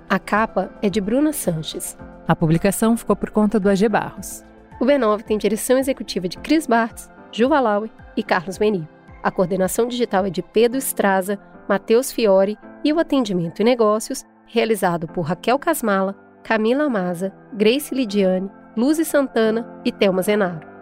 A 0.08 0.18
capa 0.18 0.70
é 0.82 0.88
de 0.88 1.00
Bruna 1.00 1.32
Sanches. 1.32 1.96
A 2.28 2.36
publicação 2.36 2.96
ficou 2.96 3.16
por 3.16 3.30
conta 3.30 3.58
do 3.58 3.68
AG 3.68 3.88
Barros. 3.88 4.44
O 4.80 4.84
B9 4.84 5.22
tem 5.22 5.38
direção 5.38 5.78
executiva 5.78 6.28
de 6.28 6.38
Cris 6.38 6.66
Bartz, 6.66 7.10
Juva 7.32 7.60
Laue 7.60 7.90
e 8.16 8.22
Carlos 8.22 8.58
Meni. 8.58 8.86
A 9.22 9.30
coordenação 9.30 9.88
digital 9.88 10.26
é 10.26 10.30
de 10.30 10.42
Pedro 10.42 10.78
Estraza, 10.78 11.38
Matheus 11.68 12.12
Fiore 12.12 12.58
e 12.84 12.92
o 12.92 12.98
atendimento 12.98 13.60
e 13.60 13.64
negócios 13.64 14.24
realizado 14.46 15.08
por 15.08 15.22
Raquel 15.22 15.58
Casmala, 15.58 16.14
Camila 16.42 16.88
Maza, 16.88 17.32
Grace 17.52 17.94
Lidiane, 17.94 18.50
Luzi 18.76 19.04
Santana 19.04 19.66
e 19.84 19.90
Thelma 19.90 20.22
Zenaro. 20.22 20.75